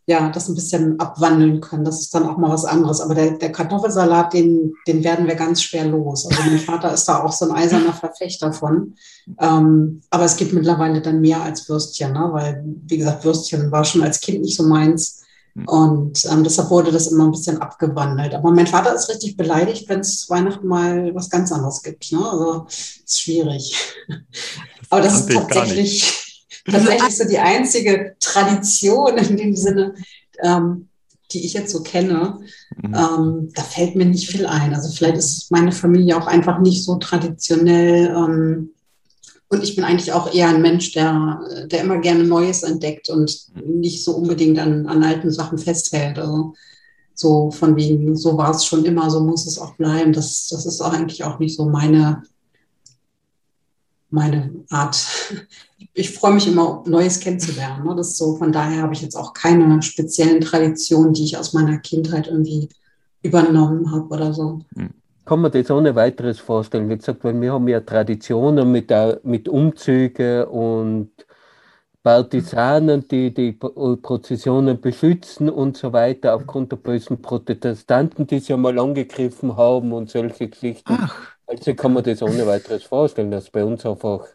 ja, 0.09 0.27
das 0.31 0.49
ein 0.49 0.55
bisschen 0.55 0.99
abwandeln 0.99 1.61
können. 1.61 1.85
Das 1.85 1.99
ist 1.99 2.15
dann 2.15 2.27
auch 2.27 2.35
mal 2.35 2.49
was 2.49 2.65
anderes. 2.65 2.99
Aber 2.99 3.13
der, 3.13 3.37
der 3.37 3.51
Kartoffelsalat, 3.51 4.33
den, 4.33 4.73
den 4.87 5.03
werden 5.03 5.27
wir 5.27 5.35
ganz 5.35 5.61
schwer 5.61 5.85
los. 5.85 6.25
Also 6.25 6.41
mein 6.49 6.57
Vater 6.57 6.91
ist 6.91 7.05
da 7.05 7.23
auch 7.23 7.31
so 7.31 7.45
ein 7.45 7.55
eiserner 7.55 7.93
Verfechter 7.93 8.51
von. 8.51 8.95
Ähm, 9.39 10.01
aber 10.09 10.23
es 10.25 10.35
gibt 10.35 10.51
mittlerweile 10.51 11.03
dann 11.03 11.21
mehr 11.21 11.43
als 11.43 11.69
Würstchen, 11.69 12.13
ne? 12.13 12.27
weil, 12.31 12.63
wie 12.87 12.97
gesagt, 12.97 13.23
Würstchen 13.23 13.71
war 13.71 13.85
schon 13.85 14.01
als 14.01 14.19
Kind 14.19 14.41
nicht 14.41 14.57
so 14.57 14.63
meins. 14.63 15.21
Und 15.67 16.25
ähm, 16.25 16.43
deshalb 16.43 16.71
wurde 16.71 16.91
das 16.91 17.07
immer 17.07 17.25
ein 17.25 17.31
bisschen 17.31 17.61
abgewandelt. 17.61 18.33
Aber 18.33 18.49
mein 18.49 18.65
Vater 18.65 18.95
ist 18.95 19.09
richtig 19.09 19.37
beleidigt, 19.37 19.87
wenn 19.89 19.99
es 19.99 20.27
Weihnachten 20.27 20.65
mal 20.65 21.13
was 21.13 21.29
ganz 21.29 21.51
anderes 21.51 21.83
gibt. 21.83 22.11
Ne? 22.11 22.19
Also 22.27 22.65
ist 22.67 23.21
schwierig. 23.21 23.75
Das 24.07 24.17
Aber 24.89 25.01
das 25.01 25.19
ist 25.19 25.31
tatsächlich 25.31 26.28
tatsächlich 26.69 27.17
so 27.17 27.27
die 27.27 27.39
einzige 27.39 28.15
Tradition 28.19 29.17
in 29.17 29.37
dem 29.37 29.55
Sinne, 29.55 29.95
ähm, 30.41 30.89
die 31.31 31.45
ich 31.45 31.53
jetzt 31.53 31.71
so 31.71 31.83
kenne. 31.83 32.39
Mhm. 32.81 32.93
Ähm, 32.95 33.49
da 33.53 33.61
fällt 33.61 33.95
mir 33.95 34.05
nicht 34.05 34.29
viel 34.29 34.45
ein. 34.45 34.73
Also 34.73 34.89
vielleicht 34.89 35.17
ist 35.17 35.51
meine 35.51 35.71
Familie 35.71 36.17
auch 36.17 36.27
einfach 36.27 36.59
nicht 36.59 36.83
so 36.83 36.95
traditionell. 36.95 38.07
Ähm, 38.07 38.71
und 39.49 39.63
ich 39.63 39.75
bin 39.75 39.83
eigentlich 39.83 40.13
auch 40.13 40.33
eher 40.33 40.49
ein 40.49 40.61
Mensch, 40.61 40.91
der, 40.91 41.41
der 41.65 41.81
immer 41.81 41.97
gerne 41.97 42.23
Neues 42.23 42.63
entdeckt 42.63 43.09
und 43.09 43.35
nicht 43.65 44.03
so 44.03 44.15
unbedingt 44.15 44.59
an, 44.59 44.85
an 44.87 45.03
alten 45.03 45.31
Sachen 45.31 45.57
festhält. 45.57 46.19
Also 46.19 46.53
so 47.15 47.51
von 47.51 47.75
wegen, 47.75 48.15
so 48.15 48.37
war 48.37 48.51
es 48.51 48.65
schon 48.65 48.85
immer, 48.85 49.09
so 49.09 49.19
muss 49.19 49.45
es 49.47 49.59
auch 49.59 49.75
bleiben. 49.75 50.13
Das, 50.13 50.47
das 50.49 50.65
ist 50.65 50.81
auch 50.81 50.93
eigentlich 50.93 51.23
auch 51.23 51.39
nicht 51.39 51.55
so 51.55 51.65
meine, 51.65 52.23
meine 54.09 54.51
Art 54.69 55.05
ich 55.93 56.11
freue 56.11 56.33
mich 56.33 56.47
immer, 56.47 56.83
Neues 56.87 57.19
kennenzulernen. 57.19 57.85
Ne? 57.85 57.95
Das 57.95 58.17
so, 58.17 58.35
von 58.35 58.51
daher 58.51 58.83
habe 58.83 58.93
ich 58.93 59.01
jetzt 59.01 59.15
auch 59.15 59.33
keine 59.33 59.81
speziellen 59.81 60.41
Traditionen, 60.41 61.13
die 61.13 61.25
ich 61.25 61.37
aus 61.37 61.53
meiner 61.53 61.77
Kindheit 61.77 62.27
irgendwie 62.27 62.69
übernommen 63.21 63.91
habe 63.91 64.07
oder 64.13 64.33
so. 64.33 64.59
Hm. 64.75 64.91
Kann 65.25 65.41
man 65.41 65.51
das 65.51 65.69
ohne 65.69 65.93
weiteres 65.93 66.39
vorstellen? 66.39 66.89
Wie 66.89 66.97
gesagt, 66.97 67.23
weil 67.23 67.39
wir 67.39 67.53
haben 67.53 67.67
ja 67.67 67.81
Traditionen 67.81 68.71
mit, 68.71 68.91
mit 69.23 69.47
Umzügen 69.47 70.45
und 70.45 71.11
Partisanen, 72.01 73.07
die 73.07 73.31
die 73.31 73.51
Prozessionen 73.51 74.81
beschützen 74.81 75.49
und 75.49 75.77
so 75.77 75.93
weiter, 75.93 76.33
aufgrund 76.33 76.71
der 76.71 76.77
bösen 76.77 77.21
Protestanten, 77.21 78.25
die 78.25 78.39
sie 78.39 78.57
mal 78.57 78.79
angegriffen 78.79 79.55
haben 79.55 79.93
und 79.93 80.09
solche 80.09 80.47
Geschichten. 80.47 80.97
Ach. 80.97 81.35
Also 81.49 81.73
kann 81.73 81.93
man 81.93 82.03
das 82.03 82.21
ohne 82.21 82.45
weiteres 82.45 82.83
vorstellen, 82.83 83.31
dass 83.31 83.49
bei 83.49 83.65
uns 83.65 83.85
einfach 83.85 84.25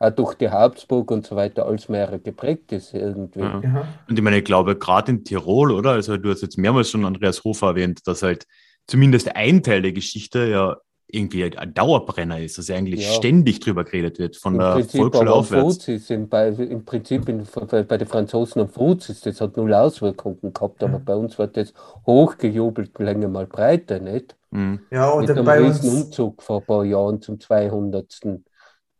auch 0.00 0.10
durch 0.10 0.34
die 0.34 0.50
Habsburg 0.50 1.10
und 1.10 1.24
so 1.24 1.36
weiter 1.36 1.66
alles 1.66 1.88
mehr 1.88 2.18
geprägt 2.18 2.72
ist 2.72 2.94
irgendwie. 2.94 3.40
Ja. 3.40 3.86
Und 4.08 4.18
ich 4.18 4.22
meine, 4.22 4.38
ich 4.38 4.44
glaube, 4.44 4.76
gerade 4.76 5.12
in 5.12 5.24
Tirol, 5.24 5.70
oder? 5.70 5.90
Also 5.90 6.16
du 6.16 6.30
hast 6.30 6.42
jetzt 6.42 6.58
mehrmals 6.58 6.90
schon 6.90 7.04
Andreas 7.04 7.44
Hofer 7.44 7.68
erwähnt, 7.68 8.00
dass 8.06 8.22
halt 8.22 8.44
zumindest 8.86 9.34
ein 9.36 9.62
Teil 9.62 9.82
der 9.82 9.92
Geschichte 9.92 10.46
ja 10.46 10.76
irgendwie 11.06 11.56
ein 11.56 11.74
Dauerbrenner 11.74 12.40
ist, 12.40 12.58
dass 12.58 12.70
eigentlich 12.70 13.06
ja. 13.06 13.12
ständig 13.12 13.60
drüber 13.60 13.84
geredet 13.84 14.18
wird, 14.18 14.36
von 14.36 14.54
Im 14.54 14.60
der 14.60 14.72
Prinzip 14.72 15.00
Volksschule 15.00 15.32
aufwärts. 15.32 15.88
Ist 15.88 16.10
im, 16.10 16.28
bei, 16.28 16.48
Im 16.48 16.84
Prinzip 16.84 17.28
in, 17.28 17.46
bei, 17.70 17.82
bei 17.84 17.98
den 17.98 18.08
Franzosen 18.08 18.62
am 18.62 18.68
Fruzis, 18.68 19.20
das 19.20 19.40
hat 19.40 19.56
null 19.56 19.72
Auswirkungen 19.74 20.52
gehabt, 20.52 20.82
aber 20.82 20.98
mhm. 20.98 21.04
bei 21.04 21.14
uns 21.14 21.38
wird 21.38 21.56
das 21.56 21.72
hochgejubelt, 22.06 22.98
länger 22.98 23.28
mal 23.28 23.46
breiter, 23.46 24.00
nicht? 24.00 24.34
Mhm. 24.54 24.80
Ja, 24.90 25.12
oder 25.12 25.22
Mit 25.22 25.30
einem 25.30 25.44
bei 25.44 25.62
uns 25.62 25.84
Umzug 25.84 26.42
vor 26.42 26.60
ein 26.60 26.66
paar 26.66 26.84
Jahren 26.84 27.20
zum 27.20 27.40
200. 27.40 28.20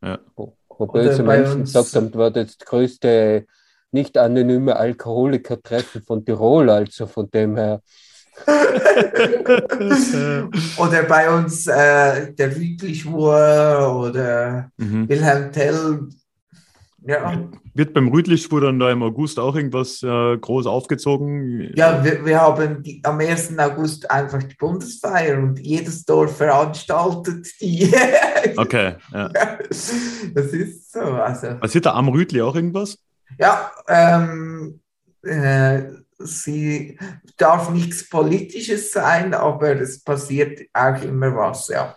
Ja. 0.03 0.19
Wo 0.35 0.85
böse 0.87 1.23
Menschen 1.23 1.61
gesagt 1.61 1.95
haben, 1.95 2.13
war 2.13 2.29
das 2.29 2.57
größte 2.57 3.45
nicht 3.91 4.17
anonyme 4.17 4.75
Alkoholiker-Treffen 4.75 6.03
von 6.03 6.25
Tirol, 6.25 6.69
also 6.69 7.07
von 7.07 7.31
dem 7.31 7.55
her. 7.55 7.81
oder 10.77 11.03
bei 11.03 11.29
uns 11.33 11.67
äh, 11.67 12.33
der 12.33 12.53
Rütlischwur 12.53 13.95
oder 13.97 14.69
mhm. 14.75 15.07
Wilhelm 15.07 15.53
Tell. 15.53 16.09
Ja. 17.07 17.49
Wird 17.73 17.93
beim 17.93 18.07
Rütlischwur 18.07 18.61
dann 18.61 18.79
da 18.79 18.89
im 18.91 19.03
August 19.03 19.37
auch 19.37 19.55
irgendwas 19.55 20.01
äh, 20.01 20.37
groß 20.37 20.65
aufgezogen? 20.65 21.71
Ja, 21.75 22.03
wir, 22.03 22.25
wir 22.25 22.41
haben 22.41 22.81
die, 22.81 22.99
am 23.03 23.19
1. 23.19 23.57
August 23.59 24.09
einfach 24.09 24.41
die 24.41 24.55
Bundesfeier 24.55 25.37
und 25.37 25.59
jedes 25.59 26.03
Dorf 26.05 26.37
veranstaltet 26.37 27.47
die. 27.61 27.93
okay, 28.57 28.95
ja. 29.13 29.29
Das 30.33 30.47
ist 30.47 30.91
so. 30.91 30.99
Also. 30.99 31.55
Passiert 31.59 31.85
da 31.85 31.93
am 31.93 32.09
Rütli 32.09 32.41
auch 32.41 32.55
irgendwas? 32.55 32.97
Ja, 33.37 33.71
ähm, 33.87 34.79
äh, 35.21 35.83
sie 36.17 36.97
darf 37.37 37.69
nichts 37.69 38.09
Politisches 38.09 38.91
sein, 38.91 39.33
aber 39.33 39.79
es 39.79 40.03
passiert 40.03 40.61
auch 40.73 41.01
immer 41.03 41.35
was, 41.35 41.67
ja. 41.67 41.95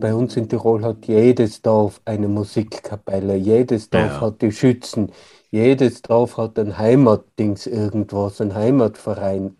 Bei 0.00 0.14
uns 0.14 0.36
in 0.36 0.48
Tirol 0.48 0.82
hat 0.84 1.06
jedes 1.06 1.62
Dorf 1.62 2.00
eine 2.04 2.28
Musikkapelle, 2.28 3.36
jedes 3.36 3.90
Dorf 3.90 4.02
ja. 4.02 4.20
hat 4.20 4.42
die 4.42 4.52
Schützen, 4.52 5.12
jedes 5.50 6.02
Dorf 6.02 6.36
hat 6.36 6.58
ein 6.58 6.78
Heimatdings 6.78 7.66
irgendwas, 7.66 8.40
ein 8.40 8.54
Heimatverein. 8.54 9.56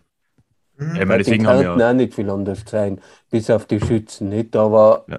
Ja, 0.95 1.05
deswegen 1.05 1.45
kann 1.45 1.61
ja 1.61 1.74
auch 1.74 1.93
nicht 1.93 2.14
viel 2.14 2.30
anders 2.30 2.62
sein, 2.66 3.01
bis 3.30 3.51
auf 3.51 3.64
die 3.66 3.80
Schützen, 3.80 4.28
nicht? 4.28 4.55
Aber 4.55 5.05
ja. 5.09 5.18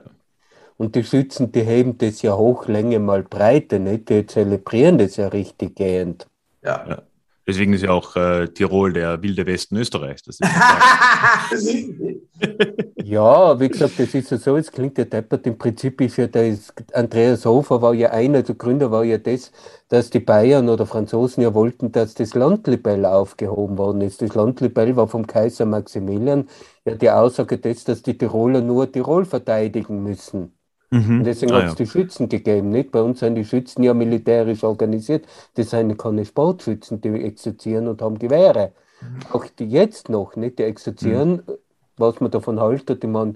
und 0.77 0.95
die 0.95 1.03
Schützen, 1.03 1.51
die 1.51 1.63
heben 1.63 1.97
das 1.97 2.21
ja 2.21 2.37
hoch, 2.37 2.67
Länge 2.67 2.99
mal 2.99 3.23
Breite, 3.23 3.79
nicht? 3.79 4.09
Die 4.09 4.25
zelebrieren 4.25 4.97
das 4.97 5.17
ja 5.17 5.27
richtig 5.27 5.75
gehend. 5.75 6.27
Ja. 6.63 6.85
Ja. 6.87 7.01
Deswegen 7.49 7.73
ist 7.73 7.81
ja 7.81 7.89
auch 7.89 8.15
äh, 8.15 8.47
Tirol 8.49 8.93
der 8.93 9.23
wilde 9.23 9.47
Westen 9.47 9.75
Österreichs. 9.75 10.21
Das 10.21 10.39
ist 10.39 10.41
Ja, 13.03 13.59
wie 13.59 13.69
gesagt, 13.69 13.93
das 13.97 14.13
ist 14.13 14.29
ja 14.29 14.37
so, 14.37 14.55
es 14.55 14.71
klingt 14.71 14.99
ja 14.99 15.05
deppert. 15.05 15.47
Im 15.47 15.57
Prinzip 15.57 15.99
ist 15.99 16.17
ja 16.17 16.27
das, 16.27 16.71
Andreas 16.93 17.45
Hofer 17.45 17.81
war 17.81 17.95
ja 17.95 18.11
einer, 18.11 18.43
der 18.43 18.53
Gründer 18.53 18.91
war 18.91 19.03
ja 19.03 19.17
das, 19.17 19.51
dass 19.87 20.11
die 20.11 20.19
Bayern 20.19 20.69
oder 20.69 20.85
Franzosen 20.85 21.41
ja 21.41 21.55
wollten, 21.55 21.91
dass 21.91 22.13
das 22.13 22.35
Landlibell 22.35 23.03
aufgehoben 23.03 23.79
worden 23.79 24.01
ist. 24.01 24.21
Das 24.21 24.35
Landlibell 24.35 24.95
war 24.95 25.07
vom 25.07 25.25
Kaiser 25.25 25.65
Maximilian 25.65 26.47
ja 26.85 26.93
die 26.93 27.09
Aussage 27.09 27.57
des, 27.57 27.83
dass 27.83 28.03
die 28.03 28.15
Tiroler 28.15 28.61
nur 28.61 28.91
Tirol 28.91 29.25
verteidigen 29.25 30.03
müssen. 30.03 30.58
Mhm. 30.91 31.19
Und 31.19 31.23
deswegen 31.25 31.53
Ah, 31.53 31.57
hat 31.57 31.63
ja. 31.63 31.69
es 31.69 31.75
die 31.75 31.85
Schützen 31.87 32.29
gegeben, 32.29 32.69
nicht? 32.69 32.91
Bei 32.91 33.01
uns 33.01 33.19
sind 33.19 33.35
die 33.35 33.45
Schützen 33.45 33.83
ja 33.83 33.93
militärisch 33.93 34.63
organisiert. 34.63 35.27
Das 35.55 35.69
sind 35.71 35.97
keine 35.97 36.25
Sportschützen, 36.25 37.01
die 37.01 37.09
exerzieren 37.09 37.87
und 37.87 38.01
haben 38.01 38.17
Gewehre. 38.17 38.73
Auch 39.31 39.45
die 39.45 39.65
jetzt 39.69 40.09
noch, 40.09 40.35
nicht? 40.35 40.59
Die 40.59 40.63
exerzieren, 40.63 41.43
was 41.97 42.19
man 42.21 42.31
davon 42.31 42.59
haltet. 42.59 43.03
Ich 43.03 43.09
meine, 43.09 43.35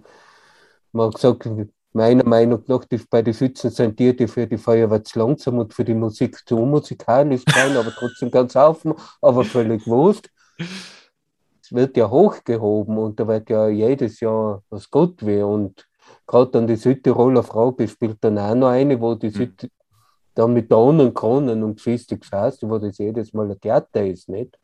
man 0.91 1.07
hat 1.07 1.15
gesagt, 1.15 1.49
meiner 1.93 2.25
Meinung 2.25 2.63
nach, 2.67 2.85
die, 2.85 2.97
bei 3.09 3.21
den 3.21 3.33
Schützen 3.33 3.69
sind 3.69 3.99
die, 3.99 4.15
die 4.15 4.27
für 4.27 4.47
die 4.47 4.57
Feuerwehr 4.57 5.03
zu 5.03 5.19
langsam 5.19 5.59
und 5.59 5.73
für 5.73 5.85
die 5.85 5.93
Musik 5.93 6.41
zu 6.47 6.57
unmusikalisch 6.57 7.43
sein, 7.53 7.77
aber 7.77 7.91
trotzdem 7.91 8.31
ganz 8.31 8.55
offen, 8.55 8.93
aber 9.21 9.43
völlig 9.45 9.85
wurscht. 9.87 10.29
Es 11.61 11.71
wird 11.71 11.97
ja 11.97 12.09
hochgehoben 12.09 12.97
und 12.97 13.19
da 13.19 13.27
wird 13.27 13.49
ja 13.49 13.67
jedes 13.67 14.19
Jahr 14.19 14.63
was 14.69 14.89
Gott 14.91 15.23
will. 15.25 15.43
Und 15.43 15.87
gerade 16.27 16.51
dann 16.51 16.67
die 16.67 16.75
Südtiroler 16.75 17.43
Frau 17.43 17.75
spielt 17.87 18.17
dann 18.23 18.37
auch 18.37 18.55
noch 18.55 18.69
eine, 18.69 18.99
wo 19.01 19.15
die 19.15 19.29
Süd 19.29 19.69
dann 20.35 20.53
mit 20.53 20.69
Tonen, 20.69 21.13
Kronen 21.13 21.63
und 21.63 21.75
Geschichte 21.77 22.17
gefasst, 22.17 22.63
wo 22.63 22.77
das 22.79 22.97
jedes 22.99 23.33
Mal 23.33 23.51
ein 23.51 23.59
Theater 23.59 24.05
ist, 24.05 24.29
nicht? 24.29 24.57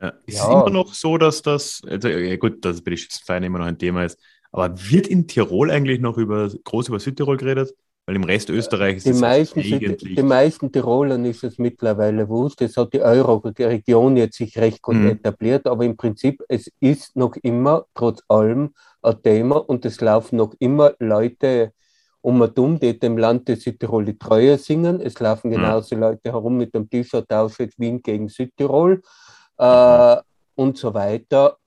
Ja. 0.00 0.08
Ist 0.26 0.36
Ja. 0.36 0.44
es 0.44 0.48
immer 0.48 0.70
noch 0.70 0.94
so, 0.94 1.18
dass 1.18 1.42
das, 1.42 1.80
also, 1.88 2.08
ja 2.08 2.36
gut, 2.36 2.64
dass 2.64 2.76
es 2.76 2.84
bei 2.84 2.90
den 2.92 2.98
Schützenvereinen 2.98 3.46
immer 3.48 3.58
noch 3.58 3.66
ein 3.66 3.78
Thema 3.78 4.04
ist, 4.04 4.18
aber 4.52 4.72
wird 4.90 5.06
in 5.08 5.26
Tirol 5.26 5.70
eigentlich 5.70 6.00
noch 6.00 6.16
über, 6.18 6.48
groß 6.64 6.88
über 6.88 7.00
Südtirol 7.00 7.36
geredet? 7.36 7.74
Weil 8.06 8.16
im 8.16 8.24
Rest 8.24 8.48
Österreich 8.48 8.96
ist 8.96 9.06
Die 9.06 9.10
es 9.10 9.22
meisten, 9.22 9.60
eigentlich. 9.60 10.16
die 10.16 10.22
meisten 10.22 10.72
Tirolern 10.72 11.24
ist 11.24 11.44
es 11.44 11.58
mittlerweile 11.58 12.28
wurscht. 12.28 12.60
Es 12.62 12.76
hat 12.76 12.92
die 12.92 13.00
Euro-Region 13.02 14.16
jetzt 14.16 14.36
sich 14.36 14.58
recht 14.58 14.82
gut 14.82 14.96
Mhm. 14.96 15.06
etabliert, 15.10 15.66
aber 15.66 15.84
im 15.84 15.96
Prinzip, 15.96 16.42
es 16.48 16.70
ist 16.80 17.16
noch 17.16 17.36
immer, 17.36 17.86
trotz 17.94 18.22
allem, 18.28 18.74
ein 19.02 19.22
Thema 19.22 19.56
und 19.56 19.84
es 19.84 20.00
laufen 20.00 20.36
noch 20.36 20.54
immer 20.58 20.94
Leute 20.98 21.72
um 22.20 22.40
und 22.40 22.58
um, 22.58 22.78
die 22.80 22.98
dem 22.98 23.16
Land 23.16 23.48
der 23.48 23.56
Südtirol 23.56 24.04
die 24.04 24.18
Treue 24.18 24.58
singen. 24.58 25.00
Es 25.00 25.18
laufen 25.20 25.48
Mhm. 25.48 25.54
genauso 25.54 25.94
Leute 25.96 26.32
herum 26.32 26.56
mit 26.56 26.74
dem 26.74 26.88
T-Shirt 26.90 27.32
Auschwitz 27.32 27.74
Wien 27.78 28.02
gegen 28.02 28.28
Südtirol 28.28 28.96
Mhm. 28.96 29.64
äh, 29.64 30.16
und 30.56 30.76
so 30.78 30.92
weiter. 30.94 31.58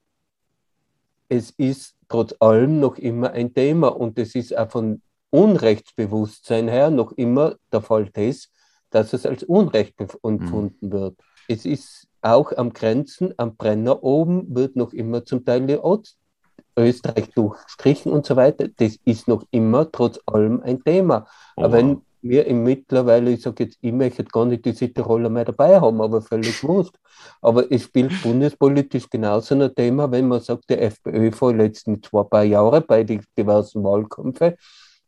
Es 1.29 1.51
ist 1.51 1.95
trotz 2.09 2.35
allem 2.39 2.79
noch 2.79 2.97
immer 2.97 3.31
ein 3.31 3.53
Thema 3.53 3.87
und 3.87 4.19
es 4.19 4.35
ist 4.35 4.55
auch 4.57 4.69
von 4.69 5.01
Unrechtsbewusstsein 5.29 6.67
her 6.67 6.89
noch 6.89 7.13
immer 7.13 7.55
der 7.71 7.81
Fall 7.81 8.09
des, 8.09 8.51
dass 8.89 9.13
es 9.13 9.25
als 9.25 9.43
Unrecht 9.43 9.95
empfunden 10.23 10.91
wird. 10.91 11.17
Es 11.47 11.65
ist 11.65 12.07
auch 12.21 12.51
am 12.51 12.73
Grenzen, 12.73 13.33
am 13.37 13.55
Brenner 13.55 14.03
oben, 14.03 14.53
wird 14.53 14.75
noch 14.75 14.91
immer 14.91 15.23
zum 15.23 15.45
Teil 15.45 15.65
die 15.67 15.77
Ost 15.77 16.17
Österreich 16.81 17.29
durchstrichen 17.31 18.11
und 18.11 18.25
so 18.25 18.35
weiter. 18.35 18.67
Das 18.77 18.97
ist 19.05 19.27
noch 19.27 19.43
immer 19.51 19.91
trotz 19.91 20.19
allem 20.25 20.61
ein 20.61 20.83
Thema. 20.83 21.25
Oh, 21.55 21.63
Aber 21.63 21.73
wenn 21.73 22.01
wir 22.21 22.45
im 22.45 22.63
mittlerweile, 22.63 23.31
ich 23.31 23.41
sage 23.41 23.63
jetzt, 23.63 23.77
ich 23.81 23.91
möchte 23.91 24.23
gar 24.23 24.45
nicht 24.45 24.65
die 24.65 24.73
Südtiroler 24.73 25.29
mehr 25.29 25.45
dabei 25.45 25.79
haben, 25.79 26.01
aber 26.01 26.21
völlig 26.21 26.63
wurscht. 26.63 26.95
Aber 27.41 27.71
es 27.71 27.83
spielt 27.83 28.21
bundespolitisch 28.21 29.09
genauso 29.09 29.55
ein 29.55 29.73
Thema, 29.73 30.11
wenn 30.11 30.27
man 30.27 30.41
sagt, 30.41 30.69
der 30.69 30.81
FPÖ 30.83 31.31
vor 31.31 31.51
den 31.51 31.61
letzten 31.61 32.01
zwei 32.03 32.23
paar 32.23 32.43
Jahren 32.43 32.83
bei 32.87 33.03
den 33.03 33.23
diversen 33.37 33.83
Wahlkämpfen, 33.83 34.53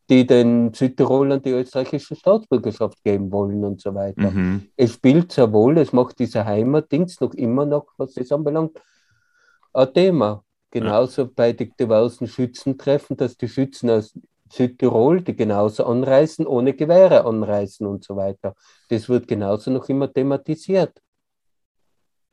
die 0.10 0.26
den 0.26 0.74
Südtirolern 0.74 1.42
die 1.42 1.52
österreichische 1.52 2.16
Staatsbürgerschaft 2.16 3.04
geben 3.04 3.32
wollen 3.32 3.64
und 3.64 3.82
so 3.82 3.94
weiter. 3.94 4.32
Mhm. 4.32 4.68
Es 4.76 4.94
spielt 4.94 5.32
sehr 5.32 5.52
wohl, 5.54 5.78
es 5.78 5.94
macht 5.94 6.20
dieser 6.20 6.46
Heimatdings 6.46 7.22
noch 7.22 7.34
immer 7.34 7.66
noch, 7.66 7.88
was 7.98 8.14
das 8.14 8.32
anbelangt, 8.32 8.82
ein 9.74 9.94
Thema. 9.94 10.44
Genauso 10.74 11.28
bei 11.28 11.54
den 11.54 11.72
diversen 11.80 12.28
Schützentreffen, 12.28 13.16
dass 13.16 13.38
die 13.38 13.48
Schützen 13.48 13.92
aus 13.92 14.18
Südtirol, 14.52 15.22
die 15.22 15.36
genauso 15.36 15.86
anreisen, 15.86 16.48
ohne 16.48 16.74
Gewehre 16.74 17.26
anreisen 17.26 17.86
und 17.86 18.04
so 18.04 18.16
weiter. 18.16 18.56
Das 18.90 19.08
wird 19.08 19.28
genauso 19.28 19.70
noch 19.70 19.88
immer 19.88 20.12
thematisiert, 20.12 21.00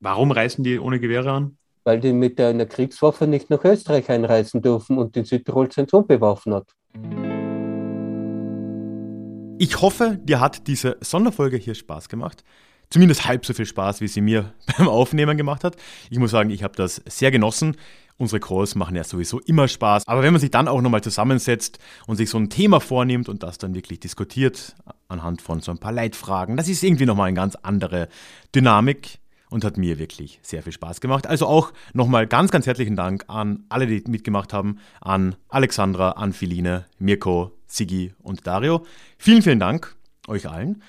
Warum 0.03 0.31
reisen 0.31 0.65
die 0.65 0.79
ohne 0.79 0.99
Gewehre 0.99 1.31
an? 1.31 1.59
weil 1.85 2.01
die 2.01 2.13
mit 2.15 2.41
einer 2.41 2.67
Kriegswaffe 2.67 3.27
nicht 3.27 3.51
nach 3.51 3.63
Österreich 3.65 4.09
einreisen 4.11 4.63
dürfen 4.63 4.97
und 4.97 5.17
in 5.17 5.25
Südtirol 5.27 5.71
sind 5.73 5.93
unbewaffnet. 5.93 6.65
Ich 9.59 9.81
hoffe, 9.83 10.19
dir 10.23 10.41
hat 10.41 10.67
diese 10.67 10.97
Sonderfolge 11.01 11.59
hier 11.59 11.75
Spaß 11.75 12.09
gemacht. 12.09 12.45
Zumindest 12.91 13.27
halb 13.27 13.45
so 13.47 13.55
viel 13.55 13.67
Spaß, 13.67 14.01
wie 14.01 14.09
sie 14.09 14.21
mir 14.21 14.53
beim 14.79 14.89
Aufnehmen 14.89 15.37
gemacht 15.37 15.65
hat. 15.65 15.77
Ich 16.11 16.19
muss 16.19 16.31
sagen, 16.31 16.51
ich 16.51 16.63
habe 16.63 16.75
das 16.77 17.03
sehr 17.07 17.31
genossen. 17.31 17.77
Unsere 18.21 18.39
Calls 18.39 18.75
machen 18.75 18.97
ja 18.97 19.03
sowieso 19.03 19.41
immer 19.41 19.67
Spaß. 19.67 20.07
Aber 20.07 20.23
wenn 20.23 20.35
man 20.35 20.43
sich 20.43 20.51
dann 20.51 20.69
auch 20.69 20.83
nochmal 20.83 21.03
zusammensetzt 21.03 21.79
und 22.07 22.17
sich 22.17 22.29
so 22.29 22.37
ein 22.37 22.51
Thema 22.51 22.79
vornimmt 22.79 23.31
und 23.31 23.43
das 23.43 23.57
dann 23.57 23.75
wirklich 23.75 23.99
diskutiert 23.99 24.75
anhand 25.09 25.41
von 25.41 25.61
so 25.61 25.71
ein 25.71 25.79
paar 25.79 25.91
Leitfragen, 25.91 26.59
das 26.59 26.69
ist 26.69 26.83
irgendwie 26.83 27.07
nochmal 27.07 27.29
eine 27.29 27.35
ganz 27.35 27.57
andere 27.63 28.09
Dynamik 28.55 29.21
und 29.49 29.65
hat 29.65 29.79
mir 29.79 29.99
wirklich 29.99 30.39
sehr 30.43 30.63
viel 30.63 30.75
Spaß 30.75 31.01
gemacht. 31.01 31.27
Also 31.27 31.47
auch 31.47 31.73
nochmal 31.95 32.27
ganz, 32.27 32.51
ganz 32.51 32.67
herzlichen 32.67 32.95
Dank 32.95 33.25
an 33.29 33.65
alle, 33.71 33.87
die 33.87 34.05
mitgemacht 34.07 34.53
haben, 34.53 34.81
an 35.01 35.35
Alexandra, 35.49 36.11
an 36.11 36.35
Philine, 36.35 36.85
Mirko, 36.99 37.53
Sigi 37.67 38.13
und 38.19 38.47
Dario. 38.47 38.85
Vielen, 39.17 39.41
vielen 39.41 39.61
Dank 39.61 39.97
euch 40.29 40.47
allen. 40.47 40.83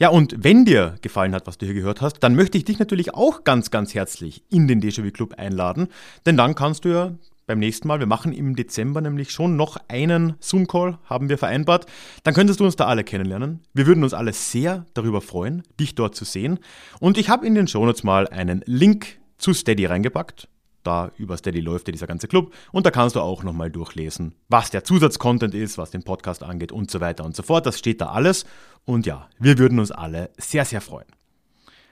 Ja, 0.00 0.08
und 0.08 0.34
wenn 0.38 0.64
dir 0.64 0.96
gefallen 1.02 1.34
hat, 1.34 1.46
was 1.46 1.56
du 1.56 1.66
hier 1.66 1.74
gehört 1.74 2.00
hast, 2.00 2.18
dann 2.18 2.34
möchte 2.34 2.58
ich 2.58 2.64
dich 2.64 2.80
natürlich 2.80 3.14
auch 3.14 3.44
ganz, 3.44 3.70
ganz 3.70 3.94
herzlich 3.94 4.42
in 4.50 4.66
den 4.66 4.82
Déjà-vu 4.82 5.12
Club 5.12 5.34
einladen, 5.38 5.86
denn 6.26 6.36
dann 6.36 6.56
kannst 6.56 6.84
du 6.84 6.88
ja 6.88 7.12
beim 7.46 7.60
nächsten 7.60 7.86
Mal, 7.86 8.00
wir 8.00 8.06
machen 8.06 8.32
im 8.32 8.56
Dezember 8.56 9.00
nämlich 9.00 9.30
schon 9.30 9.56
noch 9.56 9.76
einen 9.86 10.34
Zoom-Call, 10.40 10.98
haben 11.04 11.28
wir 11.28 11.38
vereinbart, 11.38 11.86
dann 12.24 12.34
könntest 12.34 12.58
du 12.58 12.64
uns 12.64 12.74
da 12.74 12.86
alle 12.86 13.04
kennenlernen. 13.04 13.60
Wir 13.72 13.86
würden 13.86 14.02
uns 14.02 14.14
alle 14.14 14.32
sehr 14.32 14.86
darüber 14.94 15.20
freuen, 15.20 15.62
dich 15.78 15.94
dort 15.94 16.16
zu 16.16 16.24
sehen. 16.24 16.58
Und 17.00 17.18
ich 17.18 17.28
habe 17.28 17.46
in 17.46 17.54
den 17.54 17.68
Shownotes 17.68 18.02
mal 18.02 18.26
einen 18.28 18.62
Link 18.66 19.18
zu 19.38 19.52
Steady 19.52 19.86
reingepackt. 19.86 20.48
Da 20.84 21.10
über 21.16 21.36
Steady 21.36 21.60
läuft 21.60 21.88
ja 21.88 21.92
dieser 21.92 22.06
ganze 22.06 22.28
Club 22.28 22.54
und 22.70 22.86
da 22.86 22.90
kannst 22.90 23.16
du 23.16 23.20
auch 23.20 23.42
nochmal 23.42 23.70
durchlesen, 23.70 24.34
was 24.48 24.70
der 24.70 24.84
Zusatzcontent 24.84 25.54
ist, 25.54 25.78
was 25.78 25.90
den 25.90 26.04
Podcast 26.04 26.42
angeht 26.42 26.70
und 26.70 26.90
so 26.90 27.00
weiter 27.00 27.24
und 27.24 27.34
so 27.34 27.42
fort. 27.42 27.66
Das 27.66 27.78
steht 27.78 28.00
da 28.00 28.10
alles 28.10 28.44
und 28.84 29.06
ja, 29.06 29.28
wir 29.38 29.58
würden 29.58 29.78
uns 29.78 29.90
alle 29.90 30.30
sehr, 30.36 30.64
sehr 30.64 30.80
freuen. 30.80 31.08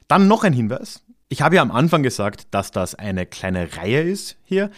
Dann 0.09 0.29
noch 0.29 0.45
ein 0.45 0.53
Hinweis. 0.53 1.03
Ich 1.29 1.41
habe 1.41 1.57
ja 1.57 1.63
am 1.63 1.71
Anfang 1.71 2.03
gesagt, 2.03 2.49
dass 2.51 2.71
das 2.71 2.95
eine 2.95 3.25
kleine 3.25 3.77
Reihe 3.77 4.03
ist 4.03 4.37
hier. 4.45 4.71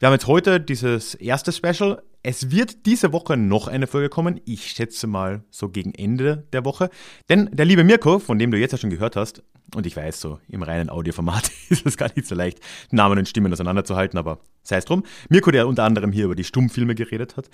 Wir 0.00 0.08
haben 0.08 0.14
jetzt 0.14 0.26
heute 0.26 0.60
dieses 0.60 1.14
erste 1.14 1.52
Special. 1.52 2.02
Es 2.26 2.50
wird 2.50 2.86
diese 2.86 3.12
Woche 3.12 3.36
noch 3.36 3.68
eine 3.68 3.86
Folge 3.86 4.08
kommen. 4.08 4.40
Ich 4.46 4.70
schätze 4.70 5.06
mal 5.06 5.44
so 5.50 5.68
gegen 5.68 5.92
Ende 5.92 6.46
der 6.54 6.64
Woche. 6.64 6.88
Denn 7.28 7.50
der 7.52 7.66
liebe 7.66 7.84
Mirko, 7.84 8.18
von 8.18 8.38
dem 8.38 8.50
du 8.50 8.56
jetzt 8.56 8.72
ja 8.72 8.78
schon 8.78 8.88
gehört 8.88 9.14
hast, 9.14 9.42
und 9.74 9.84
ich 9.84 9.94
weiß, 9.94 10.22
so 10.22 10.38
im 10.48 10.62
reinen 10.62 10.88
Audioformat 10.88 11.50
ist 11.68 11.84
es 11.84 11.98
gar 11.98 12.10
nicht 12.16 12.26
so 12.26 12.34
leicht, 12.34 12.60
Namen 12.90 13.18
und 13.18 13.28
Stimmen 13.28 13.52
auseinanderzuhalten, 13.52 14.18
aber 14.18 14.38
sei 14.64 14.78
es 14.78 14.84
drum. 14.84 15.04
Mirko, 15.28 15.50
der 15.50 15.68
unter 15.68 15.84
anderem 15.84 16.10
hier 16.10 16.24
über 16.24 16.34
die 16.34 16.44
Stummfilme 16.44 16.94
geredet 16.94 17.36
hat, 17.36 17.48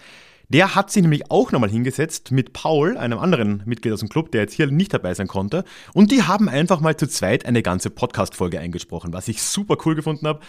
der 0.51 0.75
hat 0.75 0.91
sich 0.91 1.03
nämlich 1.03 1.31
auch 1.31 1.53
nochmal 1.53 1.71
hingesetzt 1.71 2.33
mit 2.33 2.53
Paul, 2.53 2.97
einem 2.97 3.21
anderen 3.21 3.63
Mitglied 3.67 3.93
aus 3.93 4.01
dem 4.01 4.09
Club, 4.09 4.33
der 4.33 4.41
jetzt 4.41 4.55
hier 4.55 4.67
nicht 4.67 4.93
dabei 4.93 5.15
sein 5.15 5.29
konnte. 5.29 5.63
Und 5.95 6.11
die 6.11 6.25
haben 6.25 6.49
einfach 6.49 6.81
mal 6.81 6.97
zu 6.97 7.07
zweit 7.07 7.47
eine 7.47 7.63
ganze 7.63 7.89
Podcast-Folge 7.89 8.59
eingesprochen, 8.59 9.13
was 9.13 9.29
ich 9.29 9.43
super 9.43 9.77
cool 9.85 9.95
gefunden 9.95 10.27
habe. 10.27 10.41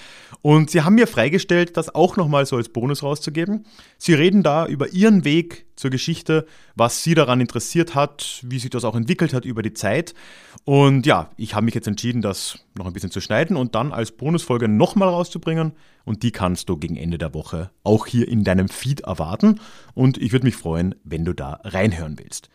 Und 0.41 0.71
sie 0.71 0.81
haben 0.81 0.95
mir 0.95 1.05
freigestellt, 1.05 1.77
das 1.77 1.93
auch 1.93 2.17
nochmal 2.17 2.47
so 2.47 2.55
als 2.55 2.69
Bonus 2.69 3.03
rauszugeben. 3.03 3.67
Sie 3.99 4.15
reden 4.15 4.41
da 4.41 4.65
über 4.65 4.91
ihren 4.91 5.23
Weg 5.23 5.67
zur 5.75 5.91
Geschichte, 5.91 6.47
was 6.75 7.03
sie 7.03 7.13
daran 7.13 7.39
interessiert 7.39 7.93
hat, 7.93 8.39
wie 8.43 8.57
sich 8.57 8.71
das 8.71 8.85
auch 8.85 8.95
entwickelt 8.95 9.35
hat 9.35 9.45
über 9.45 9.61
die 9.61 9.73
Zeit. 9.73 10.15
Und 10.63 11.05
ja, 11.05 11.29
ich 11.37 11.53
habe 11.53 11.65
mich 11.65 11.75
jetzt 11.75 11.87
entschieden, 11.87 12.23
das 12.23 12.57
noch 12.75 12.87
ein 12.87 12.93
bisschen 12.93 13.11
zu 13.11 13.21
schneiden 13.21 13.55
und 13.55 13.75
dann 13.75 13.91
als 13.91 14.11
Bonusfolge 14.11 14.67
nochmal 14.67 15.09
rauszubringen. 15.09 15.73
Und 16.05 16.23
die 16.23 16.31
kannst 16.31 16.69
du 16.69 16.77
gegen 16.77 16.97
Ende 16.97 17.17
der 17.17 17.33
Woche 17.33 17.71
auch 17.83 18.07
hier 18.07 18.27
in 18.27 18.43
deinem 18.43 18.69
Feed 18.69 19.01
erwarten. 19.01 19.59
Und 19.93 20.17
ich 20.17 20.31
würde 20.31 20.45
mich 20.45 20.55
freuen, 20.55 20.95
wenn 21.03 21.25
du 21.25 21.33
da 21.33 21.59
reinhören 21.63 22.17
willst. 22.17 22.49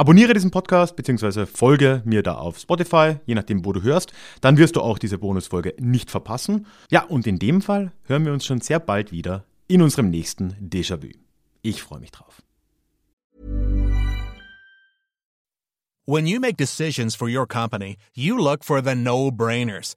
Abonniere 0.00 0.32
diesen 0.32 0.50
Podcast 0.50 0.96
bzw. 0.96 1.44
folge 1.44 2.00
mir 2.06 2.22
da 2.22 2.36
auf 2.36 2.58
Spotify, 2.58 3.16
je 3.26 3.34
nachdem, 3.34 3.66
wo 3.66 3.74
du 3.74 3.82
hörst. 3.82 4.14
Dann 4.40 4.56
wirst 4.56 4.76
du 4.76 4.80
auch 4.80 4.98
diese 4.98 5.18
Bonusfolge 5.18 5.74
nicht 5.78 6.10
verpassen. 6.10 6.66
Ja, 6.90 7.04
und 7.04 7.26
in 7.26 7.38
dem 7.38 7.60
Fall 7.60 7.92
hören 8.04 8.24
wir 8.24 8.32
uns 8.32 8.46
schon 8.46 8.62
sehr 8.62 8.80
bald 8.80 9.12
wieder 9.12 9.44
in 9.68 9.82
unserem 9.82 10.08
nächsten 10.08 10.54
Déjà-vu. 10.54 11.10
Ich 11.60 11.82
freue 11.82 12.00
mich 12.00 12.12
drauf. 12.12 12.42
When 16.06 16.26
you 16.26 16.40
make 16.40 16.56
decisions 16.56 17.14
for 17.14 17.28
your 17.28 17.46
company, 17.46 17.96
you 18.14 18.38
look 18.38 18.64
for 18.64 18.82
the 18.82 18.94
no-brainers. 18.94 19.96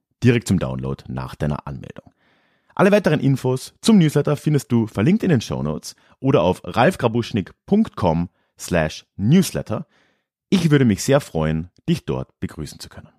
Direkt 0.23 0.47
zum 0.47 0.59
Download 0.59 1.03
nach 1.07 1.35
deiner 1.35 1.67
Anmeldung. 1.67 2.11
Alle 2.75 2.91
weiteren 2.91 3.19
Infos 3.19 3.73
zum 3.81 3.97
Newsletter 3.97 4.37
findest 4.37 4.71
du 4.71 4.87
verlinkt 4.87 5.23
in 5.23 5.29
den 5.29 5.41
Show 5.41 5.61
Notes 5.61 5.95
oder 6.19 6.41
auf 6.41 6.61
ralfgrabuschnik.com 6.63 8.29
slash 8.57 9.05
newsletter. 9.17 9.87
Ich 10.49 10.71
würde 10.71 10.85
mich 10.85 11.03
sehr 11.03 11.19
freuen, 11.19 11.69
dich 11.87 12.05
dort 12.05 12.39
begrüßen 12.39 12.79
zu 12.79 12.89
können. 12.89 13.09